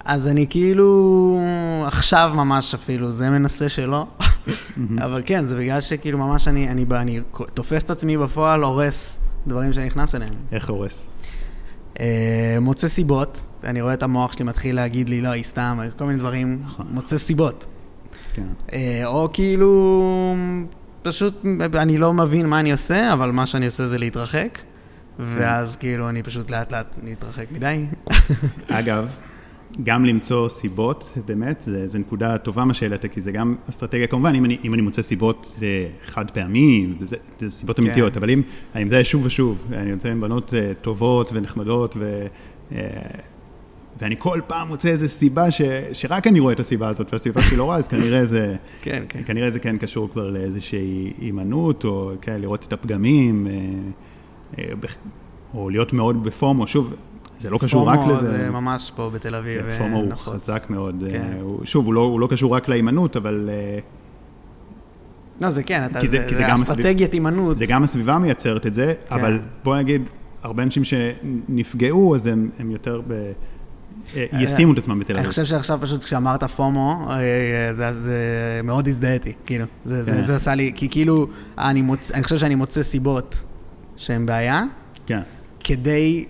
[0.06, 1.39] אז אני כאילו,
[1.86, 4.06] עכשיו ממש אפילו, זה מנסה שלא.
[4.97, 7.20] אבל כן, זה בגלל שכאילו ממש אני, אני, בא- אני
[7.53, 10.34] תופס את עצמי בפועל, הורס דברים שאני נכנס אליהם.
[10.51, 11.06] איך הורס?
[11.99, 16.05] אה, מוצא סיבות, אני רואה את המוח שלי מתחיל להגיד לי, לא, היא סתם, כל
[16.05, 16.87] מיני דברים, נכון.
[16.89, 17.65] מוצא סיבות.
[18.33, 18.47] כן.
[18.73, 20.35] אה, או כאילו,
[21.01, 24.59] פשוט אני לא מבין מה אני עושה, אבל מה שאני עושה זה להתרחק,
[25.19, 27.85] ואז כאילו אני פשוט לאט לאט מתרחק מדי.
[28.69, 29.07] אגב,
[29.84, 34.36] גם למצוא סיבות, באמת, זה, זה נקודה טובה מה שהעלית, כי זה גם אסטרטגיה, כמובן,
[34.36, 37.84] אם אני, אם אני מוצא סיבות אה, חד פעמי, זה, זה סיבות כן.
[37.84, 38.41] אמיתיות, אבל אם
[38.76, 42.26] אני מזהה שוב ושוב, אני יוצא עם בנות אה, טובות ונחמדות, ו,
[42.71, 42.88] אה,
[44.01, 45.61] ואני כל פעם מוצא איזו סיבה ש,
[45.93, 49.21] שרק אני רואה את הסיבה הזאת, והסיבה שהיא לא רואה, אז כנראה זה, כן, כן.
[49.26, 53.47] כנראה זה כן קשור כבר לאיזושהי הימנעות, או כן, לראות את הפגמים,
[55.53, 56.93] או להיות מאוד בפומו, שוב,
[57.39, 58.38] זה לא קשור רק פומו לזה.
[58.38, 59.61] זה ממש פה בתל אביב.
[59.61, 60.33] כן, אה, פומו הוא נפוץ.
[60.49, 61.03] חזק מאוד.
[61.11, 61.15] כן.
[61.36, 63.79] אה, הוא- שוב, הוא לא, הוא לא קשור רק להימנעות, אבל אה,
[65.41, 67.57] לא, זה כן, אתה, כי זה- זה, כי זה, זה אסטרטגיית הימנעות.
[67.57, 69.15] זה גם הסביבה מייצרת את זה, כן.
[69.15, 70.01] אבל בוא נגיד,
[70.43, 73.31] הרבה אנשים שנפגעו, אז הם, הם יותר ב...
[74.15, 75.29] אה, ישימו את עצמם בתל אני אביב.
[75.29, 77.17] חושב שעכשיו פשוט כשאמרת פומו, אה,
[77.73, 78.17] זה, זה
[78.63, 79.65] מאוד הזדהיתי, כאילו.
[79.86, 80.21] זה, זה, כן.
[80.23, 81.27] זה עשה לי, כי כאילו,
[81.57, 82.11] אני, מוצ...
[82.11, 83.43] אני חושב שאני מוצא סיבות
[83.97, 84.63] שהן בעיה,
[85.05, 85.19] כן.
[85.63, 86.25] כדי.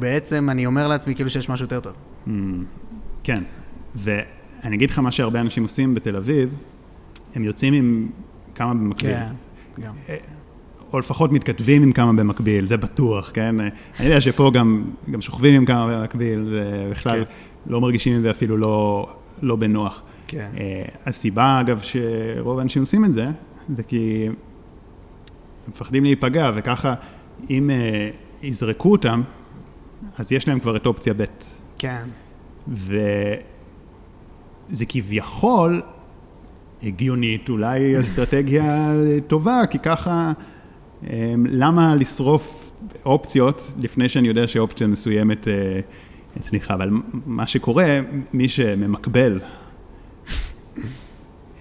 [0.00, 1.92] בעצם אני אומר לעצמי כאילו שיש משהו יותר טוב.
[2.26, 2.30] Mm,
[3.22, 3.42] כן.
[3.94, 6.54] ואני אגיד לך מה שהרבה אנשים עושים בתל אביב,
[7.34, 8.08] הם יוצאים עם
[8.54, 9.14] כמה במקביל.
[9.14, 9.32] כן,
[9.82, 9.92] גם.
[10.92, 13.60] או לפחות מתכתבים עם כמה במקביל, זה בטוח, כן?
[13.60, 17.30] אני יודע שפה גם, גם שוכבים עם כמה במקביל, ובכלל כן.
[17.66, 19.08] לא מרגישים עם זה אפילו לא,
[19.42, 20.02] לא בנוח.
[20.26, 20.50] כן.
[20.58, 23.26] אה, הסיבה, אגב, שרוב האנשים עושים את זה,
[23.76, 24.34] זה כי הם
[25.68, 26.94] מפחדים להיפגע, וככה,
[27.50, 28.10] אם אה,
[28.42, 29.22] יזרקו אותם,
[30.18, 31.24] אז יש להם כבר את אופציה ב'.
[31.78, 32.04] כן.
[32.68, 33.06] וזה
[34.88, 35.82] כביכול
[36.82, 38.92] הגיונית, אולי אסטרטגיה
[39.26, 40.32] טובה, כי ככה,
[41.02, 42.72] אמ, למה לשרוף
[43.04, 45.80] אופציות לפני שאני יודע שאופציה מסוימת אה,
[46.36, 46.74] הצליחה?
[46.74, 46.90] אבל
[47.26, 48.00] מה שקורה,
[48.32, 49.40] מי שממקבל,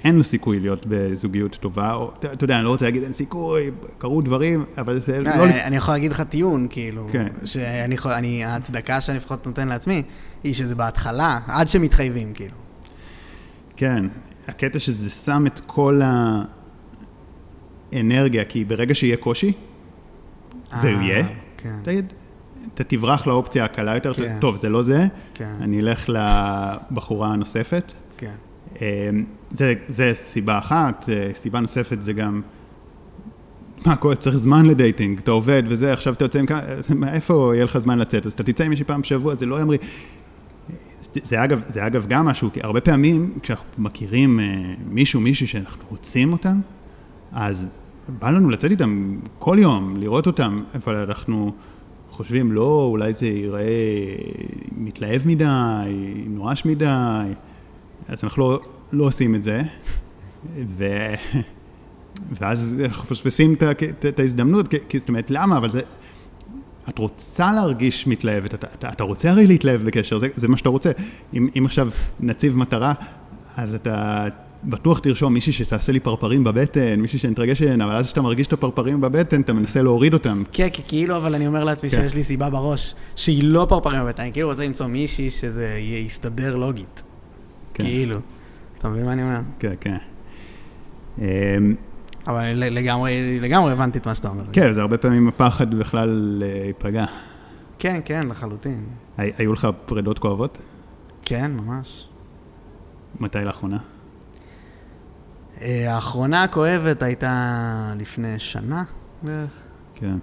[0.03, 3.71] אין לו סיכוי להיות בזוגיות טובה, או, אתה יודע, אני לא רוצה להגיד אין סיכוי,
[3.97, 5.45] קרו דברים, אבל זה לא...
[5.45, 7.27] אני, אני יכול להגיד לך טיעון, כאילו, כן.
[7.45, 10.03] שאני ההצדקה שאני לפחות נותן לעצמי,
[10.43, 12.55] היא שזה בהתחלה, עד שמתחייבים, כאילו.
[13.76, 14.05] כן,
[14.47, 16.01] הקטע שזה שם את כל
[17.93, 19.51] האנרגיה, כי ברגע שיהיה קושי,
[20.81, 21.26] זה אה, יהיה,
[21.57, 21.80] כן.
[21.84, 22.13] תגיד,
[22.73, 24.38] אתה תברח לאופציה הקלה יותר, כן.
[24.41, 25.53] טוב, זה לא זה, כן.
[25.61, 27.91] אני אלך לבחורה הנוספת.
[28.17, 28.35] כן.
[28.81, 29.10] אה,
[29.51, 32.41] זה, זה סיבה אחת, סיבה נוספת זה גם,
[33.85, 36.61] מה, כל- צריך זמן לדייטינג, אתה עובד וזה, עכשיו אתה יוצא עם כמה,
[37.14, 38.26] איפה יהיה לך זמן לצאת?
[38.26, 39.80] אז אתה תצא עם מישהי פעם בשבוע, זה לא ימריא.
[41.01, 44.45] זה אגב, זה אגב גם משהו, כי הרבה פעמים כשאנחנו מכירים אה,
[44.89, 46.60] מישהו, מישהי שאנחנו רוצים אותם,
[47.31, 47.76] אז
[48.19, 51.51] בא לנו לצאת איתם כל יום, לראות אותם, אבל אנחנו
[52.10, 53.68] חושבים, לא, אולי זה ייראה
[54.77, 55.45] מתלהב מדי,
[56.30, 56.85] נואש מדי,
[58.10, 58.60] אז אנחנו לא,
[58.91, 59.61] לא עושים את זה,
[60.68, 60.88] ו...
[62.31, 63.56] ואז אנחנו מפספסים
[64.06, 65.57] את, ההזדמנות, כי, כי זאת אומרת, למה?
[65.57, 65.81] אבל זה...
[66.90, 70.69] את רוצה להרגיש מתלהבת, אתה, אתה, אתה רוצה הרי להתלהב בקשר, זה, זה מה שאתה
[70.69, 70.91] רוצה.
[71.34, 72.94] אם, אם עכשיו נציב מטרה,
[73.56, 74.27] אז אתה
[74.64, 78.53] בטוח תרשום מישהי שתעשה לי פרפרים בבטן, מישהי שנתרגש ממנה, אבל אז כשאתה מרגיש את
[78.53, 80.44] הפרפרים בבטן, אתה מנסה להוריד אותם.
[80.52, 82.02] כן, כי כאילו, אבל אני אומר לעצמי כן.
[82.02, 86.56] שיש לי סיבה בראש, שהיא לא פרפרים בבטן, אני כאילו רוצה למצוא מישהי שזה יסתדר
[86.56, 87.03] לוגית.
[87.80, 87.85] כן.
[87.85, 88.19] כאילו.
[88.77, 89.39] אתה מבין מה אני אומר?
[89.60, 89.97] כן, כן.
[91.19, 91.23] אמ,
[92.27, 94.43] אבל לגמרי, לגמרי הבנתי את מה שאתה אומר.
[94.53, 97.06] כן, זה הרבה פעמים הפחד בכלל להיפגע.
[97.80, 98.84] כן, כן, לחלוטין.
[99.18, 100.57] הי- היו לך פרידות כואבות?
[101.22, 102.07] כן, ממש.
[103.19, 103.77] מתי לאחרונה?
[105.61, 107.53] אה, האחרונה הכואבת הייתה
[107.99, 108.84] לפני שנה
[109.23, 109.51] בערך.
[109.95, 110.18] כן.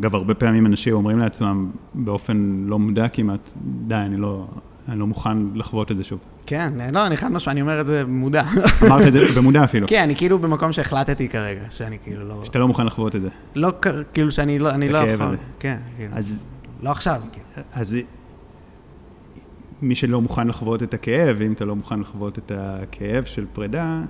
[0.00, 3.50] אגב, הרבה פעמים אנשים אומרים לעצמם באופן לא מודע כמעט,
[3.86, 4.46] די, אני לא,
[4.88, 6.18] אני לא מוכן לחוות את זה שוב.
[6.46, 8.42] כן, לא, אני חד משמעית, אני אומר את זה במודע.
[8.82, 12.44] אמרת את זה במודע אפילו, כן, אני כאילו במקום שהחלטתי כרגע, שאני כאילו לא...
[12.44, 13.28] שאתה לא מוכן לחוות את זה.
[13.54, 13.72] לא,
[14.12, 15.36] כאילו שאני לא, אני לא יכול...
[15.58, 16.14] כן, כאילו.
[16.14, 16.44] אז,
[16.82, 17.66] לא עכשיו, כאילו.
[17.72, 17.96] אז
[19.82, 24.02] מי שלא מוכן לחוות את הכאב, אם אתה לא מוכן לחוות את הכאב של פרידה,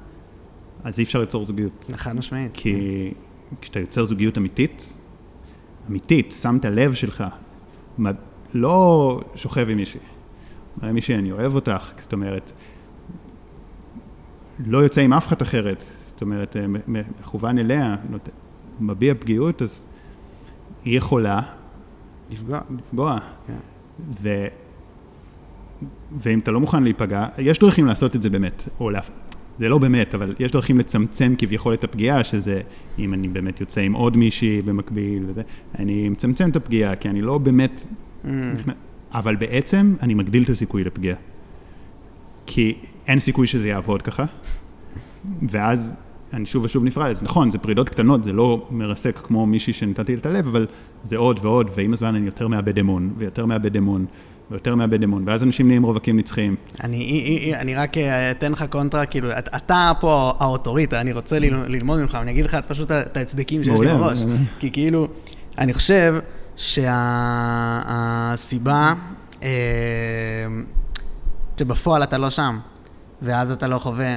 [0.85, 1.90] אז אי אפשר ליצור זוגיות.
[1.97, 2.51] חד משמעית.
[2.55, 3.12] כי
[3.61, 4.94] כשאתה יוצר זוגיות אמיתית,
[5.90, 7.24] אמיתית, שם את הלב שלך,
[8.55, 10.01] לא שוכב עם מישהי.
[10.83, 12.53] אומר מישהי, אני אוהב אותך, זאת אומרת,
[14.67, 17.97] לא יוצא עם אף אחת אחרת, זאת אומרת, אה, מכוון אליה,
[18.81, 19.87] מביע פגיעות, אז
[20.85, 21.41] היא יכולה
[22.31, 22.61] לפגוע.
[22.71, 23.19] לפגוע.
[23.47, 23.57] כן.
[24.23, 24.47] ו...
[26.19, 29.01] ואם אתה לא מוכן להיפגע, יש דרכים לעשות את זה באמת, או לה...
[29.59, 32.61] זה לא באמת, אבל יש דרכים לצמצם כביכול את הפגיעה, שזה
[32.99, 35.43] אם אני באמת יוצא עם עוד מישהי במקביל וזה,
[35.79, 37.87] אני מצמצם את הפגיעה, כי אני לא באמת...
[38.25, 38.29] Mm.
[39.15, 41.16] אבל בעצם אני מגדיל את הסיכוי לפגיעה.
[42.47, 42.74] כי
[43.07, 44.24] אין סיכוי שזה יעבוד ככה,
[45.49, 45.93] ואז
[46.32, 47.11] אני שוב ושוב נפרד.
[47.11, 50.66] אז נכון, זה פרידות קטנות, זה לא מרסק כמו מישהי שנתתי את הלב, אבל
[51.05, 54.07] זה עוד ועוד, ועם הזמן אני יותר מאבד אמון, ויותר מאבד אמון,
[54.51, 56.57] ויותר מאבד אמון, ואז אנשים נהיים רווקים נצחיים.
[56.85, 61.65] אני, אני רק אה, אתן לך קונטרה, כאילו, את- אתה פה האוטוריטה, אני רוצה לל-
[61.69, 64.19] ללמוד ממך, אני אגיד לך את פשוט את ההצדקים שיש לי בראש.
[64.59, 65.09] כי כאילו,
[65.59, 66.15] אני חושב
[66.56, 68.14] שהסיבה
[71.59, 72.59] שבפועל אתה לא שם,
[73.22, 74.16] ואז אתה לא חווה,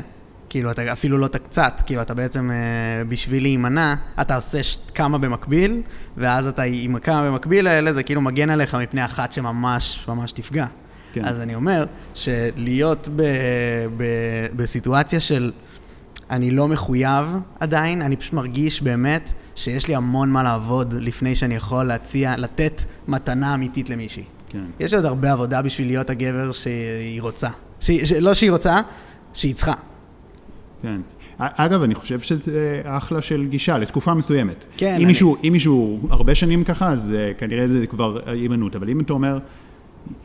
[0.50, 4.62] כאילו, אתה אפילו לא את הקצת, כאילו, אתה בעצם, אה, בשביל להימנע, אתה עושה
[4.96, 5.82] כמה במקביל,
[6.18, 10.66] ואז אתה עם הכמה במקביל האלה, זה כאילו מגן עליך מפני אחת שממש ממש תפגע.
[11.14, 11.26] כן.
[11.26, 13.22] אז אני אומר שלהיות ב,
[13.98, 14.04] ב,
[14.56, 15.52] בסיטואציה של
[16.30, 17.26] אני לא מחויב
[17.60, 22.82] עדיין, אני פשוט מרגיש באמת שיש לי המון מה לעבוד לפני שאני יכול להציע, לתת
[23.08, 24.24] מתנה אמיתית למישהי.
[24.50, 24.64] כן.
[24.80, 27.50] יש עוד הרבה עבודה בשביל להיות הגבר שהיא רוצה.
[27.80, 28.78] ש, ש, לא שהיא רוצה,
[29.34, 29.74] שהיא צריכה.
[30.82, 31.02] כן.
[31.38, 34.66] אגב, אני חושב שזה אחלה של גישה לתקופה מסוימת.
[34.78, 38.76] כן, אם, אני- מישהו, אם מישהו הרבה שנים ככה, אז אה, כנראה זה כבר הימנעות.
[38.76, 39.40] אבל אם אתה אומר,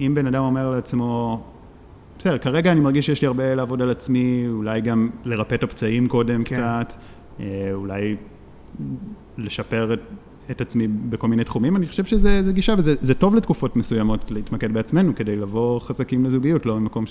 [0.00, 1.42] אם בן אדם אומר לעצמו,
[2.18, 6.06] בסדר, כרגע אני מרגיש שיש לי הרבה לעבוד על עצמי, אולי גם לרפא את הפצעים
[6.06, 6.56] קודם כן.
[6.56, 6.92] קצת,
[7.40, 8.16] אה, אולי
[9.38, 10.00] לשפר את,
[10.50, 14.30] את עצמי בכל מיני תחומים, אני חושב שזה זה גישה, וזה זה טוב לתקופות מסוימות
[14.30, 17.04] להתמקד בעצמנו, כדי לבוא חזקים לזוגיות, לא ממקום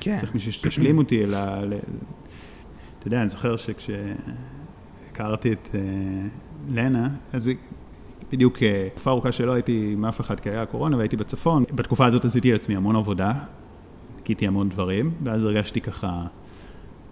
[0.00, 0.16] כן.
[0.18, 1.38] שצריך מישהו שתשלים אותי, אלא...
[1.64, 1.78] ל-
[2.98, 5.80] אתה יודע, אני זוכר שכשהכרתי את אה,
[6.68, 7.50] לנה, אז
[8.32, 11.64] בדיוק אה, תקופה ארוכה שלא הייתי עם אף אחד, כי היה קורונה והייתי בצפון.
[11.74, 13.32] בתקופה הזאת עשיתי לעצמי המון עבודה,
[14.16, 16.26] ניקיתי המון דברים, ואז הרגשתי ככה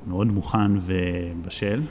[0.06, 1.82] מאוד מוכן ובשל.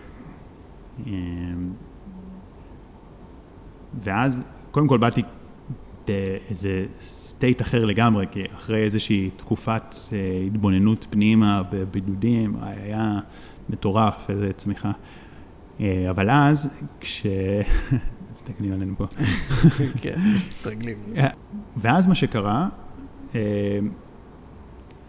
[3.94, 5.22] אה, ואז, קודם כל באתי
[6.08, 13.20] באיזה סטייט אחר לגמרי, כי אחרי איזושהי תקופת אה, התבוננות פנימה בבידודים, היה
[13.70, 14.92] מטורף, איזה צמיחה.
[15.80, 17.26] אה, אבל אז, כש...
[18.34, 19.06] מסתכלים עלינו פה.
[20.02, 20.16] כן,
[20.60, 20.98] מתרגלים.
[21.78, 22.70] ואז מה שקרה,
[23.36, 23.80] אה,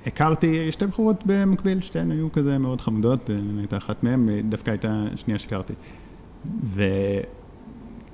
[0.07, 4.71] הכרתי שתי בחורות במקביל, שתיהן היו כזה מאוד חמודות, אה, הייתה אחת מהן, אה, דווקא
[4.71, 5.73] הייתה השנייה שהכרתי.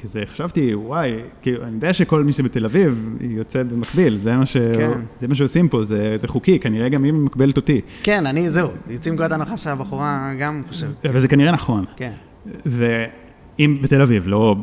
[0.03, 4.57] כזה חשבתי, וואי, כאילו, אני יודע שכל מי שבתל אביב יוצא במקביל, זה מה, ש...
[4.57, 5.01] כן.
[5.21, 7.81] זה מה שעושים פה, זה, זה חוקי, כנראה גם היא מקבלת אותי.
[8.03, 11.07] כן, אני, זהו, יוצאים מנקודת הנחה שהבחורה גם חושבת.
[11.07, 11.85] אבל זה כנראה נכון.
[11.97, 12.13] כן.
[12.67, 14.57] ואם בתל אביב, לא,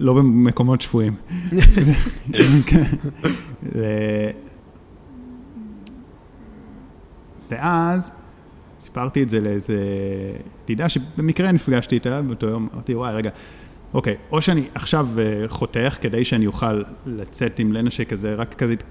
[0.00, 1.14] לא במקומות שפויים.
[3.74, 4.30] ו-
[7.50, 8.10] ואז
[8.80, 9.78] סיפרתי את זה לאיזה
[10.64, 13.30] ידידה שבמקרה נפגשתי איתה באותו יום, אמרתי, וואי, רגע,
[13.94, 18.72] אוקיי, או שאני עכשיו אה, חותך כדי שאני אוכל לצאת עם לנה שכזה, רק כזה
[18.72, 18.84] הת-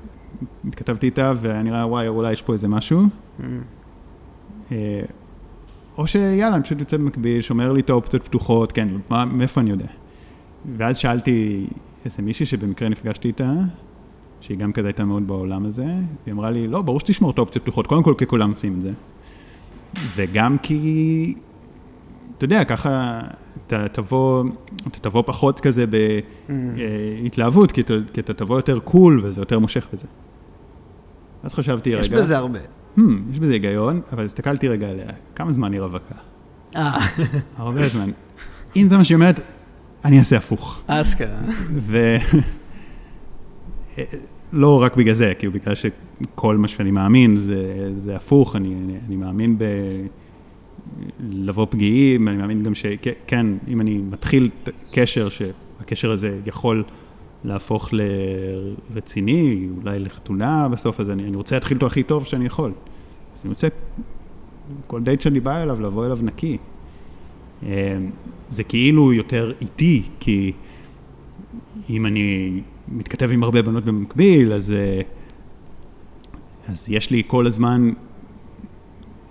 [0.68, 3.04] התכתבתי איתה, ואני רואה, וואי, אולי יש פה איזה משהו.
[3.40, 3.44] Mm.
[4.72, 5.02] אה,
[5.98, 9.70] או שיאללה, אני פשוט יוצא במקביל, שומר לי את האופציות פתוחות, כן, מה, מאיפה אני
[9.70, 9.88] יודע?
[10.78, 11.68] ואז שאלתי
[12.06, 13.54] איזה מישהי שבמקרה נפגשתי איתה,
[14.42, 15.86] שהיא גם כזה הייתה מאוד בעולם הזה,
[16.24, 18.82] והיא אמרה לי, לא, ברור שתשמור את האופציות פתוחות, קודם כל כי כולם עושים את
[18.82, 18.92] זה.
[20.16, 21.34] וגם כי,
[22.38, 23.22] אתה יודע, ככה
[23.74, 24.44] אתה תבוא,
[24.88, 25.86] אתה תבוא פחות כזה
[27.24, 30.08] בהתלהבות, כי, אתה- כי אתה תבוא יותר קול וזה יותר מושך בזה.
[31.44, 32.60] אז חשבתי, יש רגע, בזה הרבה.
[32.98, 33.02] hmm,
[33.32, 35.06] יש בזה היגיון, אבל הסתכלתי רגע עליה,
[35.36, 36.16] כמה זמן היא רווקה?
[36.76, 36.92] אה,
[37.58, 38.10] הרבה זמן.
[38.76, 39.40] אם זה מה שהיא אומרת,
[40.06, 40.82] אני אעשה הפוך.
[40.88, 41.40] אשכרה.
[41.80, 42.16] ו...
[44.54, 48.98] לא רק בגלל זה, כאילו בגלל שכל מה שאני מאמין זה, זה הפוך, אני, אני,
[49.08, 49.64] אני מאמין ב...
[51.20, 54.50] לבוא פגיעים, אני מאמין גם שכן, אם אני מתחיל
[54.92, 56.84] קשר, שהקשר הזה יכול
[57.44, 57.90] להפוך
[58.92, 62.72] לרציני, אולי לחתונה בסוף, אז אני, אני רוצה להתחיל אותו הכי טוב שאני יכול.
[63.36, 63.68] אז אני רוצה,
[64.88, 66.58] כל דייט שאני בא אליו, לבוא אליו נקי.
[67.64, 67.98] אה,
[68.50, 70.54] זה כאילו יותר איטי, כי
[71.90, 75.02] אם אני מתכתב עם הרבה בנות במקביל, אז, אה,
[76.68, 77.92] אז יש לי כל הזמן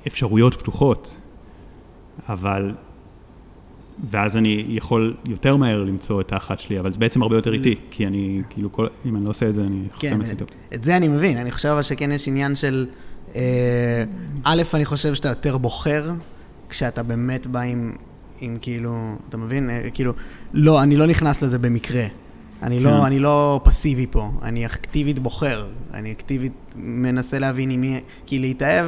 [0.06, 1.16] אפשרויות פתוחות,
[2.28, 2.72] אבל...
[4.10, 7.74] ואז אני יכול יותר מהר למצוא את האחת שלי, אבל זה בעצם הרבה יותר איטי,
[7.90, 10.44] כי אני, כאילו, כל, אם אני לא עושה את זה, אני כן, חוסם את זה.
[10.74, 12.86] את זה אני מבין, אני חושב אבל שכן יש עניין של...
[13.34, 14.04] אה,
[14.44, 16.10] א', אני חושב שאתה יותר בוחר,
[16.68, 17.92] כשאתה באמת בא עם,
[18.40, 19.70] עם כאילו, אתה מבין?
[19.70, 20.12] אה, כאילו,
[20.52, 22.06] לא, אני לא נכנס לזה במקרה.
[22.62, 22.82] אני, כן.
[22.82, 28.00] לא, אני לא פסיבי פה, אני אקטיבית בוחר, אני אקטיבית מנסה להבין עם מי...
[28.26, 28.86] כי להתאהב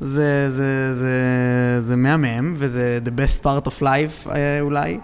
[0.00, 4.98] זה, זה, זה, זה מהמם, וזה the best part of life אה, אולי,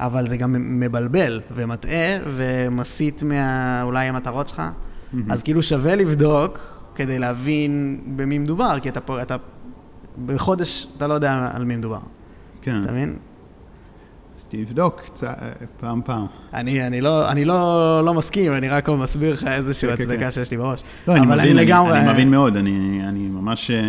[0.00, 3.82] אבל זה גם מבלבל ומטעה ומסיט מה...
[3.82, 4.62] אולי המטרות שלך.
[5.12, 5.30] מהמם.
[5.30, 6.58] אז כאילו שווה לבדוק
[6.94, 9.36] כדי להבין במי מדובר, כי אתה פה, אתה...
[10.26, 11.98] בחודש אתה לא יודע על מי מדובר,
[12.62, 13.16] כן, אתה מבין?
[14.44, 15.36] אז תבדוק קצת,
[15.80, 16.26] פעם פעם.
[16.54, 20.24] אני, אני, לא, אני לא, לא מסכים, אני רק מסביר לך איזושהי כן, כן, הצדקה
[20.24, 20.30] כן.
[20.30, 20.82] שיש לי בראש.
[21.08, 21.98] לא, אני מבין, אני, לגמרי...
[21.98, 23.70] אני מבין מאוד, אני, אני ממש...
[23.70, 23.82] אה,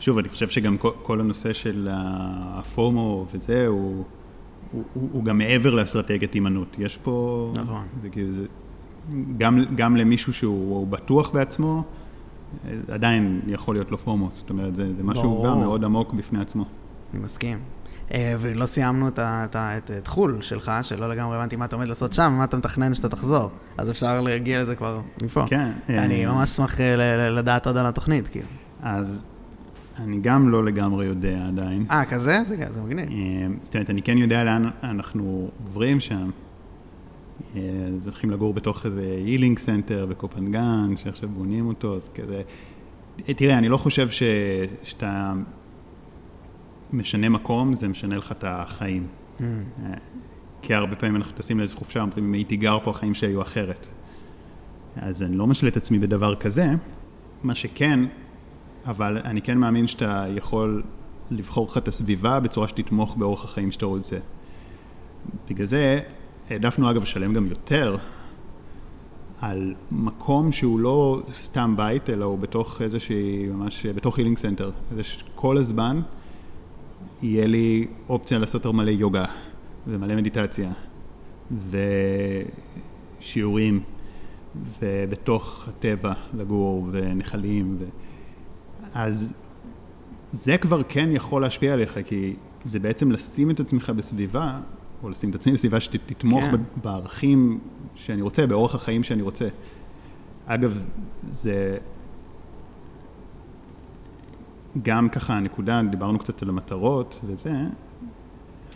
[0.00, 4.04] שוב, אני חושב שגם כל, כל הנושא של הפומו וזה, הוא,
[4.72, 6.76] הוא, הוא, הוא גם מעבר לאסטרטגיית הימנעות.
[6.78, 7.52] יש פה...
[7.56, 7.84] נכון.
[8.02, 8.46] זה כאילו, זה,
[9.38, 11.82] גם, גם למישהו שהוא בטוח בעצמו,
[12.64, 14.30] אה, עדיין יכול להיות לו פומו.
[14.32, 15.46] זאת אומרת, זה, זה משהו ברור.
[15.46, 16.64] גם מאוד עמוק בפני עצמו.
[17.14, 17.58] אני מסכים.
[18.14, 21.88] אה, ולא סיימנו את, את, את, את חו"ל שלך, שלא לגמרי הבנתי מה אתה עומד
[21.88, 23.50] לעשות שם, מה אתה מתכנן שאתה תחזור.
[23.78, 25.44] אז אפשר להגיע לזה כבר מפה.
[25.46, 25.70] כן.
[25.88, 28.46] אני אה, ממש אשמח אה, ל- ל- לדעת עוד על התוכנית, כאילו.
[28.82, 29.24] אז
[29.98, 31.86] אני גם לא לגמרי יודע עדיין.
[31.90, 32.38] אה, כזה?
[32.48, 33.08] זה, זה מגניב.
[33.10, 36.30] אה, זאת אומרת, אני כן יודע לאן אנחנו עוברים שם.
[37.56, 42.42] אה, אז הולכים לגור בתוך איזה healing center בקופנגן, שעכשיו בונים אותו, אז כזה...
[43.28, 44.22] אה, תראה, אני לא חושב ש...
[44.82, 45.32] שאתה
[46.92, 49.06] משנה מקום, זה משנה לך את החיים.
[49.38, 49.42] Mm.
[49.42, 49.94] אה,
[50.62, 53.42] כי הרבה פעמים אנחנו טסים לאיזו חופשה, אומרים, אם הייתי גר פה, החיים שלי היו
[53.42, 53.86] אחרת.
[54.96, 56.66] אז אני לא משלה את עצמי בדבר כזה.
[57.42, 58.00] מה שכן,
[58.86, 60.82] אבל אני כן מאמין שאתה יכול
[61.30, 64.16] לבחור לך את הסביבה בצורה שתתמוך באורח החיים שאתה רוצה.
[65.50, 66.00] בגלל זה
[66.50, 67.96] העדפנו אגב לשלם גם יותר
[69.40, 74.70] על מקום שהוא לא סתם בית, אלא הוא בתוך איזושהי, ממש בתוך healing center.
[74.94, 76.00] זה שכל הזמן
[77.22, 79.24] יהיה לי אופציה לעשות יותר מלא יוגה
[79.86, 80.72] ומלא מדיטציה
[83.20, 83.80] ושיעורים
[84.82, 87.76] ובתוך הטבע לגור ונחלים.
[87.78, 87.84] ו...
[88.94, 89.32] אז
[90.32, 92.34] זה כבר כן יכול להשפיע עליך, כי
[92.64, 94.60] זה בעצם לשים את עצמך בסביבה,
[95.02, 96.56] או לשים את עצמי בסביבה שתתמוך כן.
[96.82, 97.60] בערכים
[97.94, 99.48] שאני רוצה, באורח החיים שאני רוצה.
[100.46, 100.82] אגב,
[101.22, 101.78] זה
[104.82, 107.52] גם ככה הנקודה, דיברנו קצת על המטרות וזה,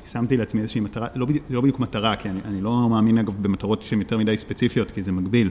[0.04, 3.34] שמתי לעצמי איזושהי מטרה, לא בדיוק, לא בדיוק מטרה, כי אני, אני לא מאמין אגב
[3.42, 5.50] במטרות שהן יותר מדי ספציפיות, כי זה מגביל,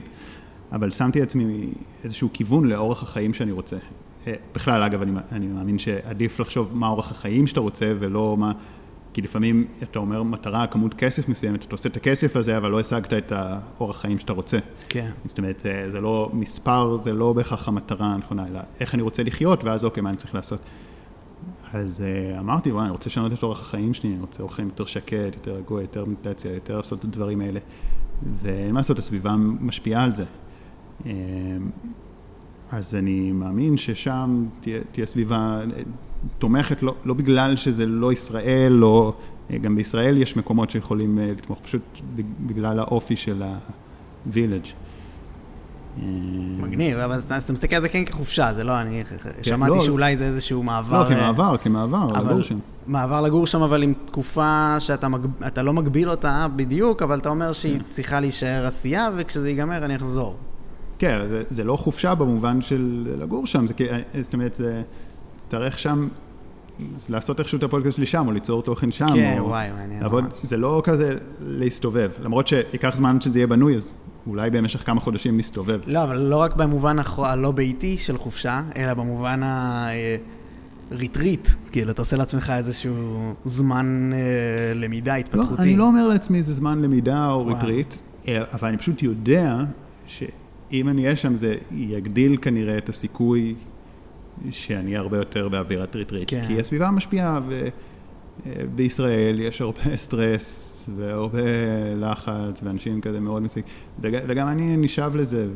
[0.72, 1.72] אבל שמתי לעצמי
[2.04, 3.76] איזשהו כיוון לאורך החיים שאני רוצה.
[4.26, 8.52] אה, בכלל, אגב, אני, אני מאמין שעדיף לחשוב מה אורח החיים שאתה רוצה, ולא מה
[9.16, 12.80] כי לפעמים אתה אומר מטרה, כמות כסף מסוימת, אתה עושה את הכסף הזה, אבל לא
[12.80, 14.58] השגת את האורח חיים שאתה רוצה.
[14.88, 15.10] כן.
[15.24, 19.22] זאת אומרת, זה, זה לא מספר, זה לא בהכרח המטרה הנכונה, אלא איך אני רוצה
[19.22, 20.60] לחיות, ואז אוקיי, מה אני צריך לעשות.
[21.72, 24.68] אז uh, אמרתי, וואי, אני רוצה לשנות את אורח החיים שלי, אני רוצה אורח חיים
[24.68, 27.60] יותר שקט, יותר רגוע, יותר מדיטציה, יותר לעשות את הדברים האלה.
[28.42, 30.24] ואין מה לעשות, הסביבה משפיעה על זה.
[31.02, 31.06] Uh,
[32.70, 35.82] אז אני מאמין ששם תהיה, תהיה סביבה אה,
[36.38, 39.12] תומכת, לא, לא בגלל שזה לא ישראל, לא,
[39.60, 41.82] גם בישראל יש מקומות שיכולים לתמוך, פשוט
[42.46, 44.68] בגלל האופי של ה-village.
[46.60, 49.02] מגניב, אבל אז אתה מסתכל על זה כן כחופשה, זה לא, אני
[49.42, 51.02] שמעתי לא, שאולי זה איזשהו מעבר.
[51.02, 52.58] לא, כמעבר, כמעבר, לגור שם.
[52.86, 57.78] מעבר לגור שם, אבל עם תקופה שאתה לא מגביל אותה בדיוק, אבל אתה אומר שהיא
[57.78, 57.84] כן.
[57.90, 60.36] צריכה להישאר עשייה, וכשזה ייגמר אני אחזור.
[60.98, 63.74] כן, זה, זה לא חופשה במובן של לגור שם, זה,
[64.22, 64.82] זאת אומרת, זה,
[65.46, 66.08] תצטרך שם
[67.08, 69.06] לעשות איכשהו את הפודקאסט שלי שם, או ליצור תוכן שם.
[69.06, 70.24] כן, או וואי, מעניין ממש.
[70.42, 73.96] זה לא כזה להסתובב, למרות שייקח זמן שזה יהיה בנוי, אז
[74.26, 75.80] אולי במשך כמה חודשים נסתובב.
[75.86, 79.40] לא, אבל לא רק במובן הלא ביתי של חופשה, אלא במובן
[80.90, 81.48] הריטריט.
[81.72, 84.18] כאילו, אתה עושה לעצמך איזשהו זמן אה,
[84.74, 85.62] למידה התפתחותי.
[85.62, 87.94] לא, אני לא אומר לעצמי איזה זמן למידה או ריטריט,
[88.28, 89.58] אה, אבל אני פשוט יודע
[90.06, 93.54] שאם אני אהיה שם זה יגדיל כנראה את הסיכוי
[94.50, 96.30] שאני הרבה יותר באווירת ריטריט.
[96.30, 96.44] כן.
[96.46, 97.40] כי הסביבה משפיעה,
[98.46, 100.66] ובישראל יש הרבה סטרס.
[100.96, 101.40] והרבה
[101.96, 105.48] לחץ, ואנשים כזה מאוד מציגים, וגם אני נשאב לזה,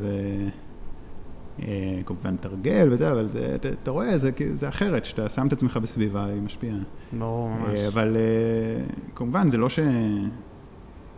[1.58, 5.52] וכמובן אה, תרגל וזה, אבל זה, אתה, אתה רואה, זה, זה אחרת, שאתה שם את
[5.52, 6.76] עצמך בסביבה, היא משפיעה.
[7.18, 7.70] ברור, ממש.
[7.70, 8.84] אה, אבל אה,
[9.14, 9.78] כמובן, זה לא ש...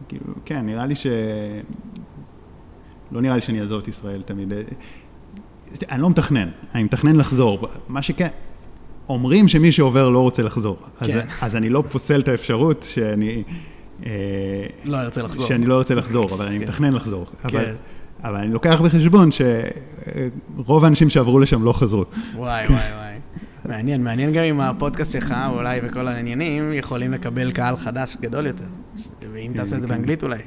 [0.09, 1.07] כאילו, כן, נראה לי ש...
[3.13, 4.53] לא נראה לי שאני אעזוב את ישראל תמיד.
[5.91, 7.69] אני לא מתכנן, אני מתכנן לחזור.
[7.89, 8.29] מה שכן,
[9.09, 10.77] אומרים שמי שעובר לא רוצה לחזור.
[11.01, 11.05] כן.
[11.05, 13.43] אז, אז אני לא פוסל את האפשרות שאני
[14.07, 14.11] אה,
[14.85, 15.47] לא ארצה לחזור.
[15.47, 16.65] שאני לא ארצה לחזור, אבל אני כן.
[16.65, 17.27] מתכנן לחזור.
[17.49, 17.75] כן.
[18.25, 22.05] אבל אני לוקח בחשבון שרוב האנשים שעברו לשם לא חזרו.
[22.37, 23.19] וואי, וואי, וואי.
[23.65, 28.65] מעניין, מעניין גם אם הפודקאסט שלך, אולי וכל העניינים, יכולים לקבל קהל חדש גדול יותר.
[29.33, 30.39] ואם כן, תעשה את זה באנגלית אולי.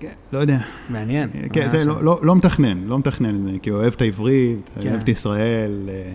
[0.00, 0.58] כן, לא יודע.
[0.88, 1.28] מעניין.
[1.52, 5.88] כן, זה לא, לא, לא מתכנן, לא מתכנן, כי אוהב את העברית, אוהב את ישראל.
[5.88, 6.12] אה,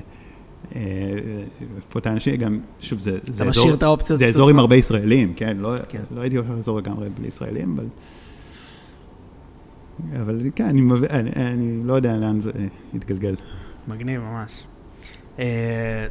[0.76, 0.82] אה,
[1.90, 5.76] פה את האנשים, גם, שוב, זה, זה אזור, זה אזור עם הרבה ישראלים, כן, לא,
[5.90, 6.02] כן.
[6.16, 7.88] לא הייתי הולך לחזור לגמרי בלי ישראלים, אבל,
[10.22, 12.52] אבל כן, אני, אני, אני לא יודע לאן זה
[12.94, 13.36] יתגלגל.
[13.88, 14.64] מגניב ממש.
[15.38, 15.42] Uh,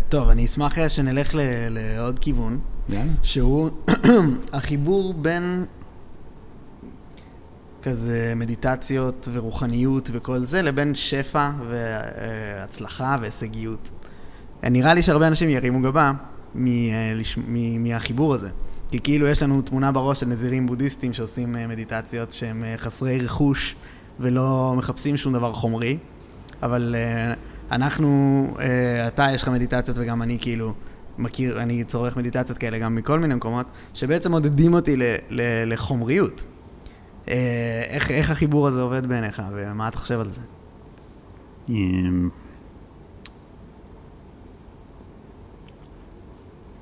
[0.09, 2.59] טוב, אני אשמח אה, שנלך ל, לעוד כיוון,
[2.89, 3.13] יאללה.
[3.23, 3.71] שהוא
[4.53, 5.65] החיבור בין
[7.83, 13.91] כזה מדיטציות ורוחניות וכל זה, לבין שפע והצלחה והישגיות.
[14.63, 16.13] נראה לי שהרבה אנשים ירימו גבה
[16.57, 17.13] אה,
[17.79, 18.51] מהחיבור הזה.
[18.91, 23.19] כי כאילו יש לנו תמונה בראש של נזירים בודהיסטים שעושים אה, מדיטציות שהם אה, חסרי
[23.19, 23.77] רכוש
[24.21, 25.99] ולא מחפשים שום דבר חומרי,
[26.63, 26.95] אבל
[27.71, 28.47] אנחנו,
[29.07, 30.73] אתה יש לך מדיטציות וגם אני כאילו
[31.19, 36.45] מכיר, אני צורך מדיטציות כאלה גם מכל מיני מקומות, שבעצם מודדים אותי ל, ל, לחומריות.
[37.29, 40.41] איך, איך החיבור הזה עובד בעיניך ומה אתה חושב על זה?
[41.69, 42.29] אמ,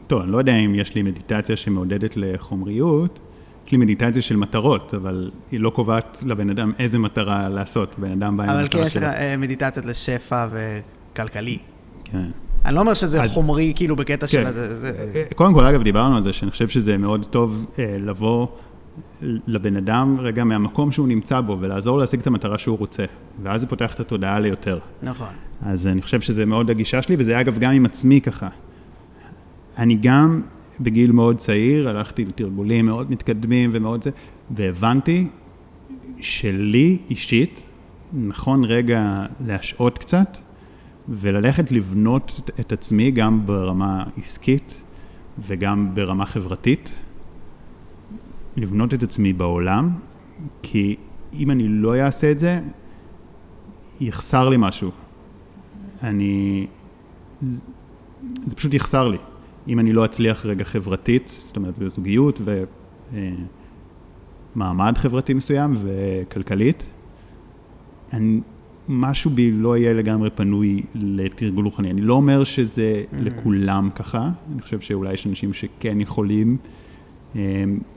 [0.06, 3.18] טוב, אני לא יודע אם יש לי מדיטציה שמעודדת לחומריות,
[3.66, 8.12] יש לי מדיטציה של מטרות, אבל היא לא קובעת לבן אדם איזה מטרה לעשות, בן
[8.12, 8.80] אדם בא עם המטרה שלו.
[8.80, 11.58] אבל כן יש לך אה, מדיטציות לשפע וכלכלי.
[12.04, 12.30] כן.
[12.64, 14.32] אני לא אומר שזה אז, חומרי, כאילו בקטע כן.
[14.32, 14.54] של...
[14.54, 15.24] זה, זה...
[15.34, 18.46] קודם כל, אגב, דיברנו על זה, שאני חושב שזה מאוד טוב אה, לבוא
[19.22, 23.04] לבן אדם רגע מהמקום שהוא נמצא בו, ולעזור להשיג את המטרה שהוא רוצה,
[23.42, 24.78] ואז זה פותח את התודעה ליותר.
[25.02, 25.28] נכון.
[25.62, 28.48] אז אני חושב שזה מאוד הגישה שלי, וזה אגב גם עם עצמי ככה.
[29.78, 30.42] אני גם
[30.80, 34.10] בגיל מאוד צעיר הלכתי לתרגולים מאוד מתקדמים ומאוד זה,
[34.50, 35.26] והבנתי
[36.20, 37.62] שלי אישית
[38.12, 40.38] נכון רגע להשעות קצת
[41.08, 44.82] וללכת לבנות את עצמי גם ברמה עסקית
[45.46, 46.92] וגם ברמה חברתית,
[48.60, 49.90] לבנות את עצמי בעולם,
[50.62, 50.96] כי
[51.34, 52.60] אם אני לא אעשה את זה,
[54.00, 54.90] יחסר לי משהו.
[56.02, 56.66] אני...
[58.46, 59.18] זה פשוט יחסר לי.
[59.68, 62.40] אם אני לא אצליח רגע חברתית, זאת אומרת, זוגיות
[64.56, 66.82] ומעמד אה, חברתי מסוים וכלכלית,
[68.12, 68.40] אני,
[68.88, 71.90] משהו בי לא יהיה לגמרי פנוי לתרגול רוחני.
[71.90, 73.16] אני לא אומר שזה mm-hmm.
[73.16, 76.56] לכולם ככה, אני חושב שאולי יש אנשים שכן יכולים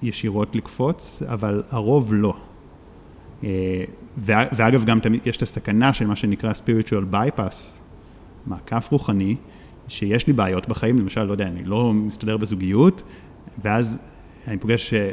[0.02, 2.36] ישירות לקפוץ, אבל הרוב לא.
[3.44, 3.84] אה,
[4.18, 7.56] ואגב, גם יש את הסכנה של מה שנקרא spiritual bypass,
[8.46, 9.36] מעקף רוחני,
[9.88, 13.04] שיש לי בעיות בחיים, למשל, לא יודע, אני לא מסתדר בזוגיות,
[13.62, 13.98] ואז
[14.48, 15.12] אני פוגש אה,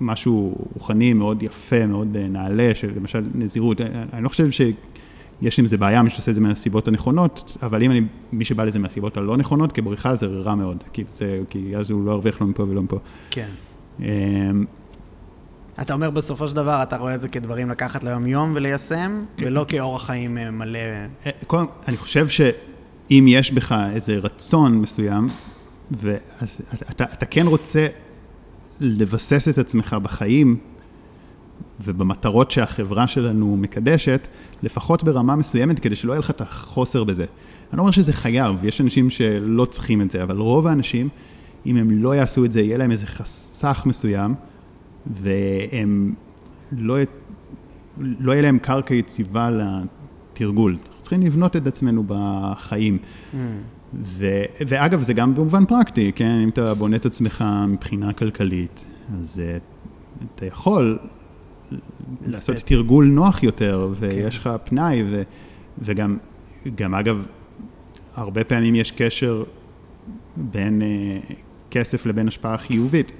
[0.00, 3.80] משהו רוחני מאוד יפה, מאוד אה, נעלה, של למשל נזירות.
[4.12, 4.50] אני לא חושב
[5.40, 8.00] שיש עם זה בעיה, מי שעושה את זה מהסיבות הנכונות, אבל אם אני,
[8.32, 12.06] מי שבא לזה מהסיבות הלא נכונות, כבריחה זה רע מאוד, כי, זה, כי אז הוא
[12.06, 12.98] לא ירוויח לא מפה ולא מפה.
[13.30, 13.48] כן.
[14.00, 14.06] אמ,
[15.80, 20.06] אתה אומר בסופו של דבר, אתה רואה את זה כדברים לקחת ליום-יום וליישם, ולא כאורח
[20.06, 20.78] חיים אה, מלא...
[21.46, 25.26] קודם, אני חושב שאם יש בך איזה רצון מסוים,
[25.90, 27.86] ואז אתה, אתה, אתה כן רוצה
[28.80, 30.56] לבסס את עצמך בחיים
[31.80, 34.28] ובמטרות שהחברה שלנו מקדשת,
[34.62, 37.24] לפחות ברמה מסוימת, כדי שלא יהיה לך את החוסר בזה.
[37.72, 41.08] אני לא אומר שזה חייב, יש אנשים שלא צריכים את זה, אבל רוב האנשים,
[41.66, 44.34] אם הם לא יעשו את זה, יהיה להם איזה חסך מסוים,
[45.06, 46.14] והם
[46.72, 46.96] לא,
[47.98, 50.76] לא יהיה להם קרקע יציבה לתרגול.
[50.86, 52.98] אנחנו צריכים לבנות את עצמנו בחיים.
[52.98, 53.36] Mm.
[53.94, 54.26] ו,
[54.68, 56.40] ואגב, זה גם במובן פרקטי, כן?
[56.44, 58.84] אם אתה בונה את עצמך מבחינה כלכלית,
[59.14, 60.98] אז uh, אתה יכול
[62.26, 65.22] לעשות תרגול נוח יותר, ויש לך פנאי, ו,
[65.78, 66.18] וגם,
[66.74, 67.26] גם אגב,
[68.14, 69.42] הרבה פעמים יש קשר
[70.36, 71.32] בין uh,
[71.70, 73.12] כסף לבין השפעה חיובית.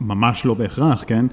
[0.00, 1.26] ממש לא בהכרח, כן?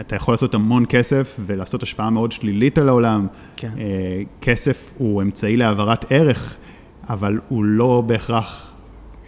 [0.00, 3.26] אתה יכול לעשות המון כסף ולעשות השפעה מאוד שלילית על העולם.
[3.56, 3.70] כן.
[3.78, 6.56] אה, כסף הוא אמצעי להעברת ערך,
[7.08, 8.69] אבל הוא לא בהכרח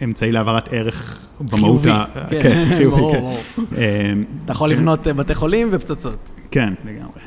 [0.03, 1.85] אמצעי להעברת ערך במהות.
[1.85, 2.05] ה...
[2.29, 2.99] כן, כן, חיובי, כן.
[2.99, 3.37] ברור.
[3.77, 4.13] אה,
[4.45, 4.75] אתה יכול כן.
[4.75, 6.19] לבנות אה, בתי חולים ופצצות.
[6.51, 7.21] כן, לגמרי.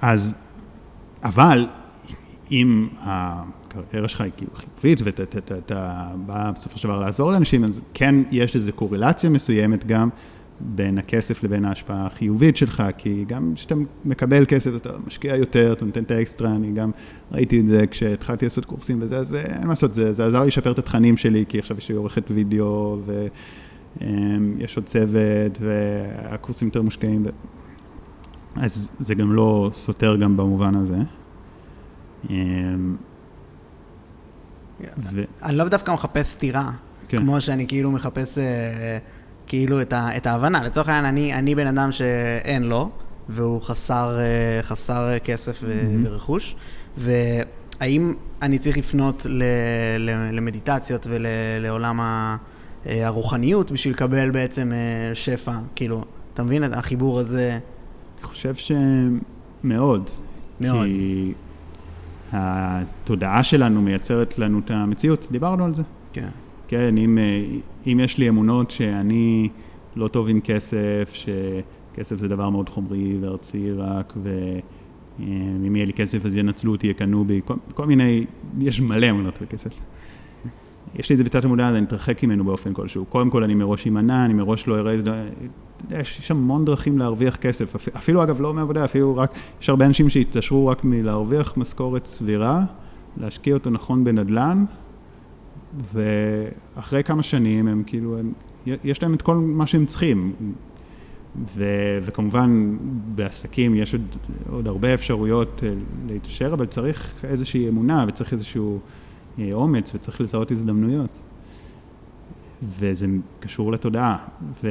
[0.00, 0.34] אז,
[1.24, 1.66] אבל
[2.50, 8.14] אם הקריירה שלך היא כאילו חיובית ואתה בא בסופו של דבר לעזור לאנשים, אז כן
[8.30, 10.08] יש איזו קורלציה מסוימת גם
[10.60, 13.74] בין הכסף לבין ההשפעה החיובית שלך, כי גם כשאתה
[14.04, 16.90] מקבל כסף אז אתה משקיע יותר, אתה נותן את האקסטרה, אני גם
[17.32, 20.46] ראיתי את זה כשהתחלתי לעשות קורסים וזה, אז אין מה לעשות, זה, זה עזר לי
[20.46, 22.98] לשפר את התכנים שלי, כי עכשיו יש לי עורכת וידאו
[24.00, 27.28] ויש עוד צוות והקורסים יותר מושקעים, ו...
[28.56, 30.98] אז זה גם לא סותר גם במובן הזה.
[34.98, 35.22] ו...
[35.42, 36.70] אני לא דווקא מחפש סתירה,
[37.08, 37.18] כן.
[37.18, 38.98] כמו שאני כאילו מחפש אה,
[39.46, 40.64] כאילו את, ה, את ההבנה.
[40.64, 42.90] לצורך העניין, אני, אני בן אדם שאין לו,
[43.28, 46.08] והוא חסר, אה, חסר כסף mm-hmm.
[46.08, 46.56] ורכוש,
[46.96, 49.42] והאם אני צריך לפנות ל,
[49.98, 52.36] ל, למדיטציות ולעולם אה,
[53.06, 55.52] הרוחניות בשביל לקבל בעצם אה, שפע?
[55.74, 56.04] כאילו,
[56.34, 57.58] אתה מבין את החיבור הזה?
[58.18, 60.10] אני חושב שמאוד.
[60.60, 60.86] מאוד.
[60.86, 61.32] כי
[62.32, 65.82] התודעה שלנו מייצרת לנו את המציאות, דיברנו על זה.
[66.12, 66.28] כן.
[66.68, 67.18] כן, אם,
[67.86, 69.48] אם יש לי אמונות שאני
[69.96, 76.26] לא טוב עם כסף, שכסף זה דבר מאוד חומרי וארצי רק, ואם יהיה לי כסף
[76.26, 78.24] אז ינצלו אותי, יקנו בי, כל, כל מיני,
[78.58, 79.46] יש מלא אמונות על.
[80.94, 83.04] יש לי את זה בתת המודע, אז אני אתרחק ממנו באופן כלשהו.
[83.04, 85.10] קודם כל אני מראש אמנע, אני מראש לא אראה את זה.
[85.90, 90.66] יש המון דרכים להרוויח כסף, אפילו אגב לא מעבודה, אפילו רק, יש הרבה אנשים שהתעשרו
[90.66, 92.64] רק מלהרוויח משכורת סבירה,
[93.16, 94.64] להשקיע אותו נכון בנדל"ן,
[95.92, 98.32] ואחרי כמה שנים הם כאילו, הם,
[98.66, 100.32] יש להם את כל מה שהם צריכים.
[101.54, 101.64] ו,
[102.02, 102.76] וכמובן
[103.14, 104.16] בעסקים יש עוד,
[104.50, 105.72] עוד הרבה אפשרויות אה,
[106.06, 108.78] להתעשר, אבל צריך איזושהי אמונה וצריך איזשהו
[109.38, 111.20] אה, אומץ וצריך לזהות הזדמנויות.
[112.62, 113.06] וזה
[113.40, 114.16] קשור לתודעה.
[114.62, 114.68] ו...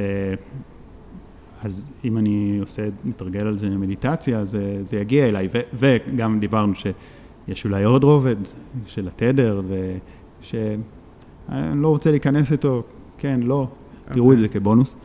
[1.62, 5.48] אז אם אני עושה, מתרגל על זה מדיטציה, זה, זה יגיע אליי.
[5.52, 8.36] ו, וגם דיברנו שיש אולי עוד רובד
[8.86, 9.62] של התדר,
[10.46, 12.82] ושאני לא רוצה להיכנס איתו,
[13.18, 13.68] כן, לא,
[14.08, 14.14] okay.
[14.14, 14.60] תראו את זה אוקיי.
[14.60, 14.96] כבונוס.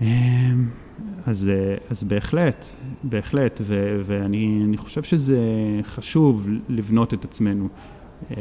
[0.00, 0.68] אמ,
[1.26, 1.50] אז,
[1.90, 2.66] אז בהחלט,
[3.04, 5.40] בהחלט, ו, ואני חושב שזה
[5.82, 7.68] חשוב לבנות את עצמנו.
[8.30, 8.36] אה,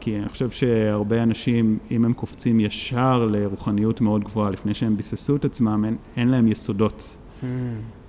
[0.00, 5.36] כי אני חושב שהרבה אנשים, אם הם קופצים ישר לרוחניות מאוד גבוהה לפני שהם ביססו
[5.36, 7.16] את עצמם, אין, אין להם יסודות.
[7.42, 7.46] Mm.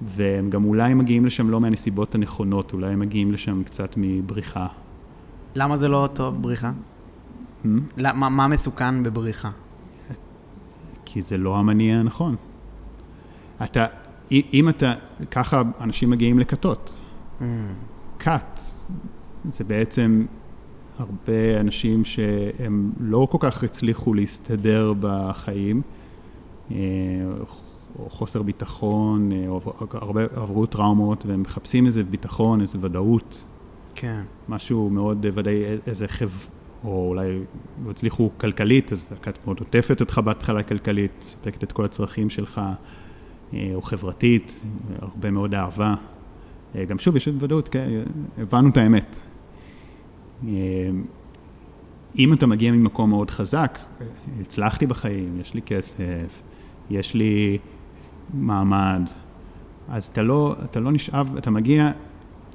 [0.01, 4.67] והם גם אולי מגיעים לשם לא מהנסיבות הנכונות, אולי הם מגיעים לשם קצת מבריחה.
[5.55, 6.71] למה זה לא טוב, בריחה?
[7.65, 7.93] Hmm?
[7.97, 9.49] למה, מה מסוכן בבריחה?
[11.05, 12.35] כי זה לא המניע הנכון.
[13.63, 13.85] אתה,
[14.31, 14.93] אם אתה,
[15.31, 16.95] ככה אנשים מגיעים לכתות.
[17.39, 17.43] Mm.
[18.19, 18.59] כת
[19.45, 20.25] זה בעצם
[20.97, 25.81] הרבה אנשים שהם לא כל כך הצליחו להסתדר בחיים,
[26.71, 26.77] אה,
[27.99, 29.61] או חוסר ביטחון, אה, או
[29.91, 33.45] הרבה עברו טראומות, והם מחפשים איזה ביטחון, איזה ודאות.
[33.95, 34.21] כן.
[34.49, 36.29] משהו מאוד ודאי, איזה חב...
[36.85, 37.39] או אולי
[37.85, 42.61] לא הצליחו כלכלית, אז הכת מאוד עוטפת אותך בהתחלה כלכלית, מספקת את כל הצרכים שלך,
[43.53, 44.59] אה, או חברתית,
[45.01, 45.95] הרבה מאוד אהבה.
[46.87, 47.89] גם שוב, יש ודאות, כן,
[48.37, 49.15] הבנו את האמת.
[50.43, 51.03] אמ,
[52.17, 53.79] אם אתה מגיע ממקום מאוד חזק,
[54.41, 56.41] הצלחתי בחיים, יש לי כסף,
[56.89, 57.57] יש לי
[58.33, 59.01] מעמד,
[59.89, 61.91] אז אתה לא, אתה לא נשאב, אתה מגיע,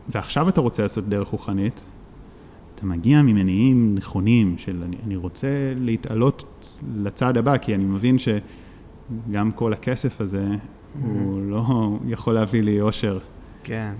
[0.08, 1.80] ועכשיו אתה רוצה לעשות דרך רוחנית,
[2.80, 9.52] אתה מגיע ממניעים נכונים של אני, אני רוצה להתעלות לצעד הבא, כי אני מבין שגם
[9.52, 11.06] כל הכסף הזה, mm-hmm.
[11.06, 13.18] הוא לא יכול להביא לי אושר.
[13.64, 13.92] כן.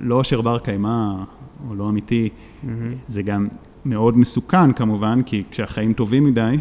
[0.00, 1.24] לא אושר בר קיימא,
[1.68, 2.28] או לא אמיתי.
[2.28, 2.68] Mm-hmm.
[3.08, 3.48] זה גם
[3.84, 6.56] מאוד מסוכן כמובן, כי כשהחיים טובים מדי.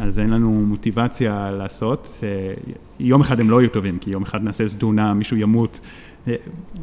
[0.00, 2.18] אז אין לנו מוטיבציה לעשות.
[2.22, 2.54] אה,
[3.00, 5.80] יום אחד הם לא יהיו טובים, כי יום אחד נעשה זדונה, מישהו ימות,
[6.28, 6.34] אה,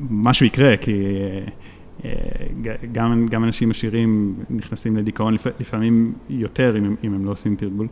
[0.10, 1.46] משהו יקרה, כי אה,
[2.92, 7.88] גם, גם אנשים עשירים נכנסים לדיכאון לפעמים יותר, אם, אם הם לא עושים תרגול.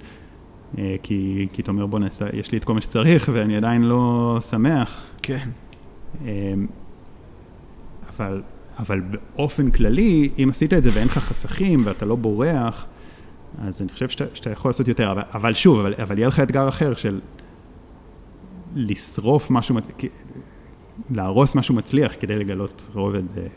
[1.03, 4.37] כי, כי אתה אומר, בוא נעשה, יש לי את כל מה שצריך ואני עדיין לא
[4.49, 5.01] שמח.
[5.21, 5.49] כן.
[8.09, 8.41] אבל,
[8.79, 12.85] אבל באופן כללי, אם עשית את זה ואין לך חסכים ואתה לא בורח,
[13.57, 15.11] אז אני חושב שאתה, שאתה יכול לעשות יותר.
[15.11, 17.19] אבל, אבל שוב, אבל, אבל יהיה לך אתגר אחר של
[18.75, 19.75] לשרוף משהו,
[21.09, 23.47] להרוס משהו מצליח כדי לגלות רובד, אה,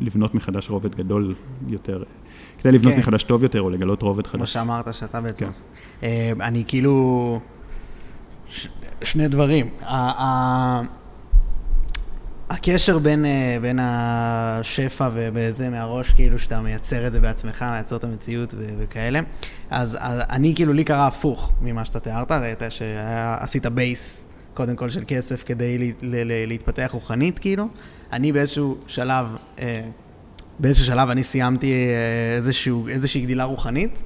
[0.00, 1.34] לבנות מחדש רובד גדול
[1.68, 2.02] יותר,
[2.58, 3.00] כדי לבנות כן.
[3.00, 4.36] מחדש טוב יותר או לגלות רובד חדש.
[4.36, 5.46] כמו שאמרת שאתה בעצם.
[5.46, 5.50] כן.
[6.02, 7.40] אה, אני כאילו,
[8.48, 8.68] ש,
[9.02, 9.66] שני דברים.
[12.50, 18.04] הקשר בין, אה, בין השפע ובזה מהראש, כאילו שאתה מייצר את זה בעצמך, מייצר את
[18.04, 19.20] המציאות ו- וכאלה.
[19.70, 24.24] אז, אז אני, כאילו, לי קרה הפוך ממה שאתה תיארת, ראית שעשית בייס,
[24.54, 27.68] קודם כל, של כסף כדי ל- ל- ל- להתפתח רוחנית, כאילו.
[28.12, 29.26] אני באיזשהו שלב,
[29.58, 29.88] אה,
[30.58, 34.04] באיזשהו שלב אני סיימתי אה, איזשהו, איזושהי גדילה רוחנית,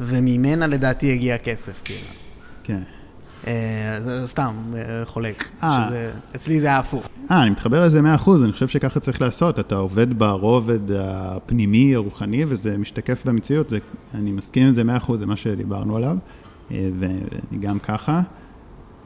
[0.00, 2.06] וממנה לדעתי הגיע כסף, כאילו.
[2.64, 2.82] כן.
[3.46, 5.48] אה, זה סתם אה, חולק.
[5.62, 6.10] אה.
[6.36, 7.08] אצלי זה היה הפוך.
[7.30, 9.58] אה, אני מתחבר לזה 100%, אני חושב שככה צריך לעשות.
[9.58, 13.68] אתה עובד ברובד הפנימי, הרוחני, וזה משתקף במציאות.
[13.68, 13.78] זה,
[14.14, 16.16] אני מסכים עם זה 100%, זה מה שדיברנו עליו,
[16.70, 18.22] ואני גם ככה.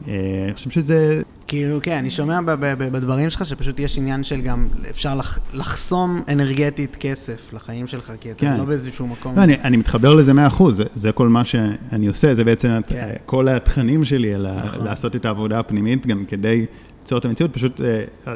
[0.07, 2.39] אני חושב שזה כאילו, כן, אני שומע
[2.77, 8.31] בדברים שלך שפשוט יש עניין של גם, אפשר לח, לחסום אנרגטית כסף לחיים שלך, כי
[8.31, 8.57] אתה כן.
[8.57, 9.35] לא באיזשהו מקום.
[9.35, 13.13] לא, אני, אני מתחבר לזה 100%, זה, זה כל מה שאני עושה, זה בעצם כן.
[13.25, 14.85] כל התכנים שלי, על נכון.
[14.85, 16.65] לעשות את העבודה הפנימית, גם כדי
[16.99, 18.33] ליצור את המציאות, פשוט אה,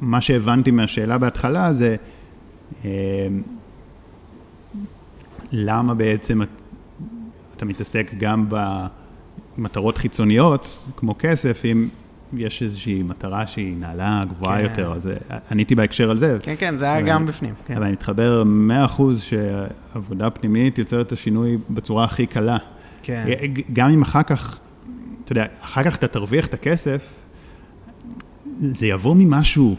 [0.00, 1.96] מה שהבנתי מהשאלה בהתחלה זה,
[2.84, 2.90] אה,
[5.52, 6.40] למה בעצם
[7.56, 8.46] אתה מתעסק גם
[9.58, 11.88] במטרות חיצוניות, כמו כסף, אם...
[12.32, 14.70] יש איזושהי מטרה שהיא נעלה גבוהה כן.
[14.70, 16.38] יותר, אז אה, עניתי בהקשר על זה.
[16.42, 17.54] כן, כן, זה היה אבל, גם בפנים.
[17.66, 17.74] כן.
[17.74, 18.42] אבל אני מתחבר
[18.98, 22.56] 100% שעבודה פנימית יוצרת את השינוי בצורה הכי קלה.
[23.02, 23.24] כן.
[23.28, 24.58] אה, גם אם אחר כך,
[25.24, 27.24] אתה יודע, אחר כך אתה תרוויח את הכסף,
[28.60, 29.76] זה יבוא ממשהו.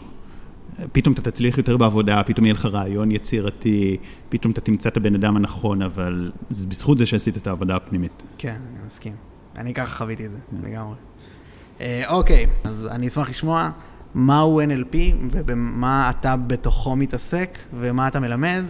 [0.92, 3.96] פתאום אתה תצליח יותר בעבודה, פתאום יהיה לך רעיון יצירתי,
[4.28, 8.22] פתאום אתה תמצא את הבן אדם הנכון, אבל זה בזכות זה שעשית את העבודה הפנימית.
[8.38, 9.27] כן, אני מסכים.
[9.56, 10.38] אני ככה חוויתי את זה.
[10.62, 10.94] לגמרי.
[11.80, 13.70] אה, אוקיי, אז אני אשמח לשמוע
[14.14, 14.96] מהו NLP
[15.30, 18.64] ובמה אתה בתוכו מתעסק ומה אתה מלמד.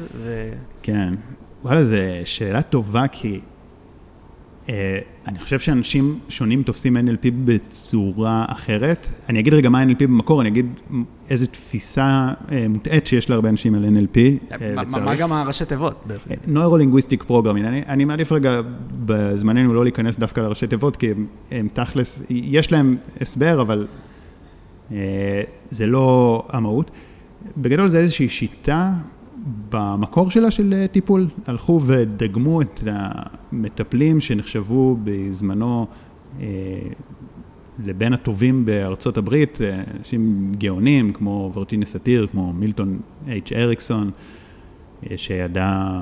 [0.83, 1.15] כן,
[1.63, 3.41] וואלה, זו שאלה טובה כי
[5.27, 9.07] אני חושב שאנשים שונים תופסים NLP בצורה אחרת.
[9.29, 10.67] אני אגיד רגע מה NLP במקור, אני אגיד
[11.31, 14.19] איזה תפיסה uh, מוטעית שיש להרבה אנשים על NLP.
[14.75, 16.07] מה, מה גם הראשי תיבות?
[16.47, 17.67] Neuro-linguistic programming.
[17.67, 18.61] אני, אני מעדיף רגע
[19.07, 21.11] בזמננו לא להיכנס דווקא לראשי תיבות, כי
[21.51, 23.87] הם, תכלס, יש להם הסבר, אבל
[25.71, 26.91] זה לא המהות.
[27.57, 28.93] בגדול זה איזושהי שיטה
[29.73, 35.87] במקור שלה של אה, טיפול, הלכו ודגמו את המטפלים שנחשבו בזמנו
[36.41, 36.47] אה,
[37.85, 43.55] לבין הטובים בארצות הברית, אה, אנשים גאונים כמו ורטיני סאטיר, כמו מילטון H.
[43.55, 44.11] אריקסון,
[45.11, 46.01] אה, שידע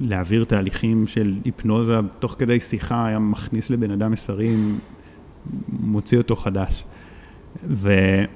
[0.00, 4.78] להעביר תהליכים של היפנוזה תוך כדי שיחה, היה מכניס לבן אדם מסרים,
[5.68, 6.84] מוציא אותו חדש.
[7.64, 8.26] והם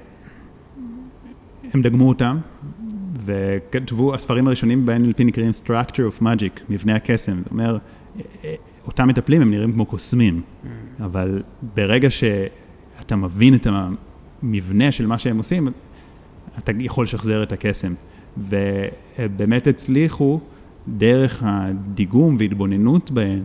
[1.81, 2.37] דגמו אותם,
[3.25, 7.41] וכתבו, הספרים הראשונים ב-NLP נקראים Structure of Magic, מבנה הקסם.
[7.43, 7.81] זאת אומרת,
[8.87, 10.67] אותם מטפלים הם נראים כמו קוסמים, mm.
[11.03, 11.41] אבל
[11.75, 13.67] ברגע שאתה מבין את
[14.43, 15.67] המבנה של מה שהם עושים,
[16.57, 17.93] אתה יכול לשחזר את הקסם.
[18.37, 20.39] ובאמת הצליחו,
[20.87, 23.43] דרך הדיגום והתבוננות בהם,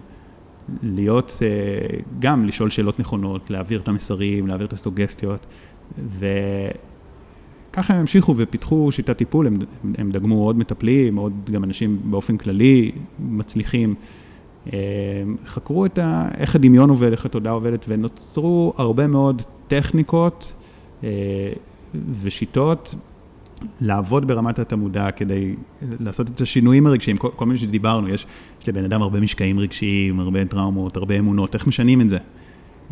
[0.82, 5.46] להיות, אה, גם לשאול שאלות נכונות, להעביר את המסרים, להעביר את הסוגסטיות,
[5.98, 6.26] ו...
[7.78, 9.58] ככה הם המשיכו ופיתחו שיטת טיפול, הם,
[9.98, 13.94] הם דגמו עוד מטפלים, עוד גם אנשים באופן כללי מצליחים.
[15.46, 20.52] חקרו את ה, איך הדמיון עובד, איך התודעה עובדת, ונוצרו הרבה מאוד טכניקות
[21.04, 21.08] אה,
[22.22, 22.94] ושיטות
[23.80, 25.54] לעבוד ברמת התמודה כדי
[26.00, 28.26] לעשות את השינויים הרגשיים, כל, כל מיני שדיברנו, יש,
[28.62, 32.18] יש לבן אדם הרבה משקעים רגשיים, הרבה טראומות, הרבה אמונות, איך משנים את זה?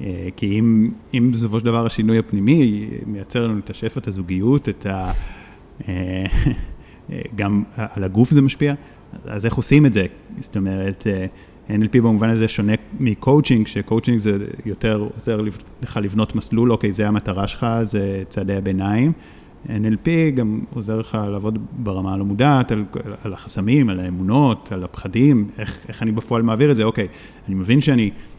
[0.00, 4.68] אה, כי אם, אם בסופו של דבר השינוי הפנימי מייצר לנו את השפע, את הזוגיות,
[4.68, 5.12] את ה...
[5.88, 6.24] אה,
[7.36, 8.74] גם על הגוף זה משפיע,
[9.24, 10.06] אז איך עושים את זה?
[10.40, 11.06] זאת אומרת,
[11.68, 15.40] NLP במובן הזה שונה מקואוצ'ינג, שקואוצ'ינג זה יותר עוזר
[15.82, 19.12] לך לבנות מסלול, אוקיי, זה המטרה שלך, זה צעדי הביניים.
[19.66, 22.84] NLP גם עוזר לך לעבוד ברמה הלא מודעת, על,
[23.24, 27.08] על החסמים, על האמונות, על הפחדים, איך, איך אני בפועל מעביר את זה, אוקיי,
[27.48, 28.35] אני מבין שאני אה,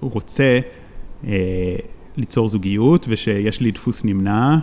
[0.00, 0.60] רוצה
[1.26, 1.76] אה,
[2.16, 4.56] ליצור זוגיות ושיש לי דפוס נמנע,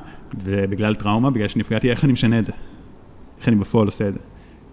[0.44, 2.52] ובגלל טראומה, בגלל שנפגעתי, איך אני משנה את זה?
[3.40, 4.20] איך אני בפועל עושה את זה?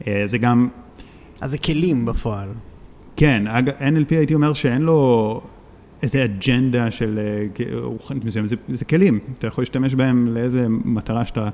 [0.06, 0.68] אה, זה גם...
[1.40, 2.48] אז זה כלים בפועל.
[3.16, 3.44] כן,
[3.78, 5.40] NLP הייתי אומר שאין לו
[6.02, 11.26] איזה אג'נדה של אה, רוחנית מסוימת, זה, זה כלים, אתה יכול להשתמש בהם לאיזה מטרה
[11.26, 11.48] שאתה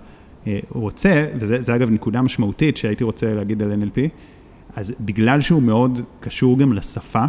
[0.47, 3.99] אה, רוצה, וזה אגב נקודה משמעותית שהייתי רוצה להגיד על NLP,
[4.75, 7.25] אז בגלל שהוא מאוד קשור גם לשפה,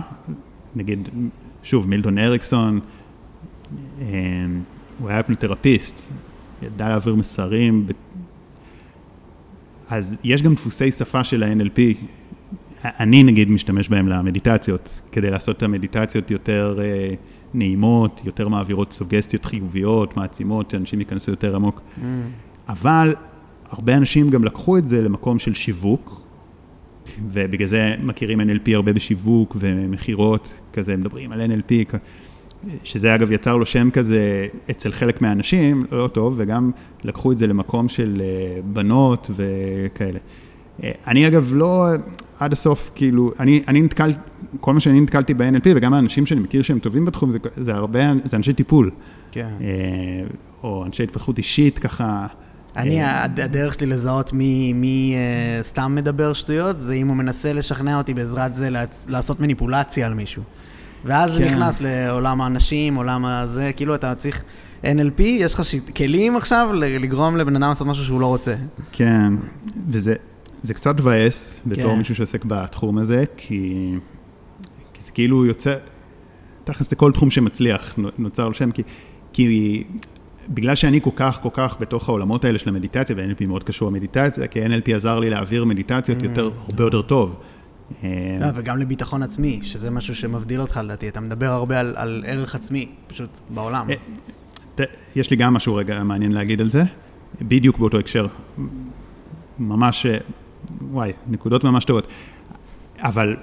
[0.78, 1.10] נגיד,
[1.64, 2.80] שוב, מילטון אריקסון,
[4.02, 4.06] אה,
[5.00, 6.12] הוא היה פנותרפיסט,
[6.62, 7.88] ידע להעביר מסרים,
[9.90, 11.80] אז יש גם דפוסי שפה של ה-NLP
[12.84, 17.14] אני נגיד משתמש בהם למדיטציות, כדי לעשות את המדיטציות יותר אה,
[17.54, 21.82] נעימות, יותר מעבירות סוגסטיות חיוביות, מעצימות, שאנשים ייכנסו יותר עמוק.
[21.82, 22.04] Mm.
[22.70, 23.16] אבל
[23.70, 26.27] הרבה אנשים גם לקחו את זה למקום של שיווק,
[27.30, 31.98] ובגלל זה מכירים NLP הרבה בשיווק ומכירות, כזה מדברים על NLP,
[32.84, 36.72] שזה אגב יצר לו שם כזה אצל חלק מהאנשים, לא טוב, וגם
[37.04, 40.20] לקחו את זה למקום של אה, בנות וכאלה.
[40.84, 41.88] אה, אני אגב לא
[42.40, 44.12] עד הסוף, כאילו, אני, אני נתקל,
[44.60, 48.00] כל מה שאני נתקלתי ב-NLP, וגם האנשים שאני מכיר שהם טובים בתחום, זה, זה הרבה,
[48.24, 48.92] זה אנשי טיפול.
[49.32, 49.50] כן.
[49.62, 49.68] אה,
[50.64, 52.28] או אנשי התפתחות אישית, ככה.
[52.78, 55.16] אני, אה, הדרך שלי לזהות מי, מי
[55.62, 58.70] סתם מדבר שטויות, זה אם הוא מנסה לשכנע אותי בעזרת זה
[59.08, 60.44] לעשות מניפולציה על מישהו.
[61.06, 61.38] ואז כן.
[61.38, 64.44] זה נכנס לעולם האנשים, עולם הזה, כאילו אתה צריך...
[64.84, 65.62] NLP, יש לך
[65.96, 68.56] כלים עכשיו לגרום לבן אדם לעשות משהו שהוא לא רוצה.
[68.92, 69.34] כן,
[69.88, 70.16] וזה,
[70.64, 71.98] זה קצת מבאס בתור כן.
[71.98, 73.94] מישהו שעוסק בתחום הזה, כי,
[74.94, 75.76] כי זה כאילו יוצא,
[76.64, 78.84] תכלס לכל תחום שמצליח נוצר לו שם, כי,
[79.34, 79.84] כי
[80.50, 84.48] בגלל שאני כל כך, כל כך בתוך העולמות האלה של המדיטציה, ו-NLP מאוד קשור למדיטציה,
[84.48, 86.60] כי NLP עזר לי להעביר מדיטציות יותר, mm.
[86.60, 87.40] הרבה יותר טוב.
[88.04, 92.24] אה, לא, וגם לביטחון עצמי, שזה משהו שמבדיל אותך לדעתי, אתה מדבר הרבה על, על
[92.28, 93.88] ערך עצמי, פשוט בעולם.
[94.80, 96.84] אה, יש לי גם משהו רגע מעניין להגיד על זה,
[97.42, 98.28] בדיוק באותו הקשר.
[99.60, 100.06] ממש
[100.82, 102.08] וואי, נקודות ממש טובות.
[103.00, 103.36] אבל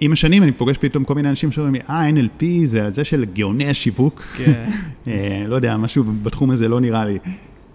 [0.00, 3.24] עם השנים אני פוגש פתאום כל מיני אנשים שאומרים לי, אה, NLP זה זה של
[3.24, 4.22] גאוני השיווק.
[4.36, 4.70] כן.
[5.08, 7.18] אה, לא יודע, משהו בתחום הזה לא נראה לי.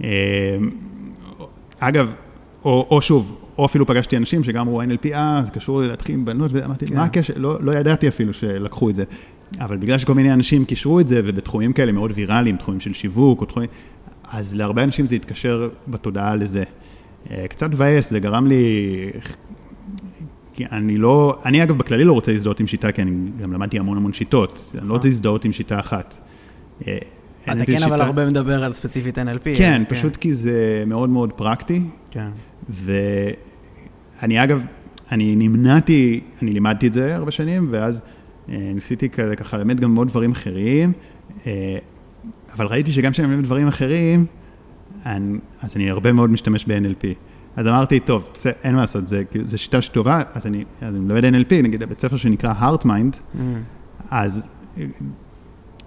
[0.04, 0.58] אה,
[1.80, 2.12] אגב,
[2.66, 6.26] או, או שוב, או אפילו פגשתי אנשים שגם אמרו NLP, אה, זה קשור להתחיל עם
[6.26, 6.96] בנות, ואמרתי, כן.
[6.96, 7.34] מה הקשר?
[7.38, 9.04] לא, לא ידעתי אפילו שלקחו את זה.
[9.60, 13.42] אבל בגלל שכל מיני אנשים קישרו את זה, ובתחומים כאלה מאוד ויראליים, תחומים של שיווק,
[13.42, 13.70] או תחומים,
[14.24, 16.64] אז להרבה אנשים זה התקשר בתודעה לזה.
[17.32, 19.10] אה, קצת מבאס, זה גרם לי...
[20.62, 23.12] כי אני לא, אני אגב בכללי לא רוצה להזדהות עם שיטה, כי אני
[23.42, 26.18] גם למדתי המון המון שיטות, אני לא רוצה להזדהות עם שיטה אחת.
[26.88, 26.98] אה,
[27.44, 29.44] אתה כן, אבל הרבה מדבר על ספציפית NLP.
[29.44, 31.82] כן, כן, פשוט כי זה מאוד מאוד פרקטי.
[32.12, 32.30] כן.
[32.70, 34.66] ואני אגב,
[35.12, 38.02] אני נמנעתי, אני לימדתי את זה הרבה שנים, ואז
[38.50, 40.94] אה, ניסיתי כזה ככה ללמד גם מאוד דברים אחרים,
[42.54, 44.26] אבל ראיתי שגם כשאני מלמד דברים אחרים,
[45.06, 47.31] אני, אז אני הרבה מאוד משתמש ב-NLP.
[47.56, 48.30] אז אמרתי, טוב,
[48.64, 49.04] אין מה לעשות,
[49.46, 53.40] זו שיטה שטובה, אז אני, אז אני מלמד NLP, נגיד בבית ספר שנקרא HeartMind, mm.
[54.10, 54.48] אז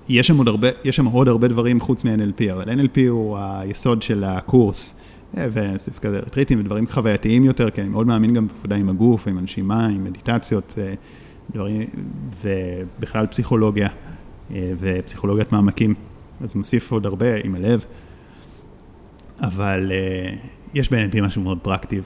[0.08, 4.02] יש שם, עוד הרבה, יש שם עוד הרבה דברים חוץ מ-NLP, אבל NLP הוא היסוד
[4.02, 4.94] של הקורס,
[5.36, 9.28] אה, וסביב כזה רטריטים ודברים חווייתיים יותר, כי אני מאוד מאמין גם בעבודה עם הגוף,
[9.28, 10.94] עם הנשימה, עם מדיטציות, אה,
[11.52, 11.86] דברים,
[12.42, 13.88] ובכלל פסיכולוגיה
[14.50, 15.94] אה, ופסיכולוגיית מעמקים,
[16.40, 17.84] אז מוסיף עוד הרבה עם הלב.
[19.40, 19.92] אבל
[20.74, 22.00] יש ב-NLP משהו מאוד פרקטי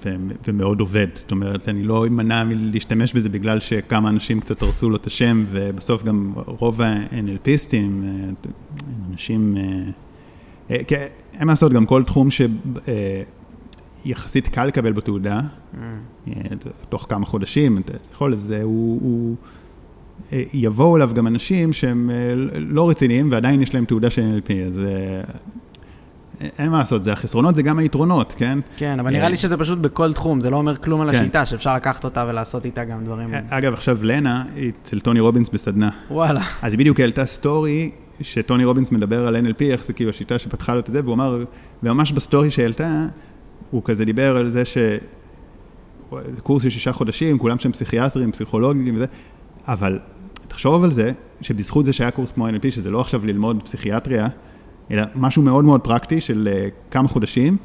[0.49, 4.97] ומאוד עובד, זאת אומרת, אני לא אמנע מלהשתמש בזה בגלל שכמה אנשים קצת הרסו לו
[4.97, 8.51] את השם, ובסוף גם רוב ה-NLPיסטים, אה,
[9.13, 9.57] אנשים,
[10.69, 10.73] uh,
[11.35, 12.29] אין מה לעשות, גם כל תחום
[14.05, 15.41] שיחסית קל לקבל בתעודה,
[15.75, 15.79] mm.
[16.89, 19.01] תוך כמה חודשים, אתה יכול, לזה, הוא...
[19.03, 19.37] הוא
[20.53, 22.11] יבואו אליו גם אנשים שהם
[22.55, 24.81] לא רציניים ועדיין יש להם תעודה של NLP, אז
[26.59, 28.59] אין מה לעשות, זה החסרונות, זה גם היתרונות, כן?
[28.77, 31.19] כן, אבל נראה אה, לי שזה פשוט בכל תחום, זה לא אומר כלום על כן.
[31.19, 33.35] השיטה, שאפשר לקחת אותה ולעשות איתה גם דברים.
[33.35, 35.91] אה, אגב, עכשיו לנה, היא אצל טוני רובינס בסדנה.
[36.11, 36.41] וואלה.
[36.63, 37.91] אז היא בדיוק העלתה סטורי,
[38.21, 41.45] שטוני רובינס מדבר על NLP, איך זה כאילו השיטה שפתחה לו את זה, והוא אמר,
[41.83, 43.07] וממש ב story שהעלתה,
[43.71, 44.79] הוא כזה דיבר על זה ש...
[46.43, 49.07] קורס של שישה חודשים, כולם שם פסיכיאטרים, פסיכולוגים וזה,
[49.69, 49.99] אבל
[50.49, 54.29] תחשוב על זה, שבזכות זה שהיה קורס כמו NLP, שזה לא עכשיו ללמוד פסיכיאטריה,
[54.91, 57.57] אלא משהו מאוד מאוד פרקטי של uh, כמה חודשים,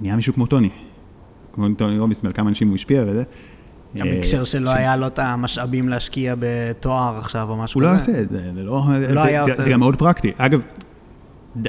[0.00, 0.70] נהיה מישהו כמו טוני.
[1.54, 3.22] כמו טוני רובינס, על כמה אנשים הוא השפיע וזה.
[3.96, 8.12] גם בהקשר שלא היה לו את המשאבים להשקיע בתואר עכשיו או משהו הוא כזה.
[8.12, 8.84] לא עושה את זה, זה לא...
[9.10, 9.62] לא זה, היה זה, עושה.
[9.62, 10.32] זה גם מאוד פרקטי.
[10.36, 10.60] אגב,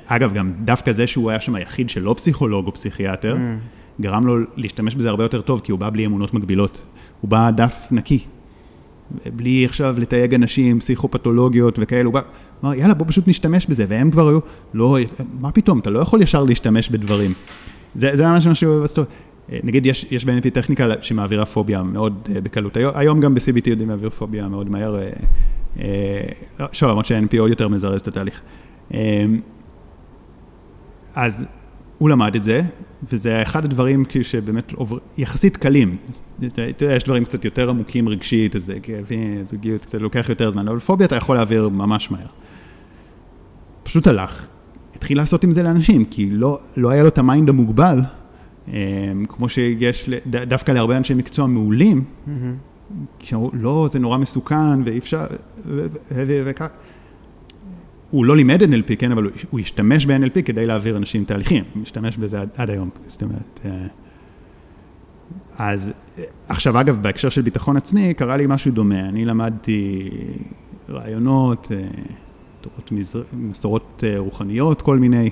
[0.05, 4.01] אגב, גם דווקא זה שהוא היה שם היחיד שלא פסיכולוג או פסיכיאטר, Mm.
[4.01, 6.81] גרם לו להשתמש בזה הרבה יותר טוב, כי הוא בא בלי אמונות מגבילות.
[7.21, 8.19] הוא בא דף נקי.
[9.25, 12.21] בלי עכשיו לתייג אנשים, פסיכופתולוגיות וכאלה, הוא בא,
[12.65, 14.39] אמר, יאללה, בוא פשוט נשתמש בזה, והם כבר היו,
[14.73, 14.97] לא,
[15.39, 17.33] מה פתאום, אתה לא יכול ישר להשתמש בדברים.
[17.95, 18.85] זה, זה ממש מה שהוא.
[19.51, 22.77] אה, נגיד, יש, יש ב-NLP טכניקה שמעבירה פוביה מאוד אה, בקלות.
[22.77, 24.95] היום, גם ב-CBT יודעים להעביר פוביה מאוד מהר.
[26.59, 28.41] לא, שוב, למרות ש-NLP עוד יותר מזרז את התהליך.
[28.93, 29.25] אה,
[31.15, 31.45] אז
[31.97, 32.61] הוא למד את זה,
[33.11, 35.97] וזה אחד הדברים כאילו שבאמת עובר, יחסית קלים.
[36.47, 40.67] אתה יודע, יש דברים קצת יותר עמוקים רגשית, איזה כאבים, זוגיות, קצת לוקח יותר זמן,
[40.67, 42.27] אבל פוביה אתה יכול להעביר ממש מהר.
[43.85, 44.47] פשוט הלך,
[44.95, 47.99] התחיל לעשות עם זה לאנשים, כי לא, לא היה לו את ה mind המוגבל,
[48.73, 52.55] אה, כמו שיש דווקא להרבה אנשי מקצוע מעולים, מהמם.
[53.19, 55.25] שאמרו, לא, זה נורא מסוכן ואי אפשר,
[56.45, 56.67] וכך.
[58.11, 62.17] הוא לא לימד NLP, כן, אבל הוא, השתמש ב-NLP כדי להעביר אנשים תהליכים, הוא משתמש
[62.17, 63.59] בזה עד, עד היום, זאת אומרת.
[63.65, 63.87] אה,
[65.57, 68.99] אז אה, עכשיו, אגב, בהקשר של ביטחון עצמי, קרה לי משהו דומה.
[68.99, 70.09] אני למדתי
[70.89, 71.67] רעיונות,
[72.65, 73.21] אה, תורות מזר...
[73.33, 75.29] מסורות אה, רוחניות, כל מיני.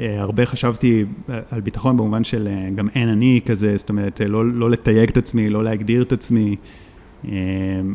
[0.00, 1.04] אה, הרבה חשבתי
[1.50, 5.08] על- ביטחון במובן של אה, גם אין אני כזה, זאת אומרת, אה, לא, לא לתייג
[5.10, 6.56] את עצמי, לא להגדיר את עצמי.
[7.28, 7.32] אה,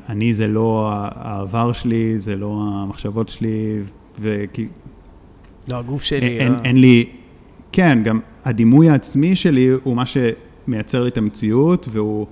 [0.10, 3.78] אני זה לא העבר שלי, זה לא המחשבות שלי,
[4.20, 4.68] וכי...
[5.70, 6.40] לא, הגוף שלי.
[6.40, 7.10] אין, לא- אין לי,
[7.72, 12.28] כן, גם הדימוי העצמי שלי הוא מה שמייצר לי את המציאות, והוא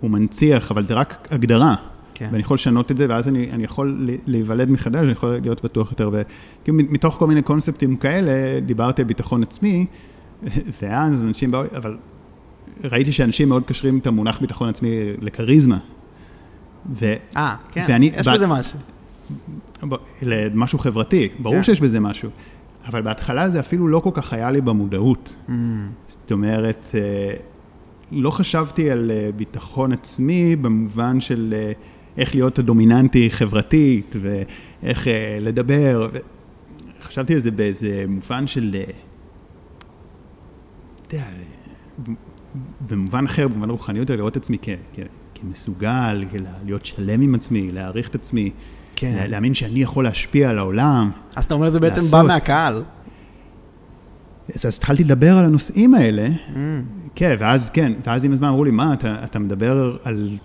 [0.00, 1.74] הוא מנציח, אבל זה רק הגדרה.
[2.14, 2.28] כן.
[2.32, 5.90] ואני יכול לשנות את זה, ואז אני, אני יכול להיוולד מחדש, אני יכול להיות בטוח
[5.90, 6.10] יותר.
[6.12, 8.30] וכאילו מתוך כל מיני קונספטים כאלה,
[8.60, 9.86] דיברתי על ביטחון עצמי,
[10.82, 11.96] ואז אנשים באו, אבל
[12.84, 14.90] ראיתי שאנשים מאוד קשרים את המונח ביטחון עצמי
[15.20, 15.78] לכריזמה.
[17.36, 18.78] אה, כן, ואני- יש ב- בזה משהו.
[19.88, 21.62] ב- למשהו חברתי, ברור כן.
[21.62, 22.30] שיש בזה משהו,
[22.86, 25.34] אבל בהתחלה זה אפילו לא כל כך היה לי במודעות.
[25.48, 25.88] מהמם.
[26.08, 27.34] זאת אומרת, אה,
[28.12, 31.72] לא חשבתי על אה, ביטחון עצמי במובן של אה,
[32.16, 36.08] איך להיות הדומיננטי חברתית ואיך אה, לדבר.
[36.12, 36.18] ו-
[37.02, 38.84] חשבתי על זה באיזה מובן של, אה,
[41.06, 41.24] אתה יודע,
[42.88, 45.00] במובן אחר, במובן הרוחניות, לראות את עצמי כ- כ-
[45.34, 46.34] כמסוגל, כ-
[46.64, 48.50] להיות שלם עם עצמי, להעריך את עצמי,
[48.96, 49.12] כן.
[49.16, 51.10] לה- להאמין שאני יכול להשפיע על העולם.
[51.36, 52.12] אז אתה אומר זה בעצם לעשות.
[52.22, 52.82] בא מהקהל.
[54.54, 56.82] אז, אז התחלתי לדבר על הנושאים האלה, מהמם.
[57.14, 60.36] כן, ואז כן, ואז עם הזמן אמרו לי, מה, אתה, אתה מדבר על,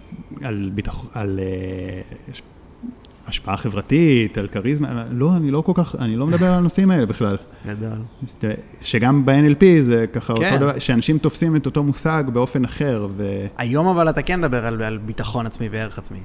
[0.41, 2.41] על, ביטח, על אה, הש-
[3.27, 7.05] השפעה חברתית, על כריזמה, לא, אני לא כל כך, אני לא מדבר על הנושאים האלה
[7.05, 7.37] בכלל.
[7.67, 7.89] גדול.
[8.39, 8.45] ת-
[8.81, 10.43] שגם ב-NLP זה ככה כן.
[10.53, 14.65] אותו דבר, שאנשים תופסים את אותו מושג באופן אחר, וכן, היום אבל אתה כן מדבר
[14.65, 16.19] על, על ביטחון עצמי וערך עצמי.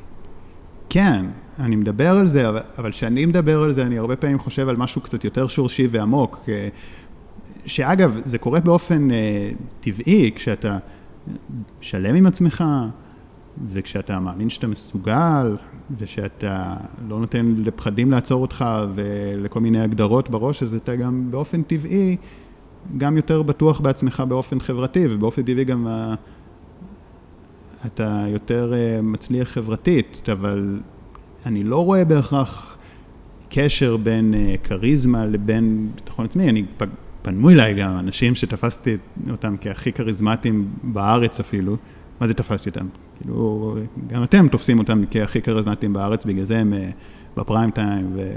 [0.89, 1.27] כן,
[1.59, 4.77] אני מדבר על זה, אבל- אבל כשאני מדבר על זה, אני הרבה פעמים חושב על
[4.77, 6.69] משהו קצת יותר שורשי ועמוק, אה,
[7.67, 10.79] שאגב, זה קורה באופן אה, טבעי, כשאתה
[11.81, 12.65] שלם עם עצמך,
[13.73, 15.57] וכשאתה מאמין שאתה מסוגל,
[15.99, 16.75] ושאתה
[17.09, 18.65] לא נותן לפחדים לעצור אותך
[18.95, 22.17] ולכל מיני הגדרות בראש, אז אתה גם באופן טבעי,
[22.97, 26.15] גם יותר בטוח בעצמך באופן חברתי, ובאופן טבעי גם ה-
[27.87, 30.81] אתה יותר אה, מצליח חברתית, אבל
[31.47, 32.77] אני לא רואה בהכרח
[33.51, 36.49] קשר בין אה, כריזמה לבין ביטחון עצמי.
[36.49, 36.65] אני,
[37.23, 38.97] פנו אליי גם אנשים שתפסתי
[39.31, 41.77] אותם כהכי כריזמטיים בארץ אפילו.
[42.21, 42.87] מה זה תפסתי אותם?
[43.17, 43.77] כאילו,
[44.07, 46.91] גם אתם תופסים אותם כהכי כריזמטיים בארץ, בגלל זה הם אה,
[47.37, 48.33] בפריים טיים, ו...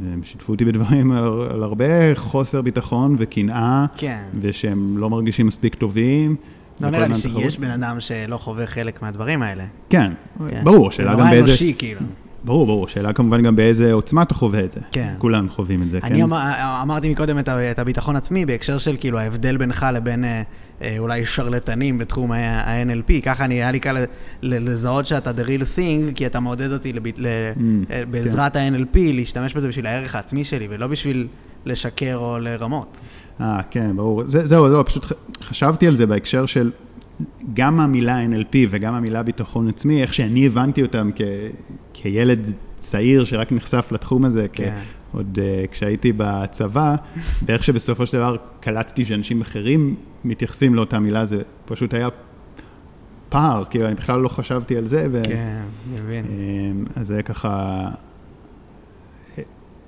[0.00, 4.24] והם שיתפו אותי בדברים על, על הרבה חוסר ביטחון וקנאה, כן.
[4.40, 6.36] ושהם לא מרגישים מספיק טובים.
[6.80, 7.42] לא נראה לי תחרות.
[7.42, 9.64] שיש בן אדם שלא חווה חלק מהדברים האלה.
[9.90, 10.12] כן,
[10.50, 10.60] כן.
[10.64, 11.48] ברור, זה שאלה נורא גם באיזה...
[11.48, 12.00] אנושי, כאילו.
[12.48, 14.80] ברור, ברור, שאלה כמובן גם באיזה עוצמה אתה חווה את זה.
[14.92, 15.14] כן.
[15.18, 16.06] כולם חווים את זה, כן.
[16.06, 16.42] אני אמר,
[16.82, 20.42] אמרתי מקודם את, את הביטחון עצמי בהקשר של כאילו ההבדל בינך לבין אה,
[20.82, 23.96] אה, אולי שרלטנים בתחום ה-NLP, ככה אני, היה לי קל
[24.42, 27.26] לזהות שאתה the real thing, כי אתה מעודד אותי לב, ל,
[27.56, 27.60] Mm,
[27.90, 31.26] אה, בעזרת ה-NLP להשתמש בזה בשביל הערך העצמי שלי, ולא בשביל
[31.66, 33.00] לשקר או לרמות.
[33.40, 34.22] אה, כן, ברור.
[34.26, 35.12] זה, זהו, לא, פשוט
[35.42, 36.70] חשבתי על זה בהקשר של
[37.54, 41.20] גם המילה NLP וגם המילה ביטחון עצמי, איך שאני הבנתי אותם כ,
[42.02, 44.78] כילד צעיר שרק נחשף לתחום הזה, כן.
[45.12, 46.96] עוד uh, כשהייתי בצבא,
[47.42, 49.94] דרך שבסופו של דבר קלטתי שאנשים אחרים
[50.24, 52.08] מתייחסים לאותה מילה, זה פשוט היה
[53.28, 55.06] פער, כאילו אני בכלל לא חשבתי על זה.
[55.12, 55.22] ו...
[55.24, 55.62] כן,
[55.92, 56.24] מבין.
[56.24, 57.84] אמ, אז זה ככה,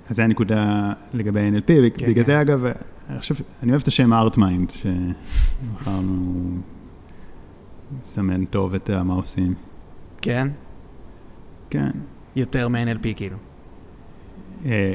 [0.08, 2.22] אז זה הנקודה לגבי NLP, כן, בגלל כן.
[2.22, 2.64] זה אגב,
[3.10, 6.44] אני חושב, אני אוהב את השם ארטמיינד, שבחרנו
[8.02, 9.54] לסמן טוב את מה עושים.
[10.22, 10.48] כן?
[11.70, 11.90] כן.
[12.36, 13.36] יותר מ-NLP כאילו.
[14.66, 14.94] אה,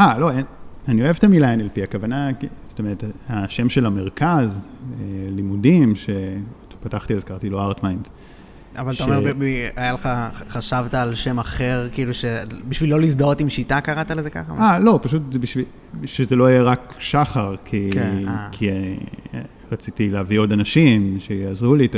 [0.00, 0.30] אה, לא,
[0.88, 2.28] אני אוהב את המילה NLP, הכוונה,
[2.66, 4.60] זאת אומרת, השם של המרכז,
[5.00, 8.08] אה, לימודים, שפתחתי אז קראתי לו ארטמיינד.
[8.76, 9.32] אבל ש- אתה אומר,
[9.76, 10.08] היה לך,
[10.48, 14.52] חשבת על שם אחר, כאילו שבשביל לא להזדהות עם שיטה קראת לזה ככה?
[14.58, 15.64] אה, לא, פשוט בשביל
[16.04, 18.48] שזה לא יהיה רק שחר, כי, כן, אה.
[18.52, 18.68] כי
[19.72, 21.88] רציתי להביא עוד אנשים שיעזרו לי,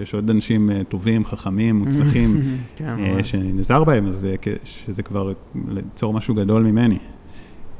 [0.00, 2.36] יש עוד אנשים אה, טובים, חכמים, מוצלחים,
[2.76, 3.24] כן, אה.
[3.24, 5.32] שאני נעזר בהם, אז זה כ- שזה כבר
[5.68, 6.98] ליצור משהו גדול ממני.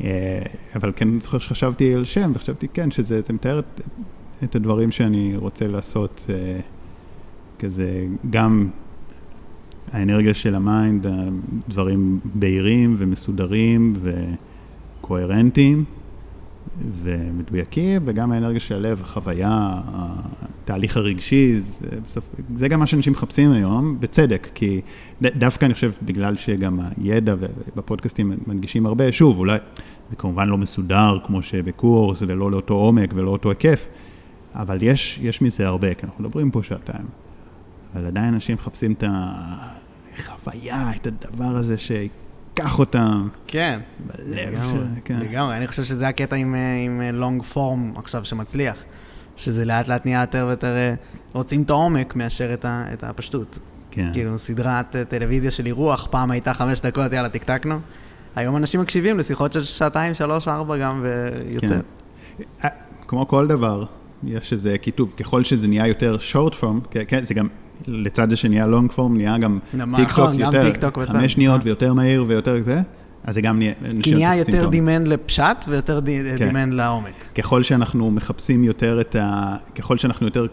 [0.05, 0.43] אה,
[0.75, 3.81] אבל כן זוכר שחשבתי על שם, וחשבתי כן, שזה זה מתאר את,
[4.45, 6.61] את הדברים שאני רוצה לעשות, אה,
[7.59, 8.69] כזה גם
[9.93, 11.06] האנרגיה של ה mind,
[11.69, 13.95] דברים בהירים ומסודרים
[15.01, 15.85] וקוהרנטיים
[17.02, 19.80] ומדויקים, וגם האנרגיה של הלב, החוויה,
[20.64, 22.24] התהליך הרגשי, זה, בסוף,
[22.56, 24.80] זה גם מה שאנשים מחפשים היום, בצדק, כי
[25.22, 27.34] דווקא אני חושב, בגלל שגם הידע
[27.76, 29.59] בפודקאסטים מדגישים הרבה, שוב, אולי
[30.10, 33.88] זה כמובן לא מסודר כמו שבקורס, ולא לאותו עומק ולא אותו היקף,
[34.55, 37.06] אבל יש, יש מזה הרבה, כי אנחנו מדברים פה שעתיים.
[37.94, 41.76] אבל עדיין אנשים מחפשים את החוויה, את הדבר הזה
[42.62, 43.80] שיקח אותם כן.
[44.18, 45.20] לגמרי, כן.
[45.20, 45.56] לגמרי.
[45.56, 48.76] אני חושב שזה הקטע עם, אה, עם לונג פורם עכשיו שמצליח.
[49.39, 50.94] שזה לאט לאט נהיה יותר ויותר אה,
[51.32, 53.59] רוצים את העומק מאשר את, ה, את הפשטות.
[53.90, 54.10] כן.
[54.12, 57.78] כאילו סדרת אה, טלוויזיה של אירוח, פעם הייתה חמש דקות, יאללה, טקטקנו.
[58.36, 61.68] היום אנשים מקשיבים לשיחות של שעתיים, שלוש, ארבע גם ויותר.
[61.68, 62.44] כן.
[62.64, 62.68] אה,
[63.06, 63.85] כמו כל דבר,
[64.24, 67.48] יש איזה כיתוב, ככל שזה נהיה יותר short form, כן, כן, זה גם,
[67.86, 71.12] לצד זה שנהיה long form, נהיה גם נכון, טיק טוק יותר.
[71.12, 71.66] חמש שניות אה.
[71.66, 72.80] ויותר מהיר ויותר זה,
[73.24, 73.72] אז זה גם נהיה,
[74.02, 74.68] כי נהיה יותר.
[74.69, 76.46] demand לפשט ויותר כן.
[76.46, 77.12] דימנד לעומק.
[77.34, 79.56] ככל שאנחנו מחפשים יותר את ה...
[79.74, 80.46] ככל שאנחנו יותר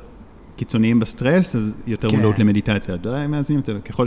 [0.55, 2.15] קיצוניים בסטרס, אז יותר כן.
[2.15, 2.95] מודעות למדיטציה.
[2.95, 3.73] אתה יודע, מאזינים זה.
[3.79, 4.05] ככל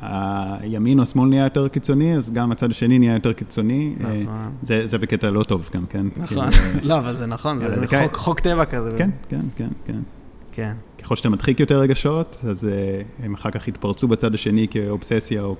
[0.00, 3.94] שהימין או השמאל נהיה יותר קיצוני, אז גם הצד השני נהיה יותר קיצוני.
[3.98, 4.26] נכון.
[4.28, 6.06] אה, זה, זה בקטע לא טוב גם, כן?
[6.16, 6.26] נכון.
[6.26, 6.48] כאילו, אה,
[6.82, 8.94] לא, אבל זה נכון, זה חוק טבע כזה.
[8.98, 10.00] כן, כן, כן, כן.
[10.52, 10.72] כן.
[11.04, 15.56] ככל שאתה מדחיק יותר רגשות, אז אה, הם אחר כך יתפרצו בצד השני כאובססיה או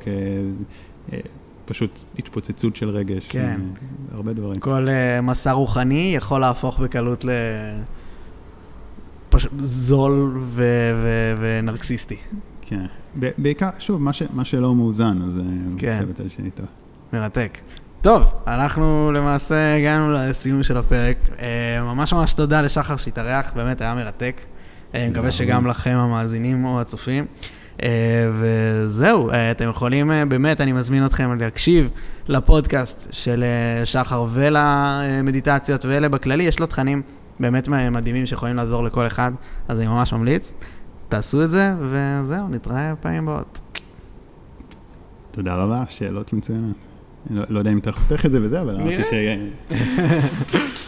[1.66, 3.26] כפשוט התפוצצות של רגש.
[3.28, 3.60] כן.
[3.60, 4.60] אה, הרבה דברים.
[4.60, 7.30] כל uh, מסע רוחני יכול להפוך בקלות ל...
[9.28, 9.46] פש...
[9.58, 12.16] זול ו- ו- ונרקסיסטי.
[12.62, 12.86] כן.
[13.38, 15.42] בעיקר, שוב, מה, ש, מה שלא מאוזן, אז אה,
[15.78, 15.98] כן.
[16.00, 16.66] זה בצד השני טוב.
[17.12, 17.58] מרתק.
[18.02, 21.16] טוב, אנחנו למעשה הגענו לסיום של הפרק.
[21.40, 24.40] אה, ממש ממש תודה לשחר שהתארח, באמת היה מרתק.
[24.94, 25.66] אה, אני מקווה שגם.
[25.66, 27.26] לכם המאזינים או הצופים.
[27.82, 27.88] אה,
[28.32, 31.88] וזהו, אה, אתם יכולים, באמת, אני מזמין אתכם להקשיב
[32.28, 33.44] לפודקאסט של
[33.84, 37.02] שחר ולמדיטציות ואלה בכללי, יש לו תכנים
[37.40, 39.32] באמת מדהימים שיכולים לעזור לכל אחד,
[39.68, 40.54] אז אני ממש ממליץ.
[41.08, 43.60] תעשו את זה, וזהו, נתראה בפעמים הבאות.
[45.30, 46.76] תודה רבה, שאלות מצוינות.
[47.30, 49.04] לא, לא יודע אם אתה חותך את זה וזה, אבל אמרתי.
[49.10, 49.36] שיהיה...